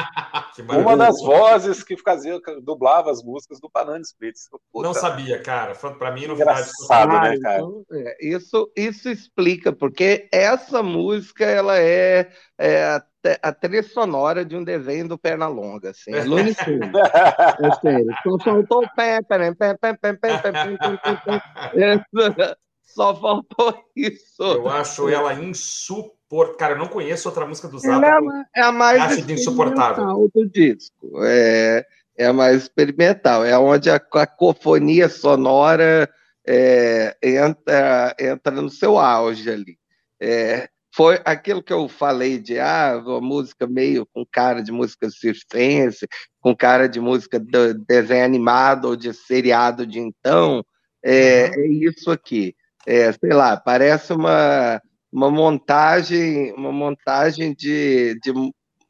Uma 0.79 0.97
das 0.97 1.21
vozes 1.21 1.83
que 1.83 1.97
fazia, 1.97 2.41
dublava 2.63 3.11
as 3.11 3.23
músicas 3.23 3.61
do 3.61 3.69
Banana 3.69 4.01
Splits. 4.01 4.49
Puta, 4.73 4.87
Não 4.87 4.95
sabia, 4.95 5.43
cara. 5.43 5.75
Pra 5.75 6.13
mim 6.13 6.27
novidade. 6.27 6.61
Engraçado, 6.61 7.17
Ah, 7.17 7.31
né, 7.31 7.39
cara? 7.41 7.57
então, 7.59 7.85
é, 7.93 8.17
isso, 8.27 8.73
isso 8.77 9.09
explica, 9.09 9.73
porque 9.73 10.29
essa 10.33 10.83
música 10.83 11.45
ela 11.45 11.79
é, 11.79 12.31
é 12.57 13.01
a, 13.43 13.53
trilha 13.53 13.83
sonora 13.83 14.45
de 14.45 14.57
um 14.57 14.63
desenho 14.63 15.09
do 15.09 15.19
Pernalonga, 15.19 15.91
assim, 15.91 16.13
é 16.15 16.25
Looney 16.25 16.55
Tunes, 16.55 16.91
é 16.95 17.81
sério. 17.81 18.07
Só 18.23 18.39
faltou 18.39 18.85
o 18.85 18.95
pé, 18.95 19.21
pé, 19.23 19.53
pé, 19.53 19.75
pé, 19.75 19.95
pé, 19.95 19.95
pé, 19.95 20.13
pé, 20.15 20.33
pé, 20.39 20.53
pé, 20.53 20.97
pé, 20.97 21.17
pé. 21.25 21.43
É, 21.75 22.59
Só 22.95 23.15
faltou 23.15 23.85
isso. 23.95 24.43
Eu 24.43 24.69
acho 24.69 25.09
ela 25.09 25.35
insuportável. 25.35 26.57
Cara, 26.59 26.75
eu 26.75 26.79
não 26.79 26.89
conheço 26.89 27.29
outra 27.29 27.47
música 27.47 27.69
do 27.69 27.79
Zappa. 27.79 28.07
Ela 28.07 28.45
é 28.55 28.63
a 28.63 28.73
mais 28.73 29.01
Acho 29.03 29.23
de 29.23 29.33
insuportável. 29.35 30.05
experimental 30.05 30.31
do 30.35 30.49
disco. 30.49 31.25
É, 31.25 31.87
é 32.17 32.27
a 32.27 32.33
mais 32.33 32.63
experimental. 32.63 33.45
É 33.45 33.59
onde 33.59 33.91
a 33.91 33.99
cacofonia 34.01 35.09
sonora 35.09 36.09
é, 36.47 37.17
entra, 37.23 38.15
entra 38.19 38.53
no 38.61 38.71
seu 38.71 38.99
auge 38.99 39.51
ali. 39.51 39.79
É, 40.21 40.69
foi 40.95 41.21
aquilo 41.25 41.63
que 41.63 41.73
eu 41.73 41.89
falei 41.89 42.39
de 42.39 42.59
ah, 42.59 43.01
uma 43.05 43.21
música 43.21 43.67
meio 43.67 44.05
com 44.07 44.25
cara 44.31 44.63
de 44.63 44.73
música 44.73 45.09
circense, 45.11 46.07
com 46.41 46.57
cara 46.57 46.89
de 46.89 47.01
música 47.01 47.39
de 47.39 47.75
desenho 47.87 48.25
animado 48.25 48.87
ou 48.87 48.97
de 48.97 49.13
seriado 49.15 49.87
de 49.87 49.99
então. 50.01 50.65
É, 51.05 51.47
Uhum. 51.47 51.63
é 51.63 51.67
isso 51.69 52.11
aqui. 52.11 52.55
É, 52.87 53.13
sei 53.13 53.33
lá, 53.33 53.57
parece 53.57 54.13
uma 54.13 54.81
uma 55.13 55.31
montagem, 55.31 56.53
uma 56.53 56.71
montagem 56.71 57.55
de, 57.55 58.19
de, 58.21 58.33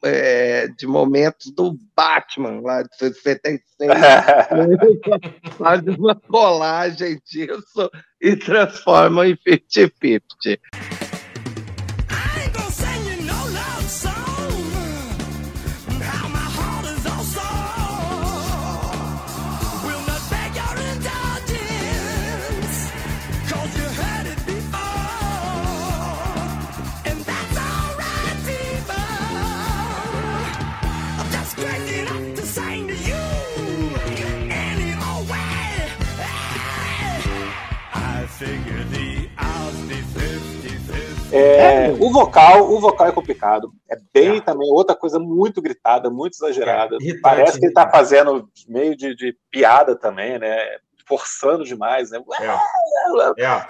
é, 0.03 0.67
de 0.67 0.85
momentos 0.85 1.51
do 1.51 1.77
Batman 1.95 2.61
lá 2.61 2.83
de 2.83 2.95
76. 2.95 3.63
Faz 5.57 5.81
uma 5.87 6.15
colagem 6.15 7.19
disso 7.25 7.89
e 8.21 8.35
transforma 8.35 9.27
em 9.27 9.35
50-50. 9.35 10.59
É, 41.31 41.91
o 41.91 42.11
vocal, 42.11 42.71
o 42.71 42.79
vocal 42.79 43.07
é 43.07 43.11
complicado. 43.11 43.71
É 43.89 43.95
bem 44.13 44.37
É. 44.37 44.41
também 44.41 44.69
outra 44.71 44.95
coisa 44.95 45.19
muito 45.19 45.61
gritada, 45.61 46.09
muito 46.09 46.33
exagerada. 46.33 46.97
É, 47.01 47.19
Parece 47.21 47.59
que 47.59 47.65
ele 47.65 47.73
tá 47.73 47.89
fazendo 47.89 48.49
meio 48.67 48.95
de, 48.95 49.15
de 49.15 49.37
piada 49.51 49.95
também, 49.95 50.39
né? 50.39 50.77
Forçando 51.07 51.63
demais, 51.63 52.11
né? 52.11 52.19
É, 52.41 53.67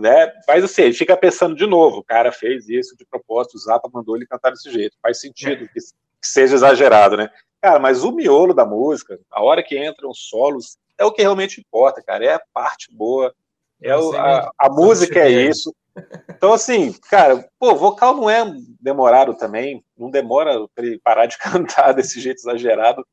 né? 0.00 0.32
Mas 0.46 0.64
assim, 0.64 0.82
ele 0.82 0.94
fica 0.94 1.16
pensando 1.16 1.54
de 1.56 1.66
novo, 1.66 1.98
o 1.98 2.04
cara 2.04 2.30
fez 2.32 2.68
isso 2.68 2.96
de 2.96 3.04
propósito, 3.06 3.54
o 3.56 3.58
Zappa 3.58 3.88
mandou 3.92 4.16
ele 4.16 4.26
cantar 4.26 4.50
desse 4.50 4.70
jeito. 4.70 4.96
Faz 5.02 5.20
sentido 5.20 5.66
que, 5.68 5.74
que 5.80 6.26
seja 6.28 6.54
exagerado, 6.54 7.16
né? 7.16 7.30
Cara, 7.60 7.78
mas 7.80 8.04
o 8.04 8.12
miolo 8.12 8.54
da 8.54 8.64
música, 8.64 9.18
a 9.32 9.42
hora 9.42 9.62
que 9.62 9.76
entram 9.84 10.10
os 10.10 10.28
solos, 10.28 10.76
é 10.96 11.04
o 11.04 11.10
que 11.12 11.22
realmente 11.22 11.60
importa, 11.60 12.02
cara. 12.02 12.24
É 12.24 12.34
a 12.34 12.42
parte 12.54 12.88
boa. 12.92 13.34
É 13.82 13.96
o- 13.96 14.16
a, 14.16 14.50
a 14.58 14.68
música 14.68 15.20
é 15.20 15.30
isso. 15.30 15.74
Então, 16.30 16.52
assim, 16.52 16.92
cara, 17.10 17.48
pô, 17.58 17.74
vocal 17.74 18.16
não 18.16 18.30
é 18.30 18.44
demorado 18.80 19.34
também, 19.36 19.84
não 19.96 20.10
demora 20.10 20.54
pra 20.74 20.84
ele 20.84 20.98
parar 20.98 21.26
de 21.26 21.38
cantar 21.38 21.92
desse 21.92 22.20
jeito 22.20 22.38
exagerado. 22.38 23.06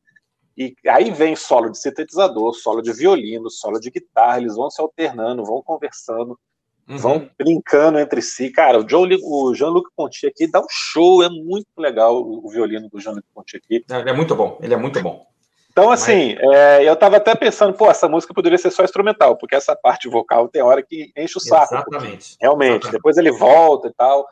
E 0.58 0.74
aí 0.88 1.12
vem 1.12 1.36
solo 1.36 1.70
de 1.70 1.78
sintetizador, 1.78 2.54
solo 2.54 2.82
de 2.82 2.94
violino, 2.94 3.50
solo 3.50 3.80
de 3.80 3.92
guitarra, 3.92 4.40
eles 4.40 4.56
vão 4.56 4.70
se 4.70 4.82
alternando, 4.82 5.44
vão 5.44 5.62
conversando, 5.62 6.40
Uhum. 6.88 6.98
vão 6.98 7.30
brincando 7.38 8.00
entre 8.00 8.22
si. 8.22 8.52
Cara, 8.52 8.80
o, 8.80 8.84
o 8.84 9.56
Jean-Luc 9.56 9.90
Ponty 9.96 10.28
aqui 10.28 10.48
dá 10.48 10.62
um 10.62 10.68
show, 10.70 11.24
é 11.24 11.30
muito 11.30 11.68
legal 11.78 12.22
o, 12.22 12.46
o 12.46 12.50
violino 12.50 12.88
do 12.90 13.00
Jean-Luc 13.00 13.26
Ponty 13.34 13.58
aqui. 13.58 13.84
Ele 13.90 14.10
é 14.10 14.14
muito 14.14 14.36
bom, 14.36 14.60
ele 14.62 14.74
é 14.74 14.78
muito 14.78 15.02
bom. 15.02 15.26
Então, 15.78 15.92
assim, 15.92 16.38
é, 16.40 16.88
eu 16.88 16.96
tava 16.96 17.18
até 17.18 17.36
pensando, 17.36 17.74
pô, 17.74 17.92
essa 17.92 18.08
música 18.08 18.34
poderia 18.34 18.58
ser 18.58 18.72
só 18.72 18.82
instrumental, 18.86 19.36
porque 19.36 19.56
essa 19.56 19.76
parte 19.76 20.08
vocal 20.08 20.48
tem 20.48 20.62
hora 20.62 20.82
que 20.82 21.12
enche 21.18 21.38
o 21.38 21.42
saco. 21.42 21.76
Exatamente. 21.76 22.38
Realmente. 22.42 22.72
Exatamente. 22.76 22.92
Depois 22.94 23.18
ele 23.18 23.30
volta 23.32 23.90
e 23.90 23.94
tal. 23.94 24.26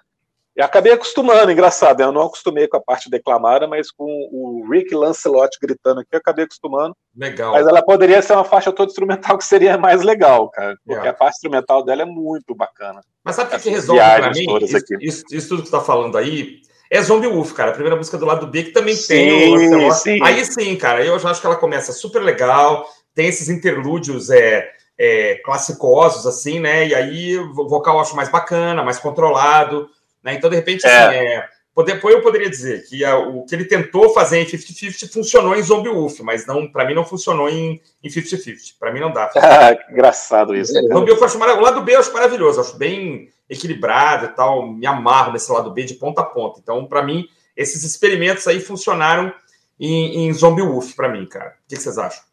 E 0.56 0.62
acabei 0.62 0.94
acostumando, 0.94 1.52
engraçado. 1.52 2.00
né? 2.00 2.06
Eu 2.06 2.14
não 2.14 2.22
acostumei 2.22 2.66
com 2.68 2.78
a 2.78 2.82
parte 2.82 3.10
declamada, 3.10 3.68
mas 3.68 3.92
com 3.92 4.06
o 4.32 4.66
Rick 4.72 4.96
Lancelot 4.96 5.58
gritando 5.62 6.00
aqui, 6.00 6.12
eu 6.14 6.20
acabei 6.20 6.46
acostumando. 6.46 6.96
Legal. 7.14 7.52
Mas 7.52 7.68
ela 7.68 7.82
poderia 7.84 8.22
ser 8.22 8.34
uma 8.34 8.46
faixa 8.46 8.72
toda 8.72 8.90
instrumental 8.90 9.38
que 9.38 9.44
seria 9.44 9.78
mais 9.78 10.02
legal, 10.02 10.50
cara. 10.50 10.78
Porque 10.86 11.06
É. 11.08 11.10
a 11.10 11.14
parte 11.14 11.34
instrumental 11.36 11.84
dela 11.84 12.04
é 12.04 12.06
muito 12.06 12.56
bacana. 12.56 13.02
Mas 13.22 13.36
sabe 13.36 13.54
o 13.54 13.60
que, 13.60 13.70
resolve 13.70 14.00
viagens 14.02 14.38
mim? 14.38 14.58
Isso, 15.02 15.26
isso- 15.30 15.50
tudo 15.50 15.64
que 15.64 15.68
você 15.70 15.76
tá 15.76 15.82
falando 15.82 16.18
aí 16.18 16.62
é 16.98 17.02
Zombie 17.02 17.28
Wolf, 17.28 17.54
cara. 17.54 17.72
A 17.72 17.74
primeira 17.74 17.96
música 17.96 18.18
do 18.18 18.26
lado 18.26 18.46
B, 18.48 18.64
que 18.64 18.72
também 18.72 18.96
Sim, 18.96 19.08
tem 19.08 19.88
o 19.88 19.92
sim. 19.94 20.20
Aí 20.22 20.46
sim, 20.46 20.76
cara, 20.76 21.04
eu 21.04 21.18
já 21.18 21.32
acho 21.32 21.42
que 21.42 21.48
ela 21.48 21.56
começa 21.56 21.92
super 21.92 22.22
legal, 22.22 22.86
tem 23.16 23.28
esses 23.28 23.50
interlúdios 23.50 24.30
é, 24.30 24.70
é, 24.98 25.36
classicosos, 25.44 26.28
assim, 26.28 26.60
né? 26.60 26.88
E 26.88 26.94
aí 26.94 27.38
o 27.38 27.68
vocal 27.68 27.96
eu 27.96 28.02
acho 28.02 28.16
mais 28.16 28.30
bacana, 28.30 28.84
mais 28.84 29.00
controlado, 29.00 29.90
né? 30.24 30.36
Então, 30.36 30.50
de 30.50 30.56
repente, 30.56 30.86
É. 30.86 30.90
assim, 30.90 31.16
é, 31.16 31.22
poder- 31.32 31.50
depois 31.82 32.14
eu 32.14 32.22
poderia 32.22 32.50
dizer 32.50 32.86
que 32.88 33.04
a- 33.04 33.18
o 33.18 33.46
que 33.46 33.56
ele 33.56 33.66
tentou 33.66 34.14
fazer 34.14 34.40
em 34.40 34.46
50-50 34.46 35.12
funcionou 35.12 35.56
em 35.56 35.64
Zombie 35.64 35.90
Wolf, 35.90 36.20
mas 36.20 36.46
não, 36.46 36.72
para 36.72 36.86
mim 36.86 36.94
não 36.94 37.04
funcionou 37.06 37.50
em 37.50 37.82
em 38.04 38.10
50-50. 38.10 38.76
Para 38.80 38.92
mim 38.94 39.00
não 39.00 39.12
dá. 39.12 39.28
Que 39.88 39.92
engraçado 39.94 40.56
isso. 40.56 40.72
O 40.78 40.88
Zombie 40.94 41.10
Wolf 41.12 41.22
eu 41.22 41.26
acho 41.26 41.40
mara- 41.40 41.56
o 41.56 41.62
lado 41.62 41.82
B 41.82 41.96
eu 41.96 42.00
acho 42.00 42.14
maravilhoso, 42.14 42.62
acho 42.62 42.78
bem 42.78 43.30
equilibrado 43.50 44.26
e 44.26 44.30
tal, 44.30 44.68
me 44.72 44.86
amarro 44.86 45.32
nesse 45.32 45.52
lado 45.52 45.72
B 45.72 45.84
de 45.84 45.96
ponta 45.96 46.22
a 46.22 46.26
ponta. 46.26 46.60
Então, 46.62 46.86
para 46.86 47.02
mim, 47.02 47.26
esses 47.58 47.84
experimentos 47.84 48.48
aí 48.48 48.60
funcionaram 48.60 49.34
em, 49.80 50.28
em 50.28 50.34
Zombie 50.34 50.62
Wolf 50.62 50.94
para 50.96 51.10
mim, 51.10 51.26
cara. 51.26 51.56
O 51.66 51.70
que, 51.70 51.76
que 51.76 51.82
vocês 51.82 51.98
acham? 51.98 52.24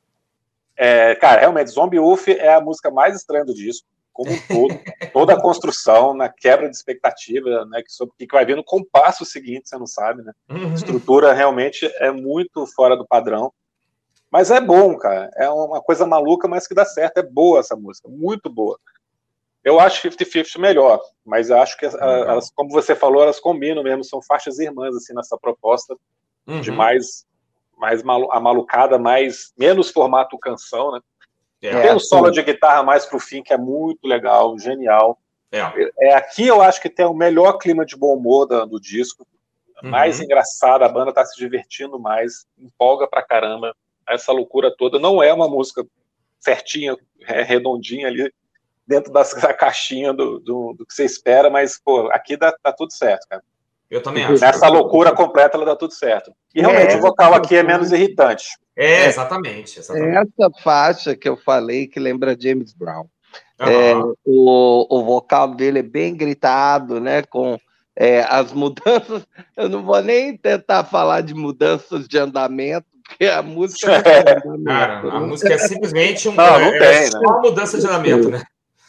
É, 0.76 1.14
cara, 1.14 1.40
realmente, 1.40 1.70
Zombie 1.70 1.98
Wolf 1.98 2.28
é 2.28 2.54
a 2.54 2.60
música 2.60 2.90
mais 2.90 3.14
estranha 3.16 3.44
do 3.44 3.52
disco, 3.54 3.86
como 4.20 4.32
um 4.32 4.38
todo. 4.46 4.80
Toda 5.14 5.32
a 5.32 5.40
construção, 5.40 6.12
na 6.12 6.28
quebra 6.28 6.68
de 6.68 6.76
expectativa, 6.76 7.64
né? 7.64 7.82
Que 7.82 7.90
sobre 7.90 8.12
o 8.12 8.16
que 8.18 8.30
vai 8.30 8.44
vir 8.44 8.54
no 8.54 8.62
compasso 8.62 9.24
seguinte, 9.24 9.68
você 9.68 9.78
não 9.78 9.86
sabe, 9.86 10.22
né? 10.22 10.32
A 10.50 10.74
estrutura 10.74 11.32
realmente 11.32 11.86
é 11.96 12.10
muito 12.10 12.66
fora 12.66 12.96
do 12.96 13.06
padrão. 13.06 13.50
Mas 14.30 14.50
é 14.50 14.60
bom, 14.60 14.96
cara. 14.98 15.30
É 15.36 15.48
uma 15.48 15.80
coisa 15.80 16.06
maluca, 16.06 16.46
mas 16.46 16.66
que 16.66 16.74
dá 16.74 16.84
certo. 16.84 17.16
É 17.18 17.22
boa 17.22 17.60
essa 17.60 17.74
música, 17.74 18.08
muito 18.08 18.50
boa. 18.50 18.78
Eu 19.64 19.80
acho 19.80 20.02
50-50 20.02 20.58
melhor, 20.58 21.00
mas 21.24 21.50
eu 21.50 21.60
acho 21.60 21.76
que, 21.78 21.86
elas, 21.86 22.50
como 22.50 22.70
você 22.70 22.94
falou, 22.94 23.22
elas 23.22 23.40
combinam 23.40 23.82
mesmo, 23.82 24.04
são 24.04 24.22
faixas 24.22 24.58
irmãs, 24.58 24.94
assim, 24.94 25.14
nessa 25.14 25.36
proposta 25.38 25.96
de 26.46 26.70
Uhum. 26.70 26.76
mais, 26.76 27.26
mais 27.76 28.02
malu 28.02 28.30
a 28.32 28.40
malucada, 28.40 28.98
mais, 28.98 29.52
menos 29.58 29.90
formato 29.90 30.38
canção, 30.38 30.92
né? 30.92 31.00
É, 31.62 31.82
Tem 31.82 31.94
um 31.94 31.98
solo 31.98 32.30
de 32.30 32.42
guitarra 32.42 32.82
mais 32.82 33.04
pro 33.06 33.18
fim, 33.18 33.42
que 33.42 33.52
é 33.52 33.58
muito 33.58 34.06
legal, 34.06 34.58
genial. 34.58 35.18
é. 35.52 35.60
É, 35.98 36.14
aqui 36.14 36.46
eu 36.46 36.62
acho 36.62 36.80
que 36.80 36.88
tem 36.88 37.04
o 37.04 37.12
melhor 37.14 37.58
clima 37.58 37.84
de 37.84 37.96
bom 37.96 38.14
humor 38.16 38.46
da- 38.46 38.64
do 38.64 38.80
disco. 38.80 39.26
Uhum. 39.82 39.90
Mais 39.90 40.20
engraçado, 40.20 40.82
a 40.84 40.88
banda 40.88 41.12
tá 41.12 41.24
se 41.24 41.36
divertindo 41.38 41.98
mais, 41.98 42.46
empolga 42.58 43.06
pra 43.08 43.22
caramba. 43.22 43.74
Essa 44.08 44.32
loucura 44.32 44.74
toda 44.76 44.98
não 44.98 45.22
é 45.22 45.32
uma 45.32 45.48
música 45.48 45.84
certinha, 46.38 46.96
é, 47.26 47.42
redondinha 47.42 48.06
ali, 48.08 48.32
dentro 48.86 49.12
das- 49.12 49.34
da 49.34 49.52
caixinha 49.54 50.12
do, 50.12 50.38
do, 50.40 50.74
do 50.74 50.86
que 50.86 50.94
você 50.94 51.04
espera, 51.04 51.50
mas, 51.50 51.78
pô, 51.82 52.08
aqui 52.10 52.36
dá, 52.36 52.52
tá 52.62 52.72
tudo 52.72 52.92
certo, 52.92 53.26
cara. 53.28 53.42
Eu 53.90 54.02
também 54.02 54.24
acho. 54.24 54.40
Nessa 54.40 54.68
loucura 54.68 55.12
completa, 55.12 55.56
ela 55.56 55.66
dá 55.66 55.74
tudo 55.76 55.92
certo. 55.92 56.32
E 56.54 56.60
realmente, 56.60 56.94
É. 56.94 56.96
o 56.96 57.00
vocal 57.00 57.34
aqui 57.34 57.56
é 57.56 57.62
menos 57.62 57.90
irritante. 57.92 58.56
É, 58.76 59.06
exatamente. 59.06 59.78
exatamente. 59.78 60.32
Essa 60.38 60.50
faixa 60.62 61.16
que 61.16 61.28
eu 61.28 61.36
falei 61.36 61.86
que 61.86 62.00
lembra 62.00 62.36
James 62.38 62.72
Brown. 62.72 63.06
Aham. 63.58 63.70
É, 63.70 63.94
o, 64.24 64.86
o 64.88 65.04
vocal 65.04 65.54
dele 65.54 65.80
é 65.80 65.82
bem 65.82 66.14
gritado, 66.14 66.98
né? 66.98 67.22
Com 67.22 67.58
é, 67.94 68.22
as 68.22 68.52
mudanças. 68.54 69.26
Eu 69.56 69.68
não 69.68 69.82
vou 69.82 70.00
nem 70.02 70.36
tentar 70.36 70.84
falar 70.84 71.20
de 71.20 71.34
mudanças 71.34 72.08
de 72.08 72.18
andamento, 72.18 72.86
porque 73.04 73.26
a 73.26 73.42
música 73.42 73.88
não 73.88 74.02
tem 74.02 74.14
andamento. 74.18 74.64
Cara, 74.64 74.98
a 75.00 75.20
né? 75.20 75.26
música 75.26 75.52
é 75.52 75.58
simplesmente 75.58 76.28
um, 76.28 76.34
Não, 76.34 76.58
não 76.58 76.68
é, 76.68 76.78
tem, 76.78 76.88
é 76.88 77.10
só 77.10 77.20
né? 77.20 77.26
uma 77.26 77.40
mudança 77.40 77.78
de 77.78 77.86
andamento, 77.86 78.30
né? 78.30 78.42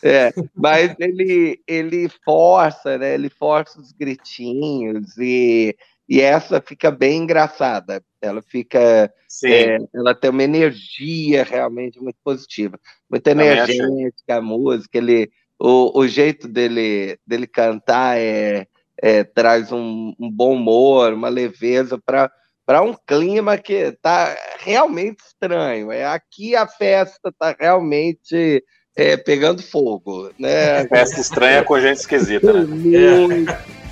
É, 0.03 0.33
mas 0.55 0.95
ele, 0.97 1.61
ele 1.67 2.09
força, 2.25 2.97
né? 2.97 3.13
Ele 3.13 3.29
força 3.29 3.79
os 3.79 3.91
gritinhos 3.91 5.15
e, 5.19 5.75
e 6.11 6.19
essa 6.19 6.59
fica 6.59 6.91
bem 6.91 7.19
engraçada. 7.19 8.03
Ela 8.21 8.41
fica. 8.41 9.09
É, 9.45 9.77
ela 9.95 10.13
tem 10.13 10.29
uma 10.29 10.43
energia 10.43 11.41
realmente 11.41 12.01
muito 12.01 12.17
positiva, 12.21 12.77
muito 13.09 13.25
energética 13.27 14.35
a 14.35 14.41
música. 14.41 14.97
Ele, 14.97 15.31
o, 15.57 15.97
o 15.97 16.05
jeito 16.09 16.49
dele, 16.49 17.17
dele 17.25 17.47
cantar 17.47 18.19
é, 18.19 18.67
é, 19.01 19.23
traz 19.23 19.71
um, 19.71 20.13
um 20.19 20.29
bom 20.29 20.55
humor, 20.55 21.13
uma 21.13 21.29
leveza 21.29 21.97
para 21.97 22.29
para 22.65 22.81
um 22.81 22.93
clima 23.07 23.57
que 23.57 23.73
está 23.73 24.35
realmente 24.59 25.21
estranho. 25.25 25.93
É 25.93 26.05
aqui 26.05 26.57
a 26.57 26.67
festa 26.67 27.29
está 27.29 27.55
realmente 27.57 28.61
é, 28.97 29.15
pegando 29.15 29.63
fogo, 29.63 30.29
né? 30.37 30.85
Festa 30.89 31.21
estranha 31.21 31.63
com 31.63 31.79
gente 31.79 31.99
esquisita, 31.99 32.51
né? 32.51 32.65
Muito. 32.65 33.51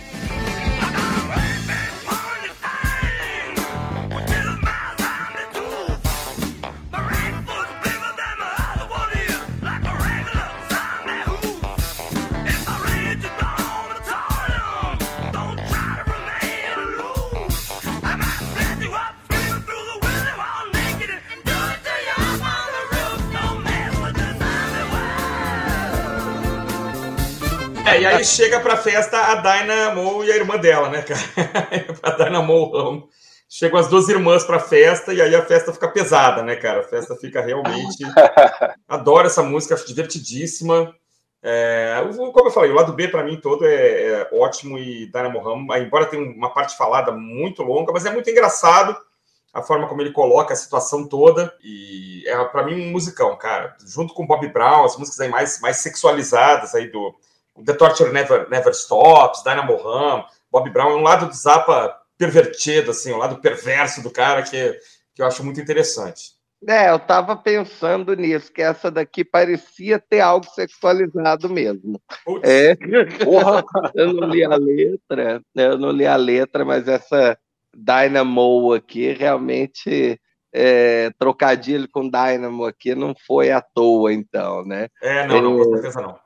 aí 28.16 28.26
chega 28.26 28.60
pra 28.60 28.78
festa 28.78 29.18
a 29.18 29.36
Dynamo 29.36 30.24
e 30.24 30.32
a 30.32 30.36
irmã 30.36 30.57
dela, 30.57 30.89
né, 30.89 31.01
cara? 31.01 31.22
a 32.03 32.12
Dynamo. 32.12 33.07
Chegam 33.47 33.80
as 33.80 33.88
duas 33.88 34.07
irmãs 34.07 34.43
pra 34.43 34.60
festa 34.60 35.12
e 35.12 35.22
aí 35.22 35.34
a 35.34 35.43
festa 35.43 35.74
fica 35.74 35.88
pesada, 35.88 36.43
né, 36.43 36.55
cara? 36.55 36.82
A 36.82 36.84
festa 36.84 37.16
fica 37.16 37.41
realmente. 37.41 38.03
Adoro 38.88 39.26
essa 39.26 39.41
música, 39.41 39.74
acho 39.74 39.88
divertidíssima. 39.88 40.93
É, 41.41 41.95
como 42.34 42.47
eu 42.47 42.51
falei, 42.51 42.70
o 42.70 42.76
lado 42.76 42.93
B 42.93 43.07
pra 43.07 43.24
mim 43.24 43.39
todo 43.39 43.66
é, 43.66 43.72
é 43.72 44.30
ótimo 44.34 44.78
e 44.78 45.07
Dynamo 45.07 45.39
Ramo, 45.39 45.76
embora 45.78 46.05
tenha 46.05 46.22
uma 46.22 46.53
parte 46.53 46.78
falada 46.78 47.12
muito 47.12 47.64
longa, 47.64 47.93
mas 47.93 48.05
é 48.05 48.12
muito 48.12 48.30
engraçado 48.30 48.95
a 49.53 49.62
forma 49.62 49.88
como 49.88 50.01
ele 50.01 50.12
coloca 50.12 50.53
a 50.53 50.57
situação 50.57 51.07
toda 51.07 51.53
e 51.64 52.24
é 52.28 52.43
para 52.45 52.64
mim 52.64 52.76
um 52.76 52.91
musicão, 52.91 53.36
cara. 53.36 53.76
Junto 53.86 54.14
com 54.14 54.28
Bob 54.28 54.47
Brown, 54.49 54.86
as 54.86 54.97
músicas 54.97 55.22
aí 55.22 55.30
mais, 55.30 55.60
mais 55.60 55.78
sexualizadas 55.78 56.76
aí 56.76 56.91
do 56.91 57.16
The 57.64 57.74
Torture 57.74 58.12
Never, 58.12 58.49
Never 58.49 58.74
Stops, 58.74 59.43
Dynamo 59.43 59.76
Ram, 59.78 60.26
Bob 60.51 60.70
Brown, 60.70 60.91
é 60.91 60.95
um 60.95 61.03
lado 61.03 61.28
do 61.28 61.34
Zappa 61.34 61.95
pervertido, 62.18 62.91
assim, 62.91 63.14
um 63.14 63.18
lado 63.18 63.39
perverso 63.39 64.03
do 64.03 64.12
cara 64.12 64.43
que, 64.43 64.78
que 65.16 65.22
eu 65.22 65.26
acho 65.26 65.43
muito 65.43 65.62
interessante. 65.62 66.38
É, 66.68 66.89
eu 66.89 66.97
estava 66.97 67.38
pensando 67.38 68.14
nisso, 68.16 68.51
que 68.51 68.62
essa 68.62 68.91
daqui 68.91 69.24
parecia 69.24 69.97
ter 69.97 70.20
algo 70.20 70.45
sexualizado 70.47 71.49
mesmo. 71.49 72.01
Putz, 72.26 72.49
É, 72.49 72.76
Porra! 73.24 73.64
eu 73.95 74.12
não 74.12 74.28
li 74.28 74.43
a 74.43 74.55
letra, 74.55 75.41
né, 75.55 75.68
eu 75.68 75.78
não 75.78 75.91
li 75.91 76.05
a 76.05 76.18
letra, 76.18 76.66
mas 76.66 76.88
essa 76.88 77.38
Dynamo 77.74 78.74
aqui 78.74 79.14
realmente 79.14 80.20
é, 80.53 81.12
trocadilho 81.18 81.88
com 81.89 82.10
Dynamo 82.10 82.66
aqui 82.66 82.93
não 82.93 83.16
foi 83.26 83.51
à 83.51 83.62
toa, 83.62 84.12
então, 84.12 84.66
né? 84.66 84.89
é, 85.01 85.28
não, 85.28 85.41
não, 85.41 85.57
com 85.57 85.74
certeza 85.76 86.01
não. 86.01 86.20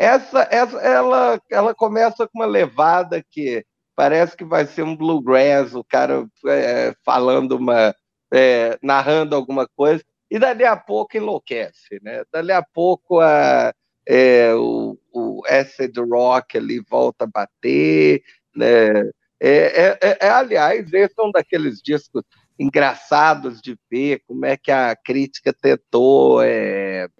Essa, 0.00 0.48
essa 0.50 0.78
ela, 0.78 1.38
ela 1.50 1.74
começa 1.74 2.26
com 2.26 2.38
uma 2.38 2.46
levada 2.46 3.22
que 3.22 3.62
parece 3.94 4.34
que 4.34 4.46
vai 4.46 4.64
ser 4.64 4.82
um 4.82 4.96
bluegrass, 4.96 5.74
o 5.74 5.84
cara 5.84 6.26
é, 6.46 6.94
falando 7.04 7.52
uma, 7.58 7.94
é, 8.32 8.78
narrando 8.82 9.36
alguma 9.36 9.68
coisa, 9.68 10.02
e 10.30 10.38
dali 10.38 10.64
a 10.64 10.74
pouco 10.74 11.18
enlouquece, 11.18 12.00
né? 12.02 12.22
Dali 12.32 12.50
a 12.50 12.62
pouco 12.62 13.20
a, 13.20 13.74
é, 14.08 14.54
o, 14.54 14.96
o 15.12 15.42
acid 15.46 15.94
rock 15.98 16.56
ali 16.56 16.80
volta 16.80 17.24
a 17.24 17.28
bater, 17.28 18.22
né? 18.56 19.00
É, 19.38 19.98
é, 19.98 19.98
é, 20.00 20.18
é, 20.18 20.30
aliás, 20.30 20.90
esse 20.94 21.14
é 21.18 21.22
um 21.22 21.30
daqueles 21.30 21.82
discos 21.82 22.22
engraçados 22.58 23.60
de 23.60 23.78
ver 23.90 24.22
como 24.26 24.46
é 24.46 24.56
que 24.56 24.72
a 24.72 24.96
crítica 24.96 25.52
tentou 25.52 26.40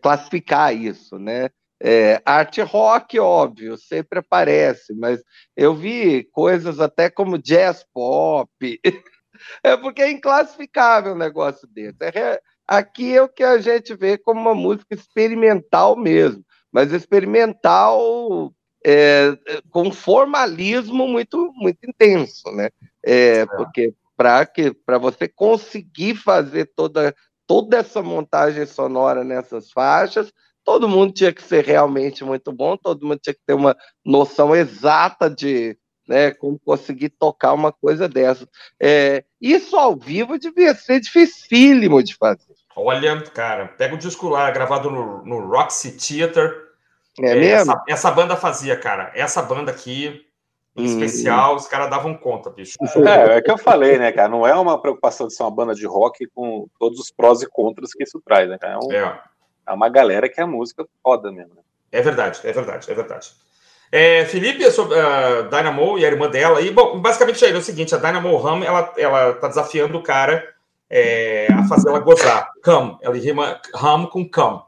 classificar 0.01 0.75
isso, 0.75 1.19
né? 1.19 1.51
É, 1.83 2.21
art 2.27 2.59
rock, 2.59 3.19
óbvio, 3.19 3.77
sempre 3.77 4.19
aparece, 4.19 4.95
mas 4.95 5.23
eu 5.57 5.75
vi 5.75 6.25
coisas 6.25 6.79
até 6.79 7.09
como 7.09 7.39
jazz 7.39 7.85
pop, 7.93 8.51
É 9.63 9.75
porque 9.75 10.03
é 10.03 10.11
inclassificável 10.11 11.15
um 11.15 11.19
negócio 11.19 11.67
desse. 11.67 11.97
É 12.03 12.39
Aqui 12.71 13.17
é 13.17 13.21
o 13.21 13.29
que 13.29 13.43
a 13.43 13.59
gente 13.59 13.97
vê 13.97 14.17
como 14.17 14.41
uma 14.41 14.55
música 14.55 14.95
experimental 14.95 15.97
mesmo, 15.97 16.45
mas 16.71 16.93
experimental 16.93 18.55
é, 18.87 19.37
com 19.71 19.91
formalismo 19.91 21.09
muito, 21.09 21.53
muito 21.57 21.79
intenso, 21.83 22.49
né? 22.53 22.71
É, 23.03 23.45
porque 23.45 23.93
para 24.17 24.47
que 24.47 24.73
para 24.73 24.99
você 24.99 25.27
conseguir 25.27 26.15
fazer 26.15 26.71
toda, 26.77 27.13
toda 27.45 27.79
essa 27.79 28.03
montagem 28.03 28.65
sonora 28.67 29.25
nessas 29.25 29.73
faixas, 29.73 30.33
todo 30.65 30.89
mundo 30.89 31.13
tinha 31.13 31.33
que 31.33 31.43
ser 31.43 31.65
realmente 31.65 32.25
muito 32.25 32.53
bom, 32.53 32.77
todo 32.77 33.07
mundo 33.07 33.19
tinha 33.23 33.35
que 33.35 33.41
ter 33.47 33.55
uma 33.55 33.77
noção 34.05 34.55
exata 34.55 35.29
de 35.31 35.77
né, 36.07 36.33
como 36.33 36.59
conseguir 36.59 37.11
tocar 37.11 37.53
uma 37.53 37.71
coisa 37.73 38.09
dessa. 38.09 38.49
É, 38.83 39.25
isso 39.41 39.77
ao 39.77 39.95
vivo 39.97 40.39
devia 40.39 40.75
ser 40.75 41.01
dificílimo 41.01 42.03
de 42.03 42.17
fazer. 42.17 42.53
Olha, 42.75 43.21
cara, 43.31 43.69
pega 43.69 43.95
o 43.95 43.99
disco 43.99 44.29
lá, 44.29 44.51
gravado 44.51 44.91
no, 44.91 45.25
no 45.25 45.47
Roxy 45.47 45.93
Theater. 45.93 46.69
É, 47.21 47.33
É, 47.33 47.35
mesmo? 47.35 47.73
Essa, 47.73 47.85
essa 47.89 48.11
banda 48.11 48.37
fazia, 48.37 48.77
cara. 48.77 49.13
Essa 49.15 49.43
banda 49.43 49.71
aqui, 49.71 50.25
em 50.77 50.83
Hum. 50.83 50.85
especial, 50.87 51.57
os 51.57 51.67
caras 51.69 51.91
davam 51.91 52.17
conta, 52.17 52.49
bicho. 52.51 52.77
É, 53.07 53.37
é 53.39 53.43
que 53.43 53.51
eu 53.51 53.59
falei, 53.59 53.99
né, 53.99 54.11
cara? 54.13 54.29
Não 54.29 54.47
é 54.47 54.55
uma 54.55 54.81
preocupação 54.81 55.27
de 55.27 55.35
ser 55.35 55.43
uma 55.43 55.51
banda 55.51 55.75
de 55.75 55.87
rock 55.87 56.27
com 56.35 56.67
todos 56.79 56.99
os 56.99 57.11
prós 57.11 57.43
e 57.43 57.49
contras 57.49 57.93
que 57.93 58.03
isso 58.05 58.21
traz, 58.25 58.49
né, 58.49 58.57
cara? 58.59 58.75
É, 58.75 58.79
um- 58.79 58.93
É, 58.93 59.21
é 59.71 59.75
uma 59.75 59.89
galera 59.89 60.29
que 60.29 60.41
é 60.41 60.45
música 60.45 60.87
foda 61.03 61.31
mesmo. 61.31 61.55
né? 61.55 61.63
é 61.93 62.03
verdade, 62.03 62.41
é 62.45 62.53
verdade, 62.53 62.91
é 62.91 62.95
verdade. 62.95 63.33
É, 63.93 64.25
Felipe, 64.27 64.63
é 64.63 64.71
sobre 64.71 64.99
a 64.99 65.43
Dynamo 65.43 65.99
e 65.99 66.05
a 66.05 66.09
irmã 66.09 66.31
dela. 66.31 66.61
E, 66.61 66.71
bom, 66.71 67.01
basicamente 67.01 67.45
é 67.45 67.57
o 67.57 67.63
seguinte: 67.63 67.95
a 67.95 67.99
Dynamo 67.99 68.37
Ram, 68.37 68.63
ela, 68.63 68.93
ela 68.97 69.33
tá 69.35 69.49
desafiando 69.49 69.99
o 69.99 70.03
cara 70.03 70.47
é, 70.89 71.49
a 71.53 71.67
fazer 71.67 71.89
ela 71.89 71.99
gozar. 71.99 72.51
Come, 72.65 72.97
ela 73.01 73.17
rima 73.17 73.61
Ram 73.75 74.07
com 74.07 74.29
come. 74.29 74.61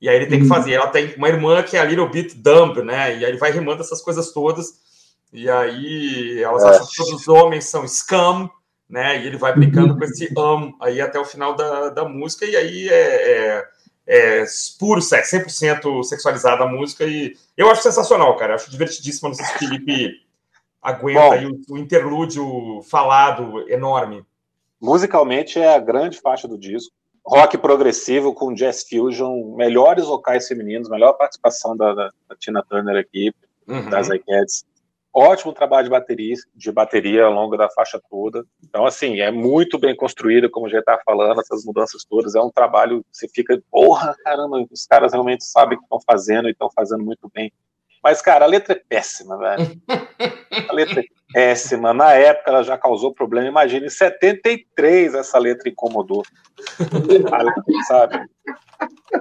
E 0.00 0.08
aí 0.08 0.16
ele 0.16 0.26
tem 0.26 0.40
que 0.40 0.48
fazer. 0.48 0.72
Ela 0.72 0.88
tem 0.88 1.14
uma 1.16 1.28
irmã 1.28 1.62
que 1.62 1.76
é 1.76 1.80
a 1.80 1.84
Little 1.84 2.08
Bit 2.10 2.34
Dumb, 2.36 2.82
né? 2.82 3.16
E 3.16 3.24
aí 3.24 3.30
ele 3.30 3.38
vai 3.38 3.52
rimando 3.52 3.80
essas 3.80 4.02
coisas 4.02 4.32
todas. 4.32 4.82
E 5.32 5.48
aí 5.48 6.42
elas 6.42 6.62
É. 6.64 6.68
acham 6.70 6.86
que 6.86 6.96
todos 6.96 7.12
os 7.12 7.28
homens 7.28 7.64
são 7.66 7.86
scum, 7.86 8.48
né? 8.90 9.22
E 9.22 9.26
ele 9.26 9.36
vai 9.36 9.54
brincando 9.54 9.96
com 9.96 10.04
esse 10.04 10.28
um 10.36 10.74
aí 10.80 11.00
até 11.00 11.18
o 11.18 11.24
final 11.24 11.54
da, 11.54 11.90
da 11.90 12.04
música. 12.04 12.44
E 12.44 12.56
aí 12.56 12.88
é, 12.88 13.64
é, 14.06 14.44
puro 14.78 15.00
sexo, 15.00 15.36
100% 15.36 16.04
sexualizada 16.04 16.64
a 16.64 16.68
música. 16.68 17.04
E 17.04 17.36
eu 17.56 17.70
acho 17.70 17.82
sensacional, 17.82 18.36
cara. 18.36 18.52
Eu 18.52 18.56
acho 18.56 18.70
divertidíssimo. 18.70 19.28
Não 19.28 19.34
sei 19.34 19.44
se 19.46 19.54
o 19.54 19.58
Felipe 19.58 20.20
aguenta 20.82 21.20
Bom. 21.20 21.32
aí 21.32 21.46
o, 21.46 21.60
o 21.70 21.78
interlúdio 21.78 22.82
falado 22.82 23.68
enorme. 23.70 24.24
Musicalmente 24.80 25.58
é 25.58 25.74
a 25.74 25.78
grande 25.78 26.20
faixa 26.20 26.46
do 26.46 26.58
disco. 26.58 26.92
Rock 27.26 27.56
progressivo 27.56 28.34
com 28.34 28.52
jazz 28.52 28.84
fusion, 28.86 29.54
melhores 29.56 30.04
vocais 30.04 30.46
femininos, 30.46 30.90
melhor 30.90 31.14
participação 31.14 31.74
da, 31.74 31.94
da- 31.94 32.10
da 32.28 32.36
Tina 32.36 32.62
Turner 32.68 32.96
aqui, 33.00 33.32
Uhum. 33.66 33.88
das 33.88 34.10
iCats. 34.10 34.66
Ótimo 35.14 35.52
trabalho 35.52 35.84
de 35.84 35.90
bateria, 35.90 36.34
de 36.54 36.72
bateria 36.72 37.24
ao 37.24 37.32
longo 37.32 37.56
da 37.56 37.70
faixa 37.70 38.00
toda. 38.10 38.44
Então, 38.64 38.84
assim, 38.84 39.20
é 39.20 39.30
muito 39.30 39.78
bem 39.78 39.94
construída, 39.94 40.48
como 40.50 40.68
já 40.68 40.80
está 40.80 40.98
falando, 41.06 41.40
essas 41.40 41.64
mudanças 41.64 42.04
todas. 42.04 42.34
É 42.34 42.40
um 42.40 42.50
trabalho 42.50 43.04
você 43.12 43.28
fica, 43.28 43.62
porra, 43.70 44.14
caramba, 44.24 44.66
os 44.70 44.84
caras 44.86 45.12
realmente 45.12 45.44
sabem 45.44 45.76
o 45.76 45.80
que 45.80 45.84
estão 45.84 46.00
fazendo 46.04 46.48
e 46.48 46.50
estão 46.50 46.68
fazendo 46.74 47.04
muito 47.04 47.30
bem. 47.32 47.52
Mas, 48.02 48.20
cara, 48.20 48.44
a 48.44 48.48
letra 48.48 48.74
é 48.74 48.82
péssima, 48.88 49.38
velho. 49.38 49.80
A 50.68 50.72
letra 50.74 51.00
é 51.00 51.04
péssima. 51.32 51.94
Na 51.94 52.12
época 52.12 52.50
ela 52.50 52.62
já 52.64 52.76
causou 52.76 53.14
problema. 53.14 53.46
Imagina, 53.48 53.86
em 53.86 53.90
73 53.90 55.14
essa 55.14 55.38
letra 55.38 55.68
incomodou. 55.70 56.22
A- 57.32 57.84
Sabe? 57.86 58.26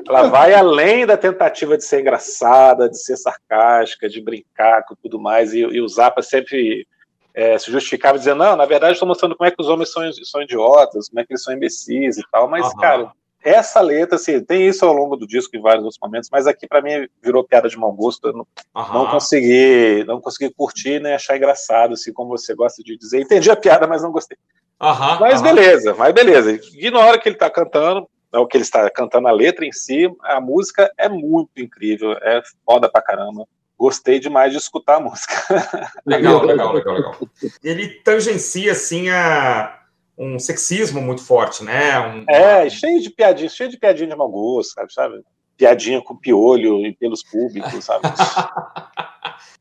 Ela 0.08 0.30
vai 0.30 0.54
além 0.54 1.06
da 1.06 1.18
tentativa 1.18 1.78
de 1.78 1.84
ser 1.84 2.02
engraçada, 2.02 2.90
de 2.90 2.98
ser 2.98 3.18
sarcástica, 3.18 4.10
de 4.10 4.22
brincar 4.22 4.84
com 4.86 4.96
tudo 4.96 5.20
mais. 5.20 5.54
E, 5.54 5.60
e 5.60 5.82
o 5.82 5.88
Zappa 5.88 6.22
sempre 6.22 6.88
é, 7.34 7.58
se 7.58 7.72
justificava 7.72 8.18
dizendo: 8.18 8.40
não, 8.40 8.56
na 8.56 8.66
verdade, 8.66 8.94
estou 8.94 9.08
mostrando 9.08 9.36
como 9.36 9.48
é 9.48 9.52
que 9.52 9.62
os 9.62 9.70
homens 9.70 9.92
são, 9.92 10.04
são 10.24 10.42
idiotas, 10.42 11.10
como 11.10 11.20
é 11.20 11.26
que 11.26 11.34
eles 11.34 11.44
são 11.44 11.54
imbecis 11.54 12.18
e 12.18 12.24
tal. 12.32 12.50
Mas, 12.50 12.66
Aham. 12.68 12.80
cara, 12.80 13.12
essa 13.44 13.82
letra, 13.82 14.16
assim, 14.16 14.42
tem 14.44 14.68
isso 14.68 14.86
ao 14.86 14.94
longo 14.94 15.18
do 15.18 15.28
disco 15.28 15.56
em 15.56 15.62
vários 15.62 15.84
outros 15.84 16.00
momentos, 16.02 16.30
mas 16.32 16.48
aqui 16.48 16.66
para 16.66 16.82
mim 16.82 17.08
virou 17.22 17.44
piada 17.44 17.68
de 17.68 17.78
mau 17.78 17.92
gosto. 17.92 18.28
Eu 18.28 18.34
não, 18.34 18.48
Aham. 18.76 18.94
não 18.94 19.08
consegui, 19.08 20.04
não 20.06 20.22
consegui 20.22 20.54
curtir 20.54 21.00
nem 21.02 21.14
achar 21.14 21.36
engraçado, 21.36 21.94
assim 21.94 22.14
como 22.14 22.30
você 22.30 22.56
gosta 22.56 22.82
de 22.82 22.98
dizer. 22.98 23.22
Entendi 23.22 23.52
a 23.52 23.56
piada, 23.56 23.86
mas 23.88 24.02
não 24.02 24.12
gostei. 24.12 24.38
Aham, 24.80 25.18
Mas 25.20 25.42
beleza, 25.42 25.94
mas 25.94 26.14
beleza. 26.14 26.60
E 26.74 26.90
hora 26.94 27.18
que 27.18 27.30
ele 27.30 27.38
tá 27.38 27.50
cantando, 27.50 28.08
é 28.34 28.40
o 28.40 28.48
que 28.48 28.58
ele 28.58 28.64
está 28.64 28.90
cantando 28.90 29.28
a 29.28 29.32
letra 29.32 29.66
em 29.66 29.72
si, 29.72 30.10
a 30.24 30.42
música 30.42 30.92
é 30.98 31.08
muito 31.08 31.52
incrível, 31.58 32.14
é 32.14 32.42
foda 32.66 32.90
pra 32.90 33.02
caramba. 33.02 33.46
Gostei 33.78 34.20
demais 34.20 34.52
de 34.52 34.58
escutar 34.58 34.96
a 34.96 35.00
música. 35.00 35.34
Legal, 36.06 36.42
legal, 36.46 36.74
legal, 36.74 36.94
legal. 36.96 37.16
Ele 37.64 37.88
tangencia, 38.02 38.72
assim, 38.72 39.10
a 39.10 39.80
um 40.18 40.38
sexismo 40.40 41.02
muito 41.02 41.24
forte, 41.24 41.64
né? 41.64 42.00
Um- 42.00 42.26
É, 42.30 42.70
cheio 42.70 43.02
de 43.02 43.10
piadinha, 43.10 43.50
cheio 43.50 43.70
de 43.70 43.78
piadinha 43.78 44.10
de 44.10 44.16
mau 44.16 44.30
gosto, 44.30 44.74
sabe? 44.74 44.94
sabe? 44.94 45.22
Piadinha 45.58 46.02
com 46.02 46.16
piolho 46.16 46.86
e 46.86 46.94
pelos 46.96 47.24
públicos, 47.24 47.84
sabe? 47.86 48.04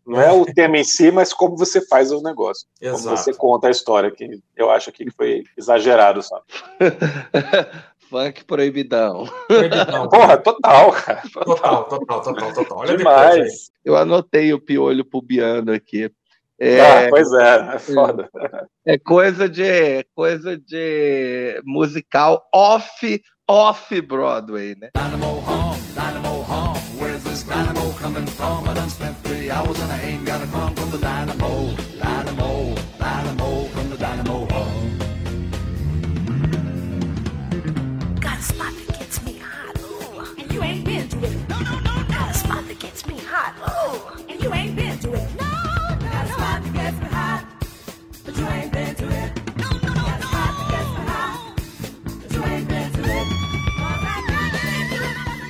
Não 0.06 0.20
é 0.20 0.32
o 0.32 0.44
tema 0.44 0.76
em 0.78 0.84
si, 0.84 1.10
mas 1.10 1.32
como 1.32 1.56
você 1.56 1.80
faz 1.86 2.10
o 2.10 2.22
negócio. 2.22 2.66
Como 2.80 2.94
Exato. 2.94 3.16
você 3.16 3.34
conta 3.34 3.68
a 3.68 3.70
história, 3.70 4.10
que 4.10 4.40
eu 4.56 4.70
acho 4.70 4.90
que 4.90 5.10
foi 5.12 5.44
exagerado, 5.56 6.22
sabe? 6.22 6.44
Funk 8.12 8.44
proibidão. 8.44 9.26
Proibidão. 9.48 10.06
Porra, 10.10 10.36
total, 10.36 10.92
cara. 10.92 11.22
Total, 11.32 11.84
total, 11.84 12.20
total, 12.20 12.52
total. 12.52 12.78
Olha 12.78 12.94
Demais. 12.96 13.34
depois. 13.34 13.52
Eu 13.82 13.96
anotei 13.96 14.52
o 14.52 14.60
piolho 14.60 15.02
pubiano 15.02 15.72
aqui. 15.72 16.04
Ah, 16.60 16.64
É, 16.64 17.08
pois 17.08 17.32
é, 17.32 17.74
é 17.74 17.78
foda. 17.78 18.28
é 18.86 18.98
coisa 18.98 19.48
de 19.48 20.04
coisa 20.14 20.58
de 20.58 21.58
musical 21.64 22.46
off 22.54 23.20
off 23.48 24.00
Broadway, 24.02 24.76
né? 24.78 24.90
Dynamo 24.94 25.38
hum, 25.38 25.74
dynamo 25.94 26.42
hum. 26.42 26.74
Where's 27.00 27.24
this 27.24 27.42
dynamo 27.44 27.92
coming 27.98 28.26
from? 28.26 28.68
I 28.68 28.74
done 28.74 28.90
spent 28.90 29.16
three 29.24 29.50
hours 29.50 29.80
and 29.80 29.90
I 29.90 30.00
ain't 30.06 30.24
got 30.26 30.42
a 30.42 30.46
crumb 30.48 30.74
from 30.76 30.90
the. 30.90 30.98
Dynamo, 30.98 31.74
hot, 43.32 43.54
ooh, 43.64 43.96
and 44.28 44.42
you 44.42 44.52
ain't 44.52 44.76
been 44.76 44.98
to 44.98 45.08
it. 45.14 45.28
No, 45.40 45.48
no, 45.48 46.06
hot. 46.06 46.28
No, 46.28 46.34
spot 46.34 46.62
that 46.62 46.72
gets 46.76 46.98
me 47.00 47.08
hot, 47.08 47.44
but 48.24 48.36
you 48.36 48.46
ain't 48.46 48.72
been 48.72 48.94
to 48.94 49.06
it. 49.08 49.32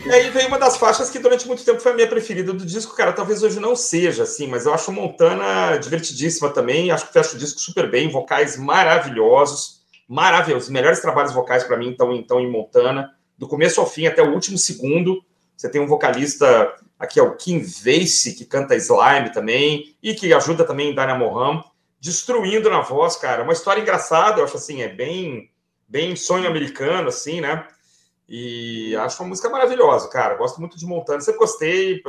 E 0.05 0.15
aí 0.15 0.29
veio 0.29 0.49
uma 0.49 0.59
das 0.59 0.77
faixas 0.77 1.09
que 1.09 1.19
durante 1.19 1.47
muito 1.47 1.65
tempo 1.65 1.81
foi 1.81 1.93
a 1.93 1.95
minha 1.95 2.07
preferida 2.07 2.53
do 2.53 2.67
disco, 2.67 2.95
cara. 2.95 3.15
Talvez 3.15 3.43
hoje 3.43 3.59
não 3.59 3.75
seja, 3.75 4.25
assim, 4.25 4.47
mas 4.47 4.67
eu 4.67 4.75
acho 4.75 4.93
Montana 4.93 5.79
divertidíssima 5.79 6.51
também. 6.51 6.91
Acho 6.91 7.07
que 7.07 7.15
fecha 7.15 7.35
o 7.35 7.39
disco 7.39 7.59
super 7.59 7.91
bem, 7.91 8.11
vocais 8.11 8.59
maravilhosos, 8.59 9.81
maravilhosos. 10.07 10.65
Os 10.65 10.71
melhores 10.71 11.01
trabalhos 11.01 11.33
vocais 11.33 11.65
para 11.65 11.79
mim 11.79 11.93
estão 11.93 12.13
então 12.13 12.41
em 12.41 12.51
Montana, 12.51 13.11
do 13.39 13.49
começo 13.49 13.81
ao 13.81 13.89
fim 13.89 14.07
até 14.07 14.23
o 14.23 14.35
último 14.35 14.59
segundo. 14.59 15.25
Você 15.57 15.71
tem 15.71 15.81
um 15.81 15.87
vocalista 15.87 16.75
aqui 17.03 17.19
é 17.19 17.23
o 17.23 17.35
Kim 17.35 17.61
Vace 17.61 18.35
que 18.37 18.45
canta 18.45 18.77
Slime 18.77 19.33
também 19.33 19.97
e 20.01 20.15
que 20.15 20.33
ajuda 20.33 20.65
também 20.65 20.91
em 20.91 20.95
Dynamo 20.95 21.29
Ram, 21.29 21.65
destruindo 22.01 22.71
na 22.71 22.81
voz, 22.81 23.17
cara. 23.17 23.43
Uma 23.43 23.53
história 23.53 23.81
engraçada, 23.81 24.41
eu 24.41 24.45
acho 24.45 24.57
assim, 24.57 24.83
é 24.83 24.89
bem 24.89 25.51
bem 25.89 26.17
sonho 26.17 26.47
americano 26.47 27.09
assim, 27.09 27.41
né? 27.41 27.67
E 28.29 28.97
acho 28.97 29.23
uma 29.23 29.31
música 29.31 29.51
maravilhosa, 29.51 30.09
cara. 30.09 30.37
Gosto 30.37 30.59
muito 30.59 30.79
de 30.79 30.87
Montana. 30.87 31.21
Sempre 31.21 31.41
gostei. 31.41 32.03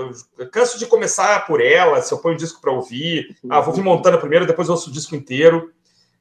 Canso 0.52 0.80
de 0.80 0.86
começar 0.86 1.46
por 1.46 1.60
ela. 1.60 2.02
Se 2.02 2.14
eu 2.14 2.20
ponho 2.20 2.36
o 2.36 2.38
disco 2.38 2.62
para 2.62 2.72
ouvir, 2.72 3.36
ah, 3.50 3.60
vou 3.60 3.72
ouvir 3.72 3.82
Montana 3.82 4.18
primeiro, 4.18 4.46
depois 4.46 4.70
ouço 4.70 4.90
o 4.90 4.94
disco 4.94 5.16
inteiro. 5.16 5.74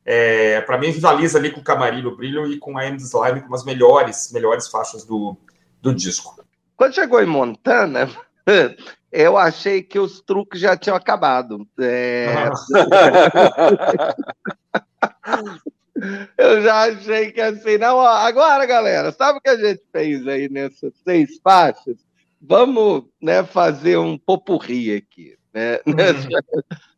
É, 0.04 0.60
para 0.62 0.76
mim, 0.76 0.88
rivaliza 0.88 1.38
ali 1.38 1.52
com 1.52 1.60
o 1.60 1.64
Camarillo 1.64 2.16
Brilho 2.16 2.46
e 2.46 2.58
com 2.58 2.76
a 2.76 2.86
M 2.86 2.96
Slime 2.96 3.42
como 3.42 3.54
as 3.54 3.64
melhores, 3.64 4.32
melhores 4.32 4.66
faixas 4.66 5.04
do, 5.04 5.36
do 5.80 5.94
disco. 5.94 6.42
Quando 6.76 6.94
chegou 6.94 7.22
em 7.22 7.26
Montana, 7.26 8.10
eu 9.10 9.36
achei 9.36 9.82
que 9.82 9.98
os 9.98 10.20
truques 10.20 10.60
já 10.60 10.76
tinham 10.76 10.96
acabado. 10.96 11.66
É, 11.78 12.48
Eu 16.36 16.62
já 16.62 16.84
achei 16.84 17.30
que 17.30 17.40
assim, 17.40 17.78
não, 17.78 17.96
ó, 17.96 18.06
agora, 18.06 18.66
galera, 18.66 19.12
sabe 19.12 19.38
o 19.38 19.40
que 19.40 19.50
a 19.50 19.56
gente 19.56 19.82
fez 19.92 20.26
aí 20.26 20.48
nessas 20.48 20.92
seis 21.04 21.38
faixas? 21.42 21.96
Vamos 22.40 23.04
né, 23.20 23.44
fazer 23.44 23.98
um 23.98 24.18
popurri 24.18 24.96
aqui, 24.96 25.36
né? 25.54 25.78
Nessa, 25.86 26.28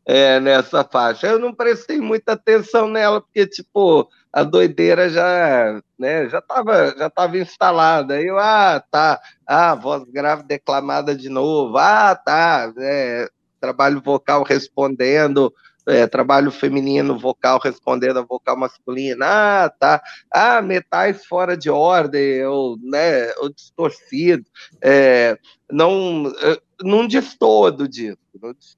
é, 0.05 0.39
nessa 0.39 0.83
faixa. 0.83 1.27
Eu 1.27 1.37
não 1.37 1.53
prestei 1.53 1.99
muita 1.99 2.33
atenção 2.33 2.87
nela, 2.87 3.21
porque, 3.21 3.45
tipo, 3.45 4.09
a 4.35 4.43
doideira 4.43 5.09
já 5.09 5.81
né, 5.97 6.27
já 6.27 6.39
estava 6.39 6.93
já 6.97 7.09
tava 7.09 7.37
instalada. 7.37 8.15
Aí 8.15 8.27
eu, 8.27 8.37
ah, 8.37 8.83
tá, 8.91 9.17
ah, 9.47 9.73
voz 9.73 10.03
grave 10.11 10.43
declamada 10.43 11.15
de 11.15 11.29
novo, 11.29 11.77
ah, 11.77 12.13
tá, 12.13 12.73
é, 12.77 13.29
trabalho 13.61 14.01
vocal 14.01 14.43
respondendo, 14.43 15.53
é, 15.87 16.05
trabalho 16.05 16.51
feminino 16.51 17.17
vocal 17.17 17.59
respondendo 17.63 18.19
a 18.19 18.23
vocal 18.23 18.57
masculina, 18.57 19.25
ah, 19.25 19.69
tá, 19.69 20.01
ah, 20.29 20.61
metais 20.61 21.25
fora 21.25 21.55
de 21.55 21.69
ordem, 21.69 22.45
ou, 22.45 22.77
né, 22.83 23.31
ou 23.37 23.49
distorcido, 23.49 24.43
é, 24.81 25.37
não, 25.71 26.29
eh, 26.41 26.59
não 26.81 27.07
destoa 27.07 27.71
do 27.71 27.87
disco, 27.87 28.19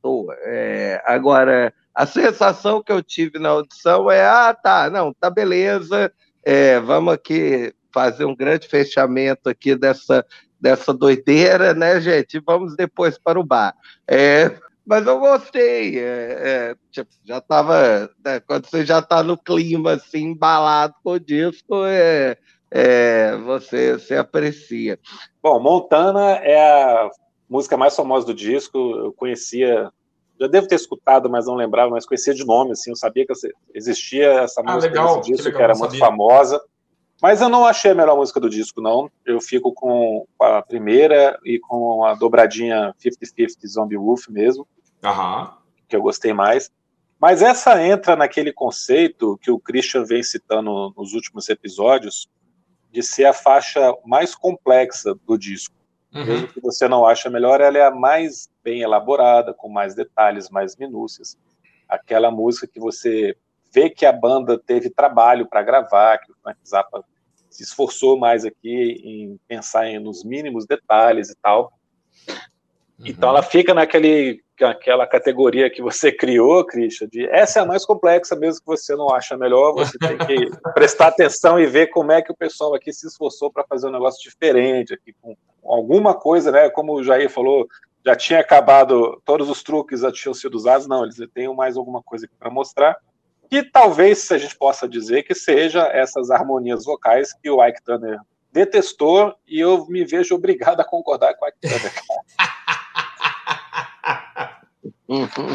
não. 0.04 0.28
É, 0.44 1.02
agora, 1.06 1.74
a 1.98 2.06
sensação 2.06 2.84
que 2.84 2.92
eu 2.92 3.02
tive 3.02 3.40
na 3.40 3.50
audição 3.50 4.12
é, 4.12 4.24
ah, 4.24 4.54
tá, 4.54 4.88
não, 4.88 5.12
tá 5.12 5.32
beleza, 5.32 6.14
é, 6.44 6.80
vamos 6.80 7.12
aqui 7.12 7.74
fazer 7.92 8.24
um 8.26 8.36
grande 8.36 8.68
fechamento 8.68 9.50
aqui 9.50 9.76
dessa, 9.76 10.24
dessa 10.62 10.94
doideira, 10.94 11.74
né, 11.74 12.00
gente? 12.00 12.40
Vamos 12.40 12.76
depois 12.76 13.18
para 13.18 13.40
o 13.40 13.44
bar. 13.44 13.74
É, 14.08 14.56
mas 14.86 15.08
eu 15.08 15.20
gostei. 15.20 15.98
É, 15.98 16.04
é, 16.04 16.76
tipo, 16.92 17.10
já 17.26 17.40
estava. 17.40 18.12
Né, 18.24 18.40
quando 18.42 18.68
você 18.68 18.86
já 18.86 19.00
está 19.00 19.24
no 19.24 19.36
clima 19.36 19.94
assim, 19.94 20.26
embalado 20.26 20.94
com 21.04 21.14
o 21.14 21.20
disco, 21.20 21.84
é, 21.84 22.38
é, 22.70 23.36
você, 23.38 23.94
você 23.94 24.18
aprecia. 24.18 25.00
Bom, 25.42 25.60
Montana 25.60 26.36
é 26.36 26.60
a 26.60 27.10
música 27.50 27.76
mais 27.76 27.96
famosa 27.96 28.28
do 28.28 28.36
disco. 28.36 28.78
Eu 28.78 29.14
conhecia, 29.14 29.92
já 30.40 30.48
devo 30.48 30.68
ter 30.68 30.76
escutado, 30.76 31.30
mas 31.30 31.46
não 31.46 31.56
lembrava, 31.56 31.92
mas 31.92 32.06
conhecia 32.06 32.34
de 32.34 32.46
nome, 32.46 32.72
assim, 32.72 32.92
eu 32.92 32.96
sabia 32.96 33.26
que 33.26 33.34
existia 33.74 34.42
essa 34.42 34.62
Ah, 34.66 34.74
música 34.74 34.94
legal, 34.94 35.08
desse 35.18 35.22
que 35.22 35.32
disco, 35.32 35.44
que, 35.44 35.50
legal, 35.50 35.62
era 35.64 35.74
não 35.74 35.80
muito 35.80 35.98
famosa. 35.98 36.62
Mas 37.22 37.42
eu 37.42 37.50
não 37.50 37.66
achei 37.66 37.92
a 37.92 37.96
melhor 37.96 38.16
música 38.16 38.40
do 38.40 38.50
disco, 38.50 38.80
não. 38.80 39.10
Eu 39.26 39.42
fico 39.42 39.74
com 39.74 40.28
a 40.40 40.62
primeira 40.62 41.40
e 41.44 41.60
com 41.60 42.06
a 42.06 42.14
dobradinha 42.14 42.94
50-50 43.04 43.68
Zombie 43.68 43.98
Wolf 43.98 44.28
mesmo 44.30 44.68
Aham. 45.04 45.52
que 45.88 45.96
eu 45.96 46.02
gostei 46.02 46.32
mais. 46.32 46.70
Mas 47.20 47.42
essa 47.42 47.84
entra 47.84 48.16
naquele 48.16 48.54
conceito 48.54 49.40
que 49.42 49.50
o 49.50 49.60
Christian 49.60 50.04
vem 50.04 50.22
citando 50.22 50.94
nos 50.96 51.14
últimos 51.14 51.50
episódios, 51.50 52.28
de 52.92 53.02
ser 53.02 53.26
a 53.26 53.34
faixa 53.34 53.94
mais 54.06 54.36
complexa 54.36 55.16
do 55.26 55.38
disco. 55.38 55.74
Uhum. 56.14 56.26
Mesmo 56.26 56.48
que 56.48 56.62
você 56.62 56.88
não 56.88 57.06
ache 57.06 57.28
a 57.28 57.32
melhor, 57.32 57.60
ela 57.62 57.78
é 57.78 57.86
a 57.86 57.92
mais 57.92 58.48
bem 58.68 58.82
elaborada, 58.82 59.54
com 59.54 59.70
mais 59.70 59.96
detalhes, 59.96 60.50
mais 60.50 60.76
minúcias. 60.76 61.38
Aquela 61.88 62.30
música 62.30 62.68
que 62.68 62.82
você 62.82 63.34
vê 63.74 63.90
que 63.90 64.06
a 64.06 64.12
banda 64.12 64.60
teve 64.60 64.90
trabalho 64.90 65.48
para 65.48 65.64
gravar, 65.64 66.18
que 66.18 66.30
o 66.30 66.36
Frank 66.44 66.60
Zappa 66.68 67.02
se 67.50 67.64
esforçou 67.64 68.20
mais 68.20 68.44
aqui 68.44 69.02
em 69.06 69.40
pensar 69.48 69.88
nos 70.02 70.26
mínimos 70.26 70.66
detalhes 70.66 71.30
e 71.30 71.36
tal. 71.42 71.72
Então 73.06 73.30
ela 73.30 73.42
fica 73.42 73.74
naquele 73.74 74.44
aquela 74.62 75.08
categoria 75.08 75.70
que 75.70 75.82
você 75.82 76.12
criou, 76.12 76.66
Christian, 76.66 77.08
de 77.08 77.26
essa 77.28 77.60
é 77.60 77.62
a 77.62 77.66
mais 77.66 77.86
complexa, 77.86 78.36
mesmo 78.36 78.60
que 78.60 78.66
você 78.66 78.98
não 78.98 79.14
acha 79.14 79.38
melhor, 79.38 79.72
você 79.72 79.98
tem 79.98 80.18
que 80.18 80.50
prestar 80.74 81.08
atenção 81.08 81.58
e 81.58 81.66
ver 81.66 81.88
como 81.88 82.12
é 82.12 82.22
que 82.22 82.34
o 82.34 82.36
pessoal 82.36 82.76
aqui 82.76 82.92
se 82.92 83.08
esforçou 83.08 83.50
para 83.50 83.64
fazer 83.64 83.88
um 83.88 83.92
negócio 83.92 84.22
diferente, 84.22 84.94
aqui 84.94 85.14
com 85.22 85.38
alguma 85.64 86.14
coisa, 86.14 86.52
né? 86.52 86.70
Como 86.70 86.94
o 86.94 87.04
Jair 87.04 87.30
falou, 87.30 87.68
já 88.08 88.16
tinha 88.16 88.40
acabado, 88.40 89.22
todos 89.26 89.50
os 89.50 89.62
truques 89.62 90.00
já 90.00 90.10
tinham 90.10 90.34
sido 90.34 90.56
usados, 90.56 90.88
não, 90.88 91.04
eles 91.04 91.18
têm 91.34 91.54
mais 91.54 91.76
alguma 91.76 92.02
coisa 92.02 92.26
aqui 92.26 92.34
para 92.40 92.50
mostrar. 92.50 92.96
Que 93.50 93.62
talvez 93.62 94.32
a 94.32 94.38
gente 94.38 94.56
possa 94.58 94.88
dizer 94.88 95.24
que 95.24 95.36
seja 95.36 95.88
essas 95.88 96.32
harmonias 96.32 96.86
vocais 96.86 97.34
que 97.34 97.50
o 97.50 97.62
Ike 97.66 97.84
Turner 97.84 98.18
detestou 98.50 99.36
e 99.46 99.60
eu 99.60 99.86
me 99.88 100.06
vejo 100.06 100.36
obrigado 100.36 100.80
a 100.80 100.86
concordar 100.86 101.34
com 101.36 101.46
o 101.46 101.50
Ike 101.50 101.60
Turner. 101.62 101.92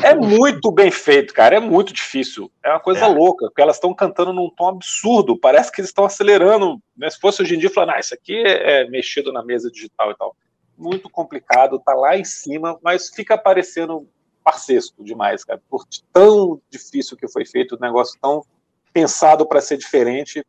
É 0.02 0.14
muito 0.14 0.72
bem 0.72 0.90
feito, 0.90 1.34
cara. 1.34 1.56
É 1.56 1.60
muito 1.60 1.92
difícil. 1.92 2.50
É 2.64 2.70
uma 2.70 2.80
coisa 2.80 3.04
É. 3.04 3.06
louca, 3.08 3.46
porque 3.48 3.60
elas 3.60 3.76
estão 3.76 3.92
cantando 3.92 4.32
num 4.32 4.48
tom 4.48 4.68
absurdo. 4.68 5.38
Parece 5.38 5.70
que 5.70 5.82
eles 5.82 5.90
estão 5.90 6.06
acelerando. 6.06 6.80
Né? 6.96 7.10
Se 7.10 7.20
fosse 7.20 7.42
hoje 7.42 7.54
em 7.54 7.58
dia, 7.58 7.68
falando, 7.68 7.90
ah, 7.90 8.00
isso 8.00 8.14
aqui 8.14 8.34
é 8.34 8.80
é 8.80 8.88
mexido 8.88 9.30
na 9.30 9.44
mesa 9.44 9.70
digital 9.70 10.10
e 10.10 10.16
tal. 10.16 10.34
Muito 10.76 11.08
complicado, 11.10 11.78
tá 11.78 11.94
lá 11.94 12.16
em 12.16 12.24
cima, 12.24 12.78
mas 12.82 13.10
fica 13.10 13.36
parecendo 13.38 14.08
parcesco 14.42 15.04
demais, 15.04 15.44
cara. 15.44 15.60
Por 15.68 15.84
tão 16.12 16.60
difícil 16.70 17.16
que 17.16 17.28
foi 17.28 17.44
feito, 17.44 17.76
o 17.76 17.80
negócio 17.80 18.18
tão 18.20 18.44
pensado 18.92 19.46
para 19.46 19.60
ser 19.60 19.76
diferente. 19.76 20.44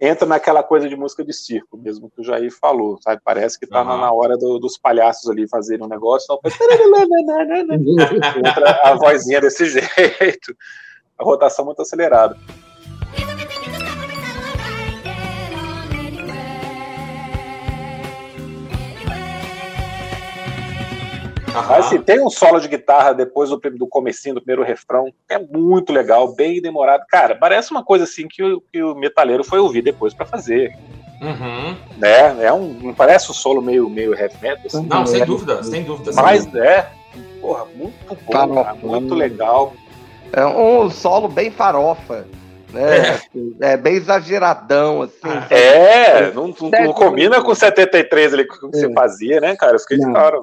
Entra 0.00 0.26
naquela 0.26 0.62
coisa 0.62 0.88
de 0.88 0.96
música 0.96 1.24
de 1.24 1.32
circo, 1.32 1.76
mesmo 1.78 2.10
que 2.10 2.20
o 2.20 2.24
Jair 2.24 2.52
falou, 2.52 2.98
sabe? 3.00 3.20
Parece 3.24 3.58
que 3.58 3.66
tá 3.66 3.80
Aham. 3.80 4.00
na, 4.00 4.12
hora 4.12 4.36
do- 4.36 4.58
dos 4.58 4.76
palhaços 4.76 5.30
ali 5.30 5.48
fazerem 5.48 5.84
um 5.84 5.88
negócio, 5.88 6.24
então 6.24 6.40
entra 8.44 8.80
a 8.82 8.94
vozinha 8.94 9.40
desse 9.40 9.64
jeito. 9.66 10.54
A 11.18 11.24
rotação 11.24 11.64
muito 11.64 11.80
acelerada. 11.80 12.36
Aham. 21.54 21.66
Mas 21.68 21.86
assim, 21.86 21.98
tem 22.02 22.20
um 22.20 22.28
solo 22.30 22.58
de 22.60 22.68
guitarra 22.68 23.12
depois 23.12 23.50
do, 23.50 23.56
do 23.58 23.86
comecinho 23.86 24.34
do 24.34 24.40
primeiro 24.40 24.62
refrão, 24.64 25.12
é 25.28 25.38
muito 25.38 25.92
legal, 25.92 26.34
bem 26.34 26.60
demorado. 26.60 27.04
Cara, 27.08 27.34
parece 27.36 27.70
uma 27.70 27.84
coisa 27.84 28.04
assim 28.04 28.26
que 28.28 28.42
o, 28.42 28.60
que 28.72 28.82
o 28.82 28.94
metaleiro 28.94 29.44
foi 29.44 29.58
ouvir 29.60 29.82
depois 29.82 30.12
pra 30.12 30.26
fazer, 30.26 30.74
Uhum. 31.20 31.76
né? 31.96 32.44
É 32.44 32.52
um, 32.52 32.68
não 32.82 32.92
parece 32.94 33.30
um 33.30 33.34
solo 33.34 33.62
meio, 33.62 33.88
meio 33.88 34.12
heavy 34.18 34.34
metal, 34.42 34.64
assim, 34.66 34.86
Não, 34.86 35.06
sem 35.06 35.24
dúvida, 35.24 35.62
sem 35.62 35.82
dúvida. 35.84 36.12
sem 36.12 36.22
mas 36.22 36.44
dúvida. 36.44 36.64
é, 36.66 36.88
porra, 37.40 37.64
muito 37.74 37.94
bom, 38.08 38.32
Farofa. 38.32 38.64
cara, 38.64 38.76
muito 38.82 39.14
legal. 39.14 39.72
É 40.32 40.44
um 40.44 40.90
solo 40.90 41.28
bem 41.28 41.50
farofa, 41.52 42.26
né? 42.72 43.20
É, 43.60 43.76
bem 43.76 43.94
exageradão, 43.94 45.02
assim. 45.02 45.14
Ah. 45.22 45.46
É, 45.54 46.32
não, 46.32 46.48
não- 46.48 46.70
não 46.86 46.92
combina 46.92 47.40
com 47.40 47.54
73 47.54 48.34
ali 48.34 48.44
que 48.46 48.60
você 48.60 48.86
É. 48.86 48.92
fazia, 48.92 49.40
né, 49.40 49.54
cara? 49.56 49.76
Eu 49.76 49.78
fiquei 49.78 49.98
de 49.98 50.04
Não. 50.04 50.12
cara. 50.12 50.40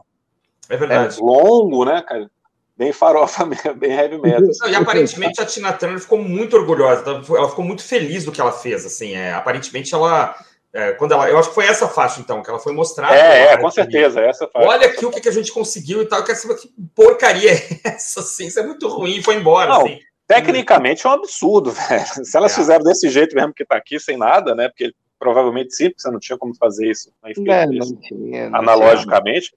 É 0.72 0.76
É 0.76 0.78
verdade. 0.78 1.20
longo, 1.20 1.86
né, 1.86 2.02
cara? 2.02 2.30
Bem 2.78 2.92
farofa 2.94 3.46
mesmo, 3.46 3.76
bem 3.76 3.92
heavy 3.92 4.18
metal. 4.20 4.42
Não, 4.62 4.70
e 4.70 4.76
aparentemente 4.76 5.42
a 5.42 5.46
Tina 5.46 5.74
Turner 5.74 6.00
ficou 6.00 6.18
muito 6.18 6.56
orgulhosa, 6.56 7.04
ela 7.06 7.22
ficou- 7.22 7.38
ela 7.38 7.50
ficou 7.50 7.66
muito 7.66 7.84
feliz 7.84 8.26
do 8.26 8.32
que 8.32 8.42
ela 8.42 8.52
fez, 8.52 8.86
assim, 8.86 9.14
é, 9.14 9.34
aparentemente 9.34 9.94
ela, 9.94 10.34
é, 10.74 10.94
quando 10.94 11.12
ela, 11.12 11.30
eu 11.30 11.38
acho 11.38 11.50
que 11.50 11.56
foi 11.56 11.66
essa 11.68 11.88
faixa 11.88 12.22
então, 12.22 12.42
que 12.42 12.50
ela 12.50 12.58
foi 12.60 12.74
mostrar. 12.74 13.14
É, 13.16 13.44
é, 13.44 13.48
Olha 13.50 13.58
com 13.62 13.70
certeza, 13.70 14.22
essa 14.22 14.48
faixa. 14.48 14.68
Olha 14.68 14.88
aqui 14.88 15.06
o 15.06 15.12
que, 15.12 15.22
que 15.22 15.30
a 15.30 15.34
gente 15.34 15.52
conseguiu 15.52 16.02
e 16.02 16.06
tal, 16.08 16.20
eu 16.20 16.26
quero 16.26 16.38
saber 16.40 16.56
que 16.56 16.70
porcaria 16.96 17.52
é 17.52 17.58
essa, 17.84 18.22
assim, 18.22 18.48
isso 18.48 18.60
é 18.60 18.64
muito 18.66 18.88
ruim, 18.88 19.18
e 19.18 19.24
foi 19.24 19.36
embora, 19.36 19.70
Não, 19.70 19.82
assim. 19.82 20.00
Tecnicamente 20.26 21.06
é 21.06 21.10
um 21.10 21.14
absurdo, 21.14 21.72
velho. 21.76 22.06
Se 22.26 22.38
elas 22.38 22.54
É. 22.54 22.56
fizeram 22.56 22.84
desse 22.86 23.10
jeito 23.10 23.36
mesmo 23.36 23.54
que 23.54 23.66
tá 23.66 23.76
aqui, 23.76 24.00
sem 24.00 24.16
nada, 24.18 24.56
né? 24.56 24.70
Porque 24.70 24.94
provavelmente 25.20 25.76
sim, 25.76 25.90
porque 25.90 26.02
você 26.02 26.10
não 26.10 26.20
tinha 26.20 26.38
como 26.38 26.56
fazer 26.56 26.90
isso 26.90 27.12
né, 27.22 27.32
É, 27.48 27.68
desse, 27.68 27.94
não 27.94 28.02
tinha, 28.02 28.50
não 28.50 28.60
analogicamente. 28.60 29.52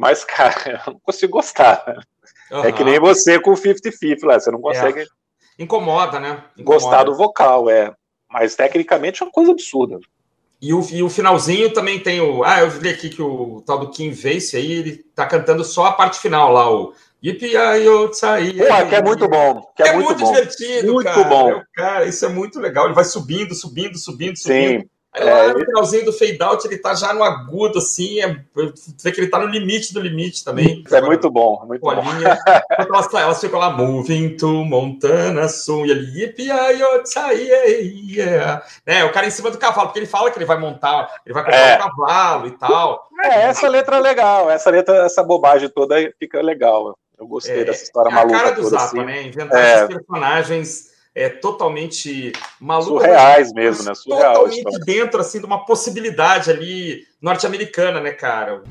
Mas, 0.00 0.24
cara, 0.24 0.54
eu 0.86 0.94
não 0.94 1.00
consigo 1.00 1.32
gostar. 1.32 1.84
É 2.50 2.72
que 2.72 2.82
nem 2.82 2.98
você 2.98 3.38
com 3.38 3.50
o 3.50 3.54
50-50 3.54 4.24
lá, 4.24 4.40
você 4.40 4.50
não 4.50 4.60
consegue 4.60 5.06
Incomoda, 5.58 6.18
né? 6.18 6.42
Incomoda. 6.56 6.84
gostar 6.84 7.04
do 7.04 7.14
vocal, 7.14 7.68
é. 7.68 7.92
Mas 8.30 8.56
tecnicamente 8.56 9.22
é 9.22 9.26
uma 9.26 9.32
coisa 9.32 9.52
absurda. 9.52 9.98
E 10.62 10.72
o, 10.72 10.80
e 10.90 11.02
o 11.02 11.10
finalzinho 11.10 11.70
também 11.72 12.00
tem 12.00 12.18
o. 12.20 12.42
Ah, 12.44 12.60
eu 12.60 12.70
vi 12.70 12.88
aqui 12.88 13.10
que 13.10 13.20
o 13.20 13.62
tal 13.66 13.78
do 13.78 13.90
Kim 13.90 14.10
Vace 14.10 14.56
aí, 14.56 14.72
ele 14.72 14.96
tá 15.14 15.26
cantando 15.26 15.62
só 15.64 15.86
a 15.86 15.92
parte 15.92 16.18
final 16.18 16.50
lá, 16.50 16.70
o 16.70 16.94
Yippee-yi-yo-tsai. 17.22 18.54
Porra, 18.54 18.86
que 18.86 18.94
é 18.94 19.02
muito 19.02 19.28
bom. 19.28 19.62
Que 19.76 19.82
é, 19.82 19.88
É, 19.88 19.92
muito, 19.92 20.06
muito, 20.08 20.20
bom. 20.20 20.32
divertido, 20.32 20.92
Muito 20.94 21.04
cara. 21.06 21.24
bom. 21.24 21.46
Meu, 21.46 21.62
cara, 21.74 22.06
isso 22.06 22.24
é 22.24 22.28
muito 22.28 22.58
legal. 22.58 22.86
Ele 22.86 22.94
vai 22.94 23.04
subindo, 23.04 23.54
subindo, 23.54 23.98
subindo, 23.98 24.36
subindo. 24.38 24.80
Sim, 24.80 24.88
Aí 25.12 25.24
lá 25.24 25.30
É, 25.44 25.52
no 25.52 25.58
finalzinho 25.64 26.04
do 26.04 26.12
fade 26.12 26.38
out, 26.40 26.64
ele 26.66 26.78
tá 26.78 26.94
já 26.94 27.12
no 27.12 27.24
agudo, 27.24 27.78
assim. 27.78 28.20
É, 28.20 28.28
vê 29.02 29.10
que 29.10 29.20
ele 29.20 29.26
tá 29.28 29.40
no 29.40 29.46
limite 29.46 29.92
do 29.92 30.00
limite 30.00 30.44
também. 30.44 30.84
é 30.90 31.00
muito 31.00 31.28
bom. 31.28 31.60
é 31.64 31.66
Muito 31.66 31.88
a 31.90 31.94
bom. 31.96 32.02
Quando 32.02 32.94
elas, 32.94 33.14
elas 33.14 33.40
ficam 33.40 33.58
lá, 33.58 33.70
moving 33.70 34.36
to 34.36 34.64
Montana 34.64 35.48
Soon, 35.48 35.86
e 35.86 35.90
ele, 35.90 36.06
yeah. 38.14 38.62
É, 38.86 39.04
o 39.04 39.12
cara 39.12 39.26
em 39.26 39.30
cima 39.30 39.50
do 39.50 39.58
cavalo, 39.58 39.88
porque 39.88 39.98
ele 39.98 40.06
fala 40.06 40.30
que 40.30 40.38
ele 40.38 40.44
vai 40.44 40.58
montar, 40.58 41.10
ele 41.26 41.34
vai 41.34 41.44
comprar 41.44 41.58
É. 41.58 41.74
um 41.76 41.78
cavalo 41.78 42.46
e 42.46 42.50
tal. 42.52 43.08
É, 43.22 43.42
essa 43.42 43.68
letra 43.68 43.96
é 43.96 44.00
legal. 44.00 44.48
Essa 44.50 44.70
letra, 44.70 45.04
essa 45.04 45.22
bobagem 45.22 45.68
toda 45.68 45.96
fica 46.18 46.40
legal. 46.40 46.96
Eu 47.18 47.26
gostei 47.26 47.60
É, 47.60 47.64
dessa 47.64 47.82
história 47.84 48.08
É 48.08 48.12
a 48.12 48.14
maluca 48.14 48.38
cara 48.38 48.50
do. 48.52 48.62
Zappa, 48.62 48.84
assim. 48.84 49.04
né? 49.04 49.22
Inventar 49.24 49.58
É. 49.60 49.74
esses 49.84 49.88
personagens 49.88 50.90
é, 51.14 51.28
totalmente 51.28 52.32
malucos. 52.60 53.02
Surreais 53.02 53.52
mesmo, 53.52 53.84
né? 53.84 53.94
Surreal 53.94 54.34
Totalmente 54.34 54.80
dentro, 54.84 55.20
assim, 55.20 55.40
de 55.40 55.46
uma 55.46 55.64
possibilidade 55.64 56.50
ali 56.50 57.06
norte-americana, 57.20 58.00
né, 58.00 58.12
cara? 58.12 58.62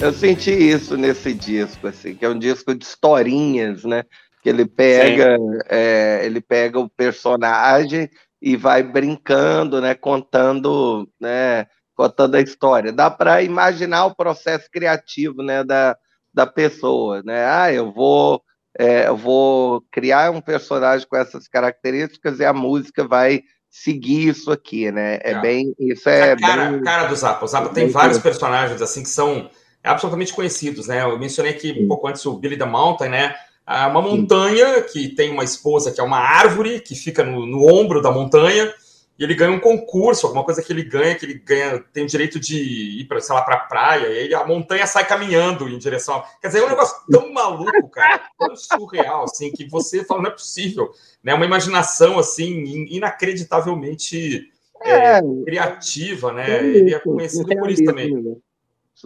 Eu 0.00 0.14
senti 0.14 0.50
isso 0.50 0.96
nesse 0.96 1.34
disco, 1.34 1.86
assim, 1.86 2.14
que 2.14 2.24
é 2.24 2.28
um 2.28 2.38
disco 2.38 2.74
de 2.74 2.82
historinhas, 2.82 3.84
né? 3.84 4.02
Que 4.42 4.48
ele 4.48 4.64
pega, 4.64 5.36
é, 5.68 6.22
ele 6.24 6.40
pega 6.40 6.80
o 6.80 6.88
personagem 6.88 8.08
e 8.40 8.56
vai 8.56 8.82
brincando, 8.82 9.78
né? 9.78 9.94
Contando, 9.94 11.06
né? 11.20 11.66
Contando 11.94 12.36
a 12.36 12.40
história. 12.40 12.90
Dá 12.92 13.10
para 13.10 13.42
imaginar 13.42 14.06
o 14.06 14.14
processo 14.14 14.70
criativo, 14.72 15.42
né? 15.42 15.62
Da, 15.62 15.94
da 16.32 16.46
pessoa, 16.46 17.22
né? 17.22 17.44
Ah, 17.44 17.70
eu 17.70 17.92
vou, 17.92 18.42
é, 18.78 19.06
eu 19.06 19.16
vou 19.18 19.84
criar 19.92 20.30
um 20.30 20.40
personagem 20.40 21.06
com 21.06 21.16
essas 21.16 21.46
características 21.46 22.40
e 22.40 22.44
a 22.46 22.54
música 22.54 23.06
vai 23.06 23.42
seguir 23.68 24.28
isso 24.28 24.50
aqui, 24.50 24.90
né? 24.90 25.16
É, 25.22 25.32
É. 25.32 25.40
bem, 25.42 25.74
isso 25.78 26.08
é 26.08 26.32
a 26.32 26.36
cara, 26.38 26.70
bem, 26.70 26.80
cara 26.80 27.06
do 27.06 27.14
Zappa. 27.14 27.44
O 27.44 27.48
Zappa 27.48 27.68
tem 27.68 27.88
vários 27.88 28.18
personagens 28.18 28.80
assim 28.80 29.02
que 29.02 29.08
são 29.10 29.50
absolutamente 29.84 30.32
conhecidos, 30.34 30.86
né? 30.88 31.02
Eu 31.02 31.18
mencionei 31.18 31.52
aqui 31.52 31.72
um 31.72 31.88
pouco 31.88 32.06
antes 32.06 32.24
o 32.26 32.34
Billy 32.38 32.56
the 32.56 32.64
Mountain, 32.64 33.08
né? 33.10 33.34
Ah, 33.66 33.88
Uma 33.88 34.02
montanha 34.02 34.82
que 34.82 35.08
tem 35.08 35.30
uma 35.30 35.44
esposa 35.44 35.92
que 35.92 36.00
é 36.00 36.04
uma 36.04 36.18
árvore 36.18 36.80
que 36.80 36.94
fica 36.94 37.22
no, 37.24 37.46
no 37.46 37.66
ombro 37.72 38.02
da 38.02 38.10
montanha 38.10 38.72
e 39.18 39.22
ele 39.22 39.34
ganha 39.34 39.50
um 39.52 39.60
concurso, 39.60 40.26
alguma 40.26 40.42
coisa 40.44 40.62
que 40.62 40.72
ele 40.72 40.82
ganha, 40.82 41.14
que 41.14 41.26
ele 41.26 41.34
ganha, 41.34 41.78
tem 41.92 42.04
o 42.04 42.06
direito 42.06 42.40
de 42.40 42.56
ir 43.00 43.04
para, 43.06 43.20
sei 43.20 43.34
lá, 43.34 43.42
para 43.42 43.58
praia, 43.58 44.06
e 44.08 44.18
aí 44.18 44.34
a 44.34 44.46
montanha 44.46 44.86
sai 44.86 45.06
caminhando 45.06 45.68
em 45.68 45.76
direção. 45.78 46.16
a- 46.16 46.24
Quer 46.40 46.46
dizer, 46.48 46.60
é 46.60 46.64
um 46.64 46.70
negócio 46.70 46.96
tão 47.10 47.30
maluco, 47.30 47.88
cara, 47.90 48.22
tão 48.38 48.56
surreal, 48.56 49.24
assim, 49.24 49.52
que 49.52 49.68
você 49.68 50.02
fala, 50.04 50.22
não 50.22 50.30
é 50.30 50.32
possível, 50.32 50.90
né? 51.22 51.34
Uma 51.34 51.44
imaginação 51.44 52.18
assim 52.18 52.50
in- 52.64 52.96
inacreditavelmente 52.96 54.48
é, 54.82 54.90
É, 55.18 55.20
criativa, 55.44 56.32
né? 56.32 56.46
Ele 56.78 56.94
é 56.94 56.98
conhecido 56.98 57.44
por 57.60 57.70
isso 57.70 57.84
também. 57.84 58.06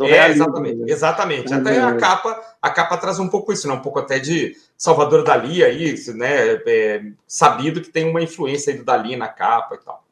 É, 0.01 0.31
exatamente, 0.31 0.77
né? 0.77 0.87
exatamente. 0.89 1.55
Até 1.55 1.79
a 1.79 1.97
capa, 1.97 2.57
a 2.61 2.71
capa 2.71 2.97
traz 2.97 3.19
um 3.19 3.29
pouco 3.29 3.53
isso, 3.53 3.69
né? 3.69 3.75
Um 3.75 3.81
pouco 3.81 4.01
até 4.01 4.19
de 4.19 4.57
Salvador 4.77 5.23
Dali 5.23 5.63
aí, 5.63 5.95
né? 6.15 6.61
É, 6.67 7.03
sabido 7.27 7.81
que 7.81 7.91
tem 7.91 8.09
uma 8.09 8.23
influência 8.23 8.73
aí 8.73 8.79
do 8.79 8.85
Dali 8.85 9.15
na 9.15 9.29
capa 9.29 9.77
e 9.77 9.85
tal. 9.85 10.05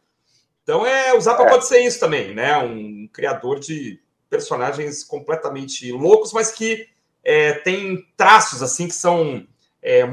Então 0.63 0.87
é, 0.87 1.13
o 1.15 1.21
Zappa 1.21 1.43
É. 1.43 1.49
pode 1.49 1.67
ser 1.67 1.81
isso 1.81 1.99
também, 1.99 2.35
né? 2.35 2.57
Um 2.59 3.09
criador 3.13 3.59
de 3.59 4.01
personagens 4.31 5.03
completamente 5.03 5.91
loucos, 5.91 6.33
mas 6.33 6.53
que 6.53 6.87
é, 7.25 7.53
tem 7.53 8.07
traços 8.17 8.63
assim 8.63 8.87
que 8.87 8.95
são 8.95 9.45
é, 9.83 10.07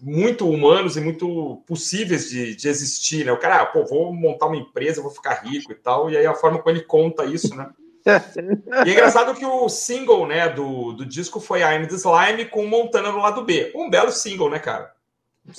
muito 0.00 0.48
humanos 0.48 0.96
e 0.96 1.00
muito 1.00 1.62
possíveis 1.66 2.30
de, 2.30 2.54
de 2.54 2.68
existir, 2.68 3.24
né? 3.24 3.32
O 3.32 3.38
cara, 3.38 3.62
ah, 3.62 3.66
pô, 3.66 3.84
vou 3.84 4.12
montar 4.12 4.46
uma 4.46 4.56
empresa, 4.56 5.02
vou 5.02 5.10
ficar 5.10 5.42
rico 5.44 5.72
e 5.72 5.74
tal, 5.74 6.08
e 6.08 6.16
aí 6.16 6.26
a 6.26 6.34
forma 6.34 6.58
como 6.58 6.74
ele 6.74 6.84
conta 6.84 7.24
isso, 7.24 7.54
né? 7.54 7.68
E 8.86 8.90
é 8.90 8.92
engraçado 8.92 9.34
que 9.34 9.44
o 9.44 9.68
single, 9.68 10.26
né, 10.26 10.48
do, 10.48 10.92
do 10.92 11.04
disco 11.04 11.40
foi 11.40 11.60
I'm 11.60 11.86
the 11.86 11.94
Slime 11.94 12.46
com 12.46 12.66
Montana 12.66 13.12
no 13.12 13.18
lado 13.18 13.42
B. 13.42 13.72
Um 13.74 13.90
belo 13.90 14.10
single, 14.10 14.50
né, 14.50 14.58
cara? 14.58 14.92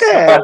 É, 0.02 0.40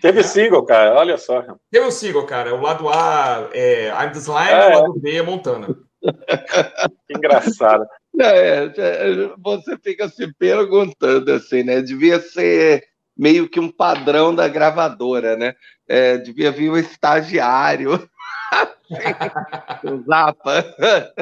Teve 0.00 0.22
single, 0.22 0.64
cara, 0.64 0.94
olha 0.94 1.16
só. 1.16 1.44
Tem 1.70 1.82
um 1.82 1.90
single, 1.90 2.26
cara. 2.26 2.54
O 2.54 2.60
lado 2.60 2.88
A 2.88 3.48
é 3.52 3.88
I'm 3.88 4.12
the 4.12 4.18
Slime, 4.18 4.50
É. 4.50 4.76
o 4.76 4.80
lado 4.80 5.00
B 5.00 5.16
é 5.16 5.22
Montana. 5.22 5.68
Que 7.06 7.16
engraçado. 7.16 7.84
é, 8.20 8.70
é, 8.76 9.30
você 9.38 9.76
fica 9.78 10.08
se 10.08 10.32
perguntando 10.34 11.32
assim, 11.32 11.62
né? 11.64 11.80
Devia 11.80 12.20
ser 12.20 12.84
meio 13.16 13.48
que 13.48 13.58
um 13.58 13.70
padrão 13.70 14.34
da 14.34 14.46
gravadora, 14.46 15.36
né? 15.36 15.54
É, 15.88 16.16
devia 16.18 16.52
vir 16.52 16.70
um 16.70 16.76
estagiário. 16.76 18.08
o 19.84 20.02
Zappa. 20.04 20.74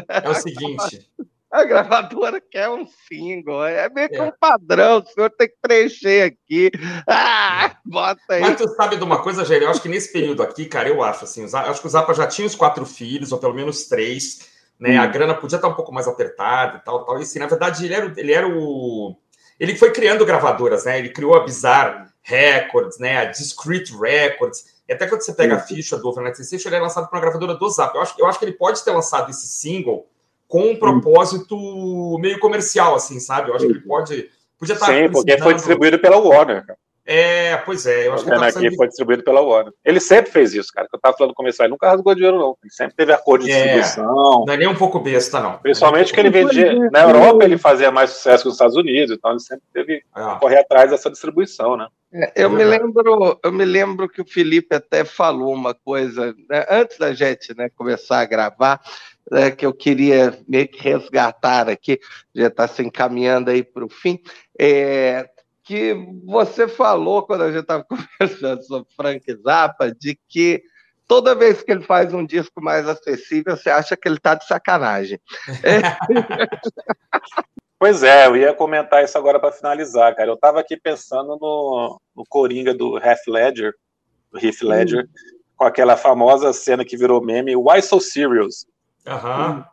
É 0.09 0.29
o 0.29 0.35
seguinte. 0.35 1.09
A 1.51 1.65
gravadora 1.65 2.41
quer 2.41 2.69
um 2.69 2.85
single. 3.09 3.65
É 3.65 3.89
meio 3.89 4.09
que 4.09 4.17
É. 4.17 4.23
um 4.23 4.33
padrão. 4.41 4.99
O 4.99 5.07
senhor 5.07 5.31
tem 5.31 5.47
que 5.49 5.55
preencher 5.63 6.23
aqui. 6.33 6.71
Ah, 7.09 7.77
bota 7.85 8.21
aí. 8.29 8.41
Mas 8.41 8.57
tu 8.57 8.69
sabe 8.75 8.97
de 8.97 9.05
uma 9.05 9.23
coisa, 9.23 9.45
Jair? 9.45 9.63
Eu 9.63 9.71
acho 9.71 9.81
que 9.81 9.89
nesse 9.89 10.13
período 10.13 10.43
aqui, 10.43 10.67
cara, 10.67 10.89
eu 10.89 11.01
acho 11.03 11.25
assim, 11.25 11.43
eu 11.47 11.57
acho 11.59 11.81
que 11.81 11.87
o 11.87 11.91
Zappa 11.91 12.13
já 12.13 12.27
tinha 12.27 12.47
os 12.47 12.57
quatro 12.57 12.85
filhos, 12.85 13.31
ou 13.31 13.39
pelo 13.39 13.55
menos 13.55 13.85
três, 13.85 14.49
né? 14.81 14.99
A 14.99 15.07
grana 15.07 15.33
podia 15.35 15.55
estar 15.57 15.69
um 15.69 15.75
pouco 15.75 15.93
mais 15.95 16.09
apertada 16.09 16.79
e 16.79 16.81
tal, 16.81 17.05
tal. 17.05 17.19
E 17.21 17.23
assim, 17.23 17.39
na 17.39 17.47
verdade, 17.47 17.85
ele 17.85 17.95
era, 17.95 18.07
o- 18.07 18.13
ele 18.19 18.33
era 18.33 18.49
o. 18.49 19.17
Ele 19.61 19.77
foi 19.77 19.93
criando 19.93 20.27
gravadoras, 20.27 20.85
né? 20.85 20.99
Ele 20.99 21.11
criou 21.11 21.37
a 21.37 21.45
Bizarre 21.45 22.05
Records, 22.21 22.99
né? 22.99 23.19
A 23.19 23.25
Discreet 23.27 23.93
Records. 23.93 24.74
E 24.89 24.93
até 24.93 25.07
quando 25.07 25.23
você 25.23 25.33
pega 25.33 25.57
a 25.57 25.61
ficha 25.61 25.97
do 25.97 26.09
Overnight 26.09 26.37
Sensation, 26.37 26.69
ele 26.69 26.77
é 26.77 26.81
lançado 26.81 27.09
por 27.09 27.17
uma 27.17 27.21
gravadora 27.23 27.55
do 27.55 27.71
Zappa. 27.71 27.97
Eu 27.97 28.03
acho, 28.03 28.15
eu 28.19 28.27
acho 28.27 28.39
que 28.39 28.45
ele 28.45 28.53
pode 28.53 28.85
ter 28.85 28.91
lançado 28.91 29.31
esse 29.31 29.47
single 29.47 30.07
com 30.47 30.71
um 30.71 30.77
propósito 30.77 31.57
meio 32.21 32.39
comercial, 32.39 32.95
assim, 32.95 33.19
sabe? 33.19 33.51
Eu 33.51 33.57
acho 33.57 33.67
que 33.67 33.73
ele 33.73 33.81
pode. 33.81 34.31
Podia 34.59 34.75
estar 34.75 34.87
Sim, 34.87 35.11
porque 35.11 35.39
foi 35.39 35.55
distribuído 35.55 35.99
pela 35.99 36.17
Warner. 36.19 36.67
Cara. 36.67 36.79
É, 37.07 37.57
pois 37.59 37.85
é. 37.85 38.07
Eu 38.07 38.15
acho 38.15 38.25
que 38.25 38.31
ele 38.31 38.39
tá 38.41 38.47
aqui, 38.47 38.77
foi 38.77 38.87
distribuído 38.89 39.23
pela 39.23 39.41
Warner. 39.43 39.73
Ele 39.85 40.01
sempre 40.01 40.31
fez 40.33 40.55
isso, 40.55 40.73
cara. 40.73 40.89
Que 40.89 40.97
eu 40.97 41.01
tava 41.01 41.15
falando 41.17 41.31
no 41.31 41.35
começo, 41.35 41.63
ele 41.63 41.69
nunca 41.71 41.89
rasgou 41.89 42.15
dinheiro, 42.15 42.39
não. 42.39 42.57
Ele 42.63 42.73
sempre 42.73 42.95
teve 42.95 43.13
acordo 43.13 43.45
de 43.45 43.51
É. 43.53 43.57
distribuição. 43.79 44.45
Não 44.47 44.55
é 44.55 44.57
nem 44.57 44.69
um 44.69 44.75
pouco 44.75 44.99
besta, 45.01 45.39
não. 45.39 45.59
Principalmente 45.59 46.13
que 46.15 46.21
ele 46.21 46.31
vendia. 46.31 46.73
É, 46.73 46.91
Na 46.91 47.03
Europa 47.03 47.45
ele 47.45 47.59
fazia 47.59 47.91
mais 47.91 48.11
sucesso 48.11 48.45
que 48.45 48.49
nos 48.49 48.55
Estados 48.55 48.77
Unidos, 48.77 49.15
então 49.15 49.33
ele 49.33 49.41
sempre 49.41 49.65
teve 49.73 49.99
que 49.99 50.07
Ah, 50.15 50.37
correr 50.41 50.61
atrás 50.61 50.91
dessa 50.91 51.11
distribuição, 51.11 51.77
né? 51.77 51.87
É, 52.15 52.33
Eu 52.37 52.49
É 52.49 52.53
me 52.53 52.65
lembro, 52.65 53.41
eu 53.43 53.53
me 53.53 53.65
lembro 53.65 54.09
que 54.09 54.23
o 54.23 54.27
Felipe 54.27 54.75
até 54.75 55.05
falou 55.05 55.53
uma 55.53 55.75
coisa 55.75 56.33
né, 56.49 56.65
antes 56.71 56.97
da 56.97 57.13
gente 57.13 57.53
né, 57.57 57.69
começar 57.71 58.21
a 58.21 58.25
gravar, 58.25 58.81
né, 59.31 59.51
que 59.51 59.67
eu 59.67 59.75
queria 59.75 60.39
meio 60.47 60.69
que 60.69 60.81
resgatar 60.81 61.69
aqui, 61.69 61.99
já 62.33 62.47
está 62.47 62.69
se 62.69 62.83
encaminhando 62.83 63.51
aí 63.51 63.65
para 63.65 63.85
o 63.85 63.89
fim, 63.89 64.21
é, 64.59 65.29
que 65.65 65.93
você 66.25 66.69
falou 66.69 67.27
quando 67.27 67.43
a 67.43 67.51
gente 67.51 67.63
estava 67.63 67.85
conversando 68.21 68.63
sobre 68.63 68.93
Frank 68.95 69.25
Zappa, 69.43 69.93
de 69.93 70.17
que 70.29 70.63
toda 71.09 71.35
vez 71.35 71.63
que 71.63 71.73
ele 71.73 71.83
faz 71.83 72.15
um 72.15 72.25
disco 72.25 72.63
mais 72.63 72.87
acessível, 72.87 73.57
você 73.57 73.71
acha 73.71 73.97
que 73.97 74.07
ele 74.07 74.19
está 74.19 74.37
de 74.37 74.47
sacanagem. 74.47 75.19
Pois 77.85 78.03
é, 78.03 78.27
eu 78.27 78.35
ia 78.35 78.55
comentar 78.55 79.05
isso 79.05 79.19
agora 79.19 79.39
para 79.39 79.53
finalizar, 79.53 80.17
cara. 80.17 80.31
Eu 80.31 80.39
tava 80.39 80.59
aqui 80.59 80.75
pensando 80.75 81.37
no, 81.39 82.01
no 82.17 82.25
Coringa 82.27 82.73
do 82.73 82.97
Heath 82.97 83.29
Ledger, 83.29 83.75
do 84.33 84.39
Heath 84.39 84.63
Ledger, 84.63 85.07
com 85.55 85.67
aquela 85.67 85.95
famosa 85.95 86.51
cena 86.55 86.83
que 86.83 86.97
virou 86.97 87.23
meme, 87.23 87.55
Why 87.55 87.83
So 87.83 88.01
Serious? 88.01 88.67
Aham. 89.07 89.67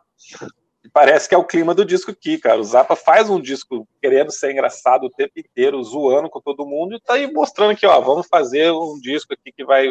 Parece 0.92 1.26
que 1.26 1.34
é 1.34 1.38
o 1.38 1.44
clima 1.44 1.74
do 1.74 1.86
disco 1.86 2.10
aqui, 2.10 2.36
cara. 2.36 2.60
O 2.60 2.64
Zappa 2.64 2.94
faz 2.94 3.30
um 3.30 3.40
disco 3.40 3.88
querendo 3.98 4.30
ser 4.30 4.52
engraçado 4.52 5.04
o 5.04 5.10
tempo 5.10 5.32
inteiro, 5.38 5.82
zoando 5.82 6.28
com 6.28 6.42
todo 6.42 6.66
mundo, 6.66 6.94
e 6.94 7.00
tá 7.00 7.14
aí 7.14 7.32
mostrando 7.32 7.74
que, 7.74 7.86
ó, 7.86 7.98
vamos 7.98 8.26
fazer 8.26 8.70
um 8.72 9.00
disco 9.00 9.32
aqui 9.32 9.50
que 9.50 9.64
vai, 9.64 9.86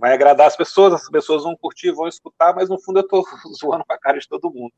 vai 0.00 0.12
agradar 0.12 0.48
as 0.48 0.56
pessoas, 0.56 0.94
as 0.94 1.08
pessoas 1.08 1.44
vão 1.44 1.56
curtir, 1.56 1.92
vão 1.92 2.08
escutar, 2.08 2.56
mas 2.56 2.68
no 2.68 2.80
fundo 2.80 2.98
eu 2.98 3.06
tô 3.06 3.22
zoando 3.54 3.84
com 3.84 3.92
a 3.92 3.98
cara 4.00 4.18
de 4.18 4.26
todo 4.26 4.52
mundo. 4.52 4.72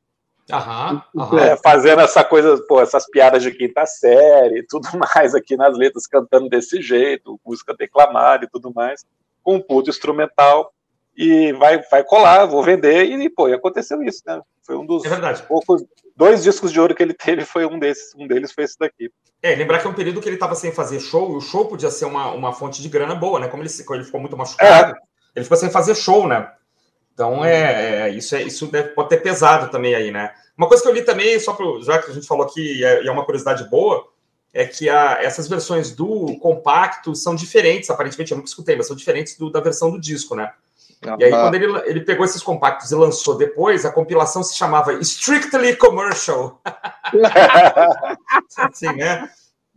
Aham. 0.52 1.02
Aham. 1.16 1.38
É, 1.38 1.56
fazendo 1.56 2.00
essa 2.02 2.22
coisa, 2.22 2.62
pô, 2.68 2.80
essas 2.80 3.08
piadas 3.08 3.42
de 3.42 3.50
quinta 3.50 3.86
série 3.86 4.60
e 4.60 4.66
tudo 4.68 4.88
mais 4.98 5.34
aqui 5.34 5.56
nas 5.56 5.76
letras, 5.76 6.06
cantando 6.06 6.48
desse 6.48 6.82
jeito, 6.82 7.40
música 7.44 7.74
declamada 7.74 8.44
e 8.44 8.48
tudo 8.48 8.72
mais, 8.74 9.04
com 9.42 9.56
um 9.56 9.60
puto 9.60 9.90
instrumental, 9.90 10.72
e 11.16 11.52
vai, 11.52 11.80
vai 11.90 12.02
colar, 12.02 12.44
vou 12.46 12.62
vender, 12.62 13.04
e, 13.04 13.30
pô, 13.30 13.48
e 13.48 13.54
aconteceu 13.54 14.02
isso, 14.02 14.22
né? 14.26 14.40
Foi 14.62 14.76
um 14.76 14.84
dos 14.84 15.04
É 15.04 15.32
poucos, 15.46 15.84
dois 16.16 16.42
discos 16.42 16.72
de 16.72 16.80
ouro 16.80 16.94
que 16.94 17.02
ele 17.02 17.14
teve, 17.14 17.44
foi 17.44 17.64
um 17.66 17.78
desses, 17.78 18.14
um 18.16 18.26
deles 18.26 18.52
foi 18.52 18.64
esse 18.64 18.78
daqui. 18.78 19.10
É, 19.40 19.54
lembrar 19.54 19.78
que 19.78 19.86
é 19.86 19.90
um 19.90 19.94
período 19.94 20.20
que 20.20 20.28
ele 20.28 20.36
estava 20.36 20.54
sem 20.54 20.72
fazer 20.72 20.98
show, 21.00 21.32
e 21.32 21.36
o 21.36 21.40
show 21.40 21.66
podia 21.66 21.90
ser 21.90 22.06
uma, 22.06 22.32
uma 22.32 22.52
fonte 22.52 22.82
de 22.82 22.88
grana 22.88 23.14
boa, 23.14 23.38
né? 23.38 23.48
Como 23.48 23.62
ele, 23.62 23.70
ele 23.90 24.04
ficou 24.04 24.20
muito 24.20 24.36
machucado, 24.36 24.96
ele 25.36 25.44
ficou 25.44 25.56
sem 25.56 25.70
fazer 25.70 25.94
show, 25.94 26.26
né? 26.26 26.50
Então, 27.14 27.44
é, 27.44 28.08
é, 28.08 28.10
isso, 28.10 28.34
é, 28.34 28.42
isso 28.42 28.66
deve, 28.66 28.88
pode 28.90 29.08
ter 29.08 29.18
pesado 29.22 29.70
também 29.70 29.94
aí, 29.94 30.10
né? 30.10 30.32
Uma 30.58 30.66
coisa 30.68 30.82
que 30.82 30.88
eu 30.88 30.92
li 30.92 31.02
também, 31.02 31.38
só 31.38 31.52
pro, 31.52 31.80
já 31.82 31.98
que 31.98 32.10
a 32.10 32.14
gente 32.14 32.26
falou 32.26 32.44
aqui, 32.44 32.80
e 32.80 32.84
é, 32.84 33.04
e 33.04 33.08
é 33.08 33.10
uma 33.10 33.24
curiosidade 33.24 33.64
boa, 33.70 34.06
é 34.52 34.64
que 34.66 34.88
a- 34.88 35.18
essas 35.22 35.48
versões 35.48 35.90
do 35.92 36.36
compacto 36.38 37.14
são 37.14 37.34
diferentes, 37.34 37.88
aparentemente, 37.90 38.32
eu 38.32 38.36
nunca 38.36 38.48
escutei, 38.48 38.76
mas 38.76 38.86
são 38.86 38.96
diferentes 38.96 39.36
do- 39.38 39.50
da 39.50 39.60
versão 39.60 39.90
do 39.90 40.00
disco, 40.00 40.34
né? 40.36 40.52
E 41.18 41.24
aí, 41.24 41.32
Ah, 41.32 41.42
quando 41.42 41.54
ele, 41.56 41.66
ele 41.84 42.00
pegou 42.00 42.24
esses 42.24 42.42
compactos 42.42 42.90
e 42.90 42.94
lançou 42.94 43.36
depois, 43.36 43.84
a 43.84 43.92
compilação 43.92 44.42
se 44.42 44.56
chamava 44.56 44.94
Strictly 44.94 45.76
Commercial. 45.76 46.60
assim, 48.56 48.92
né? 48.96 49.28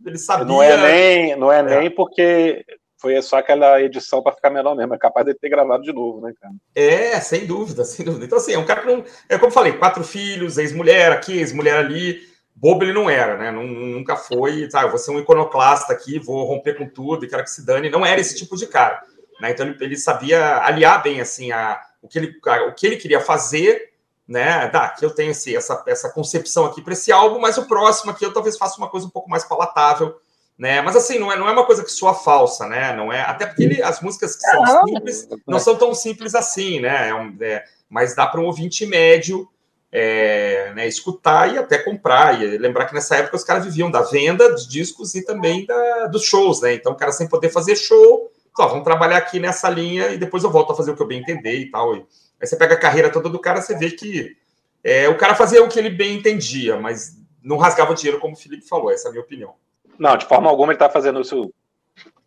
Ele 0.04 0.18
sabia. 0.18 0.44
Não 0.46 0.62
é 0.62 0.76
nem, 0.76 1.36
não 1.36 1.52
é 1.52 1.58
É. 1.58 1.80
nem 1.80 1.90
porque 1.90 2.64
foi 2.98 3.20
só 3.22 3.38
aquela 3.38 3.80
edição 3.80 4.22
para 4.22 4.34
ficar 4.34 4.50
menor 4.50 4.74
mesmo, 4.74 4.94
é 4.94 4.98
capaz 4.98 5.24
de 5.24 5.32
ter 5.34 5.48
gravado 5.48 5.82
de 5.82 5.92
novo, 5.92 6.20
né, 6.20 6.32
cara? 6.40 6.52
É, 6.74 7.20
sem 7.20 7.46
dúvida, 7.46 7.84
sem 7.84 8.04
dúvida. 8.04 8.24
Então, 8.24 8.38
assim, 8.38 8.52
é 8.52 8.58
um 8.58 8.66
cara 8.66 8.80
que 8.82 8.86
não. 8.88 9.04
É 9.28 9.36
como 9.38 9.48
eu 9.48 9.54
falei, 9.54 9.72
quatro 9.74 10.02
filhos, 10.04 10.58
ex-mulher 10.58 11.12
aqui, 11.12 11.38
ex-mulher 11.38 11.76
ali. 11.78 12.20
Bobo 12.54 12.82
ele 12.82 12.92
não 12.92 13.08
era, 13.08 13.36
né? 13.36 13.50
Nun- 13.52 13.66
Nunca 13.96 14.16
foi, 14.16 14.68
sabe? 14.68 14.90
Vou 14.90 14.98
ser 14.98 15.12
um 15.12 15.20
iconoclasta 15.20 15.92
aqui, 15.92 16.18
vou 16.18 16.44
romper 16.44 16.74
com 16.76 16.88
tudo 16.88 17.24
e 17.24 17.28
quero 17.28 17.44
que 17.44 17.50
se 17.50 17.64
dane. 17.64 17.88
Não 17.88 18.04
era 18.04 18.20
esse 18.20 18.34
tipo 18.36 18.56
de 18.56 18.66
cara. 18.66 19.00
Né? 19.40 19.52
Então 19.52 19.64
ele, 19.64 19.76
ele 19.80 19.96
sabia 19.96 20.58
aliar 20.64 21.00
bem 21.00 21.20
assim 21.20 21.52
a, 21.52 21.80
o, 22.02 22.08
que 22.08 22.18
ele, 22.18 22.34
a- 22.46 22.64
o 22.64 22.74
que 22.74 22.84
ele 22.84 22.96
queria 22.96 23.20
fazer 23.20 23.92
né? 24.26 24.68
Tá, 24.68 24.90
que 24.90 25.02
eu 25.04 25.10
tenho 25.10 25.30
esse, 25.30 25.56
essa, 25.56 25.82
essa 25.86 26.10
concepção 26.10 26.66
aqui 26.66 26.82
para 26.82 26.92
esse 26.92 27.10
álbum, 27.10 27.38
mas 27.38 27.56
o 27.56 27.66
próximo 27.66 28.10
aqui 28.10 28.26
eu 28.26 28.32
talvez 28.32 28.58
faça 28.58 28.76
uma 28.76 28.90
coisa 28.90 29.06
um 29.06 29.10
pouco 29.10 29.30
mais 29.30 29.42
palatável, 29.42 30.20
né? 30.58 30.80
Mas 30.82 30.96
assim, 30.96 31.18
não 31.18 31.30
é, 31.30 31.36
não 31.38 31.48
é 31.48 31.52
uma 31.52 31.64
coisa 31.64 31.84
que 31.84 31.90
soa 31.92 32.12
falsa, 32.14 32.66
né? 32.66 32.92
Não 32.94 33.12
é, 33.12 33.20
até 33.22 33.46
porque 33.46 33.62
ele- 33.62 33.82
as 33.82 34.00
músicas 34.00 34.34
que 34.36 34.42
são 34.42 34.62
Não. 34.62 34.86
simples 34.86 35.28
não 35.46 35.58
são 35.60 35.76
tão 35.76 35.94
simples 35.94 36.34
assim, 36.34 36.80
né? 36.80 37.08
É 37.10 37.14
um- 37.14 37.36
é, 37.40 37.64
mas 37.88 38.14
dá 38.14 38.26
para 38.26 38.40
um 38.40 38.44
ouvinte 38.44 38.84
médio 38.84 39.48
é, 39.90 40.70
né, 40.74 40.86
escutar 40.86 41.50
e 41.54 41.56
até 41.56 41.78
comprar. 41.78 42.42
E 42.42 42.58
lembrar 42.58 42.84
que 42.84 42.94
nessa 42.94 43.16
época 43.16 43.36
os 43.36 43.44
caras 43.44 43.64
viviam 43.64 43.90
da 43.90 44.02
venda 44.02 44.50
dos 44.52 44.68
discos 44.68 45.14
e 45.14 45.24
também 45.24 45.64
da, 45.64 46.06
dos 46.08 46.24
shows, 46.24 46.60
né? 46.60 46.74
Então 46.74 46.92
o 46.92 46.96
cara 46.96 47.10
sem 47.10 47.26
poder 47.26 47.48
fazer 47.48 47.74
show, 47.74 48.30
só 48.54 48.66
vamos 48.66 48.84
trabalhar 48.84 49.16
aqui 49.16 49.38
nessa 49.40 49.70
linha 49.70 50.08
e 50.08 50.18
depois 50.18 50.44
eu 50.44 50.50
volto 50.50 50.72
a 50.72 50.76
fazer 50.76 50.90
o 50.90 50.94
que 50.96 51.00
eu 51.02 51.06
bem 51.06 51.20
entender 51.20 51.54
e 51.56 51.70
tal. 51.70 51.96
E 51.96 52.04
aí 52.40 52.46
você 52.46 52.54
pega 52.56 52.74
a 52.74 52.78
carreira 52.78 53.08
toda 53.10 53.30
do 53.30 53.38
cara, 53.38 53.62
você 53.62 53.74
vê 53.78 53.90
que 53.90 54.36
é, 54.84 55.08
o 55.08 55.16
cara 55.16 55.34
fazia 55.34 55.62
o 55.64 55.68
que 55.68 55.78
ele 55.78 55.88
bem 55.90 56.16
entendia, 56.16 56.78
mas 56.78 57.16
não 57.42 57.56
rasgava 57.56 57.94
dinheiro, 57.94 58.20
como 58.20 58.34
o 58.34 58.36
Felipe 58.36 58.68
falou. 58.68 58.90
Essa 58.90 59.06
é 59.06 59.08
a 59.08 59.12
minha 59.12 59.24
opinião. 59.24 59.54
Não, 59.98 60.16
de 60.16 60.26
forma 60.26 60.48
alguma 60.48 60.72
ele 60.72 60.78
tá 60.78 60.88
fazendo 60.88 61.20
isso 61.20 61.52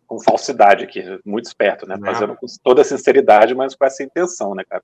com 0.06 0.20
falsidade 0.20 0.84
aqui, 0.84 1.02
muito 1.24 1.46
esperto, 1.46 1.86
né? 1.86 1.96
Não. 1.98 2.06
Fazendo 2.12 2.36
com 2.36 2.46
toda 2.62 2.84
sinceridade, 2.84 3.54
mas 3.54 3.74
com 3.74 3.84
essa 3.84 4.02
intenção, 4.02 4.54
né, 4.54 4.62
cara? 4.68 4.82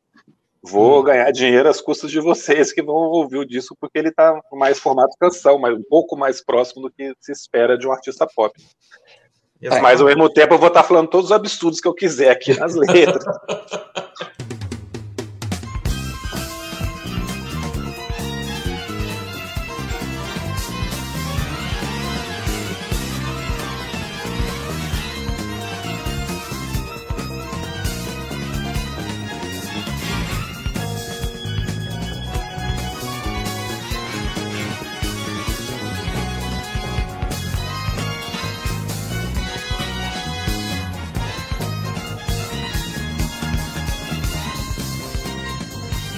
Vou 0.62 1.00
Hum. 1.00 1.04
ganhar 1.04 1.30
dinheiro 1.30 1.68
às 1.68 1.80
custas 1.80 2.10
de 2.10 2.18
vocês 2.18 2.72
que 2.72 2.82
vão 2.82 2.96
ouvir 2.96 3.36
o 3.36 3.44
disco, 3.44 3.76
porque 3.80 3.98
ele 3.98 4.10
tá 4.10 4.40
mais 4.52 4.78
formato 4.78 5.16
canção, 5.20 5.58
mas 5.58 5.74
um 5.76 5.82
pouco 5.82 6.16
mais 6.16 6.42
próximo 6.44 6.82
do 6.82 6.90
que 6.90 7.14
se 7.20 7.30
espera 7.30 7.76
de 7.78 7.86
um 7.86 7.92
artista 7.92 8.26
pop. 8.26 8.58
Exato. 9.60 9.82
Mas 9.82 10.00
ao 10.00 10.06
mesmo 10.06 10.28
tempo 10.32 10.54
eu 10.54 10.58
vou 10.58 10.68
estar 10.68 10.82
falando 10.82 11.08
todos 11.08 11.26
os 11.26 11.32
absurdos 11.32 11.80
que 11.80 11.88
eu 11.88 11.94
quiser 11.94 12.30
aqui 12.30 12.58
nas 12.58 12.74
letras. 12.76 13.24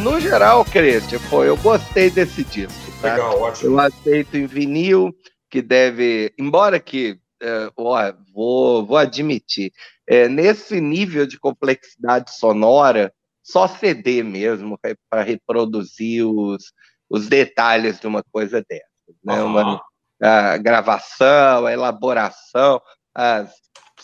No 0.02 0.18
geral, 0.18 0.64
Cristian, 0.64 1.18
pô, 1.28 1.44
eu 1.44 1.56
gostei 1.58 2.10
desse 2.10 2.42
disco, 2.44 2.72
tá? 3.02 3.12
Legal, 3.12 3.40
ótimo. 3.40 3.72
Eu 3.72 3.78
aceito 3.78 4.36
em 4.36 4.46
vinil, 4.46 5.14
que 5.50 5.60
deve. 5.60 6.32
Embora 6.38 6.80
que, 6.80 7.18
é, 7.42 7.70
ó, 7.76 8.12
vou, 8.32 8.86
vou 8.86 8.96
admitir, 8.96 9.72
é, 10.06 10.26
nesse 10.26 10.80
nível 10.80 11.26
de 11.26 11.38
complexidade 11.38 12.34
sonora, 12.34 13.12
só 13.42 13.68
CD 13.68 14.22
mesmo 14.22 14.78
para 15.10 15.22
reproduzir 15.22 16.26
os, 16.26 16.72
os 17.08 17.28
detalhes 17.28 18.00
de 18.00 18.06
uma 18.06 18.22
coisa 18.32 18.64
dessa. 18.66 18.84
Né? 19.22 19.34
Aham. 19.34 19.44
Uma, 19.44 19.82
a 20.22 20.56
gravação, 20.56 21.66
a 21.66 21.72
elaboração, 21.72 22.80
as, 23.14 23.52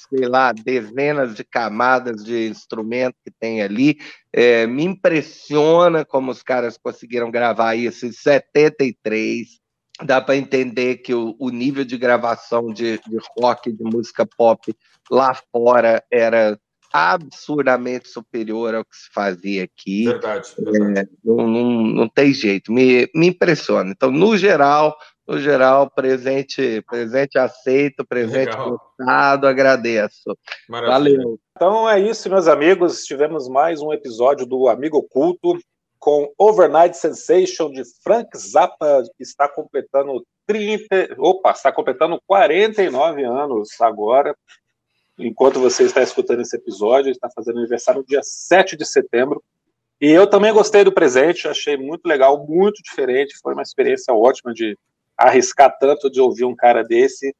sei 0.08 0.26
lá, 0.28 0.52
dezenas 0.52 1.34
de 1.34 1.44
camadas 1.44 2.24
de 2.24 2.48
instrumento 2.48 3.16
que 3.24 3.30
tem 3.30 3.62
ali. 3.62 3.98
É, 4.32 4.66
me 4.66 4.84
impressiona 4.84 6.04
como 6.04 6.30
os 6.30 6.42
caras 6.42 6.78
conseguiram 6.78 7.30
gravar 7.30 7.74
isso 7.74 8.06
em 8.06 8.12
73. 8.12 9.46
Dá 10.02 10.20
para 10.20 10.36
entender 10.36 10.98
que 10.98 11.14
o, 11.14 11.34
o 11.38 11.48
nível 11.50 11.84
de 11.84 11.96
gravação 11.96 12.72
de, 12.72 12.98
de 12.98 13.18
rock, 13.38 13.72
de 13.72 13.82
música 13.82 14.26
pop 14.26 14.74
lá 15.10 15.34
fora 15.52 16.02
era 16.10 16.58
absurdamente 16.92 18.08
superior 18.08 18.74
ao 18.74 18.84
que 18.84 18.96
se 18.96 19.10
fazia 19.12 19.64
aqui. 19.64 20.04
Verdade, 20.04 20.48
verdade. 20.58 21.00
É, 21.00 21.06
não, 21.24 21.46
não, 21.46 21.82
não 21.82 22.08
tem 22.08 22.32
jeito, 22.32 22.72
me, 22.72 23.08
me 23.14 23.28
impressiona. 23.28 23.90
Então, 23.90 24.10
no 24.10 24.36
geral, 24.36 24.96
no 25.26 25.38
geral, 25.38 25.90
presente, 25.90 26.80
presente 26.82 27.36
aceito, 27.36 28.06
presente 28.06 28.50
Legal. 28.50 28.80
gostado, 28.96 29.46
agradeço. 29.46 30.36
Maravilha. 30.68 31.18
Valeu. 31.18 31.40
Então 31.56 31.90
é 31.90 31.98
isso, 31.98 32.30
meus 32.30 32.46
amigos. 32.46 33.04
Tivemos 33.04 33.48
mais 33.48 33.80
um 33.80 33.92
episódio 33.92 34.46
do 34.46 34.68
Amigo 34.68 34.98
Oculto 34.98 35.58
com 35.98 36.32
Overnight 36.38 36.96
Sensation 36.96 37.70
de 37.72 37.82
Frank 38.02 38.28
Zappa, 38.38 39.02
que 39.16 39.22
está 39.24 39.48
completando 39.48 40.24
30. 40.46 41.16
Opa, 41.18 41.50
está 41.50 41.72
completando 41.72 42.20
49 42.26 43.24
anos 43.24 43.80
agora. 43.80 44.36
Enquanto 45.18 45.58
você 45.58 45.84
está 45.84 46.02
escutando 46.02 46.42
esse 46.42 46.56
episódio, 46.56 47.10
está 47.10 47.28
fazendo 47.34 47.58
aniversário 47.58 48.02
no 48.02 48.06
dia 48.06 48.20
7 48.22 48.76
de 48.76 48.84
setembro. 48.84 49.42
E 50.00 50.10
eu 50.10 50.26
também 50.26 50.52
gostei 50.52 50.84
do 50.84 50.92
presente, 50.92 51.48
achei 51.48 51.76
muito 51.76 52.06
legal, 52.06 52.46
muito 52.46 52.82
diferente. 52.82 53.38
Foi 53.42 53.54
uma 53.54 53.62
experiência 53.62 54.12
ótima 54.12 54.52
de 54.52 54.78
arriscar 55.16 55.76
tanto 55.78 56.10
de 56.10 56.20
ouvir 56.20 56.44
um 56.44 56.54
cara 56.54 56.82
desse 56.82 57.34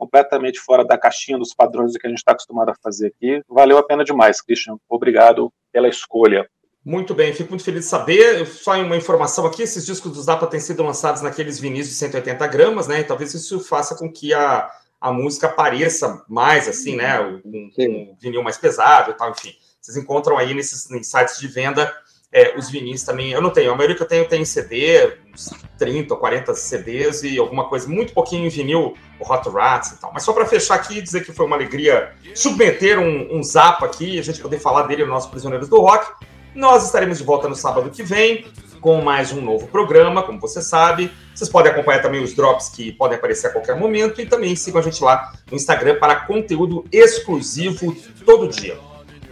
completamente 0.00 0.58
fora 0.58 0.82
da 0.82 0.96
caixinha 0.96 1.36
dos 1.36 1.52
padrões 1.52 1.92
do 1.92 1.98
que 1.98 2.06
a 2.06 2.10
gente 2.10 2.20
está 2.20 2.32
acostumado 2.32 2.70
a 2.70 2.74
fazer 2.82 3.08
aqui. 3.08 3.42
Valeu 3.46 3.76
a 3.76 3.82
pena 3.82 4.02
demais, 4.02 4.40
Christian. 4.40 4.78
Obrigado 4.88 5.52
pela 5.70 5.88
escolha. 5.88 6.48
Muito 6.82 7.14
bem, 7.14 7.34
fico 7.34 7.50
muito 7.50 7.62
feliz 7.62 7.84
de 7.84 7.90
saber. 7.90 8.46
Só 8.46 8.72
uma 8.80 8.96
informação 8.96 9.44
aqui: 9.44 9.62
esses 9.62 9.84
discos 9.84 10.10
do 10.12 10.22
Zappa 10.22 10.46
têm 10.46 10.58
sido 10.58 10.82
lançados 10.82 11.20
naqueles 11.20 11.60
vinis 11.60 11.86
de 11.86 11.94
180 11.94 12.46
gramas, 12.46 12.88
né? 12.88 13.00
E 13.00 13.04
talvez 13.04 13.34
isso 13.34 13.60
faça 13.60 13.94
com 13.94 14.10
que 14.10 14.32
a, 14.32 14.70
a 14.98 15.12
música 15.12 15.46
apareça 15.46 16.24
mais, 16.26 16.66
assim, 16.66 16.96
né? 16.96 17.20
Um, 17.20 17.70
um 17.78 18.16
vinil 18.18 18.42
mais 18.42 18.56
pesado 18.56 19.10
e 19.10 19.14
tal, 19.14 19.30
enfim. 19.30 19.52
Vocês 19.78 19.98
encontram 19.98 20.38
aí 20.38 20.54
nesses 20.54 20.90
em 20.90 21.02
sites 21.02 21.38
de 21.38 21.48
venda 21.48 21.94
é, 22.32 22.56
os 22.56 22.70
vinis 22.70 23.02
também. 23.02 23.32
Eu 23.32 23.40
não 23.40 23.50
tenho, 23.50 23.72
a 23.72 23.74
maioria 23.74 23.96
que 23.96 24.02
eu 24.02 24.08
tenho 24.08 24.28
tem 24.28 24.42
em 24.42 24.44
CD, 24.44 25.16
uns 25.32 25.50
30 25.78 26.14
ou 26.14 26.20
40 26.20 26.54
CDs 26.54 27.22
e 27.22 27.38
alguma 27.38 27.68
coisa, 27.68 27.88
muito 27.88 28.12
pouquinho 28.12 28.46
em 28.46 28.48
vinil, 28.48 28.94
o 29.18 29.32
Hot 29.32 29.48
Rats 29.48 29.92
e 29.92 30.00
tal. 30.00 30.12
Mas 30.12 30.22
só 30.22 30.32
para 30.32 30.46
fechar 30.46 30.76
aqui 30.76 30.98
e 30.98 31.02
dizer 31.02 31.24
que 31.24 31.32
foi 31.32 31.46
uma 31.46 31.56
alegria 31.56 32.12
submeter 32.34 32.98
um, 32.98 33.36
um 33.36 33.42
Zappa 33.42 33.86
aqui, 33.86 34.18
a 34.18 34.22
gente 34.22 34.40
poder 34.40 34.58
falar 34.58 34.82
dele 34.82 35.04
no 35.04 35.10
nosso 35.10 35.30
Prisioneiros 35.30 35.68
do 35.68 35.80
Rock. 35.80 36.12
Nós 36.54 36.84
estaremos 36.86 37.18
de 37.18 37.24
volta 37.24 37.48
no 37.48 37.54
sábado 37.54 37.90
que 37.90 38.02
vem 38.02 38.44
com 38.80 39.00
mais 39.02 39.30
um 39.30 39.40
novo 39.40 39.68
programa, 39.68 40.22
como 40.22 40.40
você 40.40 40.62
sabe. 40.62 41.12
Vocês 41.34 41.50
podem 41.50 41.70
acompanhar 41.70 42.00
também 42.00 42.22
os 42.22 42.34
drops 42.34 42.70
que 42.70 42.92
podem 42.92 43.18
aparecer 43.18 43.48
a 43.48 43.50
qualquer 43.50 43.76
momento 43.76 44.20
e 44.20 44.26
também 44.26 44.56
sigam 44.56 44.80
a 44.80 44.84
gente 44.84 45.02
lá 45.02 45.32
no 45.50 45.56
Instagram 45.56 45.98
para 45.98 46.16
conteúdo 46.16 46.84
exclusivo 46.90 47.94
todo 48.24 48.48
dia. 48.48 48.78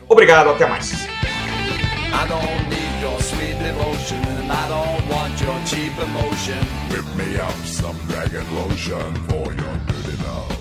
Obrigado, 0.09 0.51
até 0.51 0.67
mais. 0.67 1.09
Your 5.49 5.65
cheap 5.65 5.99
emotion. 5.99 6.63
Whip 6.91 7.09
me 7.17 7.39
up 7.39 7.59
some 7.65 7.97
dragon 8.09 8.47
lotion 8.55 9.15
for 9.29 9.47
your 9.61 9.77
dirty 9.89 10.17
love. 10.27 10.59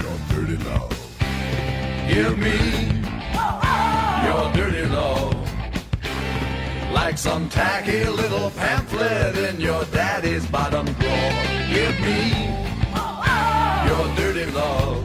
Your 0.00 0.16
dirty 0.30 0.56
love. 0.68 0.94
Give 2.08 2.38
me 2.46 2.56
your 4.26 4.44
dirty 4.58 4.86
love. 4.98 5.36
Like 6.92 7.18
some 7.18 7.48
tacky 7.50 8.04
little 8.04 8.50
pamphlet 8.50 9.36
in 9.36 9.60
your 9.60 9.84
daddy's 9.96 10.46
bottom 10.46 10.86
drawer. 11.00 11.32
Give 11.76 11.96
me 12.06 12.20
your 13.88 14.04
dirty 14.20 14.46
love. 14.52 15.04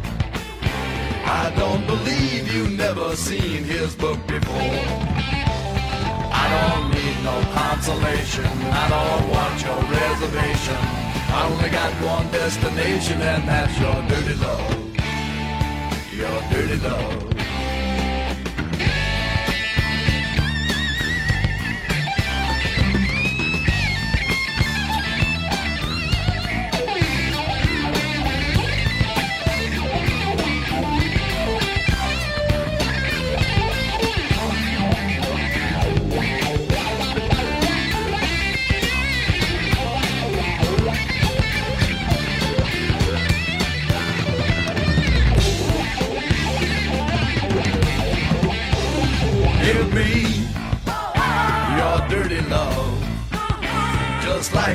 I 1.41 1.53
don't 1.57 1.85
believe 1.85 2.53
you 2.53 2.69
never 2.69 3.15
seen 3.17 3.65
his 3.65 3.95
book 3.95 4.19
before. 4.27 4.85
I 6.41 6.45
don't 6.55 6.98
no 7.23 7.41
consolation. 7.53 8.45
I 8.45 8.85
don't 8.89 9.29
want 9.29 9.61
your 9.61 9.79
reservation. 9.91 10.77
I 11.31 11.49
only 11.51 11.69
got 11.69 11.91
one 12.03 12.31
destination, 12.31 13.21
and 13.21 13.47
that's 13.47 13.77
your 13.79 13.95
dirty 14.07 14.35
love. 14.35 14.75
Your 16.13 16.41
dirty 16.51 16.77
love. 16.77 17.28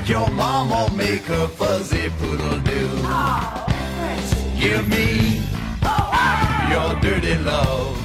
Like 0.05 0.11
your 0.11 0.31
mama 0.33 0.91
make 0.95 1.27
a 1.31 1.49
fuzzy 1.49 2.11
poodle 2.19 2.59
do. 2.61 2.89
Give 4.61 4.87
me 4.87 5.41
your 6.71 7.01
dirty 7.01 7.37
love. 7.39 7.97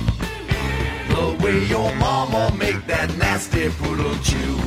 The 1.10 1.44
way 1.44 1.66
your 1.66 1.94
mama 1.96 2.56
make 2.58 2.86
that 2.88 3.14
nasty 3.18 3.70
poodle 3.70 4.16
chew. 4.24 4.58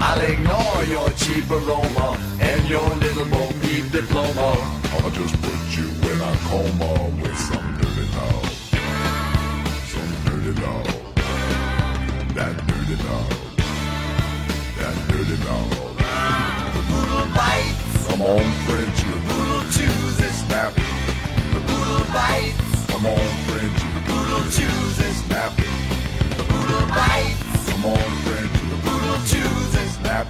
I'll 0.00 0.20
ignore 0.20 0.84
your 0.84 1.10
cheap 1.10 1.48
aroma 1.48 2.18
and 2.40 2.68
your 2.68 2.88
little 2.96 3.26
bo 3.26 3.46
peep 3.62 3.90
diploma. 3.92 4.56
I'ma 4.94 5.10
just 5.10 5.40
put 5.42 5.60
you 5.76 5.88
in 6.10 6.20
a 6.20 6.32
coma 6.48 6.92
with 7.22 7.38
some 7.38 7.76
dirty 7.78 8.06
love. 8.16 8.46
Some 9.92 10.12
dirty 10.24 10.60
love. 10.60 11.14
That 12.34 12.66
dirty 12.66 12.96
love. 13.04 13.47
That 14.78 14.94
dirty 15.08 15.36
love. 15.44 15.70
The 16.74 16.82
poodle 16.90 17.26
bites, 17.34 18.06
Come 18.08 18.22
on, 18.22 18.44
Frenchie. 18.66 19.10
the 19.10 19.20
poodle 19.28 19.62
chews 19.74 20.18
it, 20.20 20.34
Snap. 20.42 20.74
the 20.74 21.60
poodle 21.68 22.04
bites, 22.14 22.86
Come 22.92 23.06
on, 23.06 23.28
Frenchie. 23.46 23.90
the 23.96 24.02
poodle 24.08 24.44
chews 24.56 24.98
it, 25.06 25.14
Snap. 25.26 25.52
the 26.38 26.44
poodle 26.50 26.86
bites, 26.94 27.70
Come 27.70 27.84
on, 27.86 28.10
Frenchie. 28.24 28.66
the 28.72 28.78
poodle 28.86 29.20
chews 29.30 29.74
it, 29.82 29.88
Snap. 29.98 30.26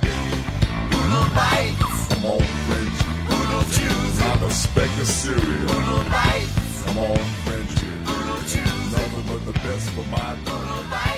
poodle 0.90 1.28
bites, 1.36 2.09
Come 2.09 2.24
on, 2.32 2.44
Frenchie. 2.66 3.12
poodle 3.28 3.64
chews 3.76 4.18
Not 4.20 4.42
a 4.42 4.51
speck 4.51 4.92
of 5.03 5.07
cereal. 5.07 5.68
poodle 5.68 6.05
bites, 6.11 6.82
Come 6.86 6.99
on, 6.99 7.18
Frenchie. 7.44 7.92
poodle 8.07 8.40
chews 8.51 8.92
Nothing 8.96 9.24
but 9.28 9.40
the 9.46 9.53
best 9.64 9.86
for 9.90 10.05
my 10.11 10.18
dog. 10.18 10.46
poodle 10.46 10.84
bites. 10.90 11.17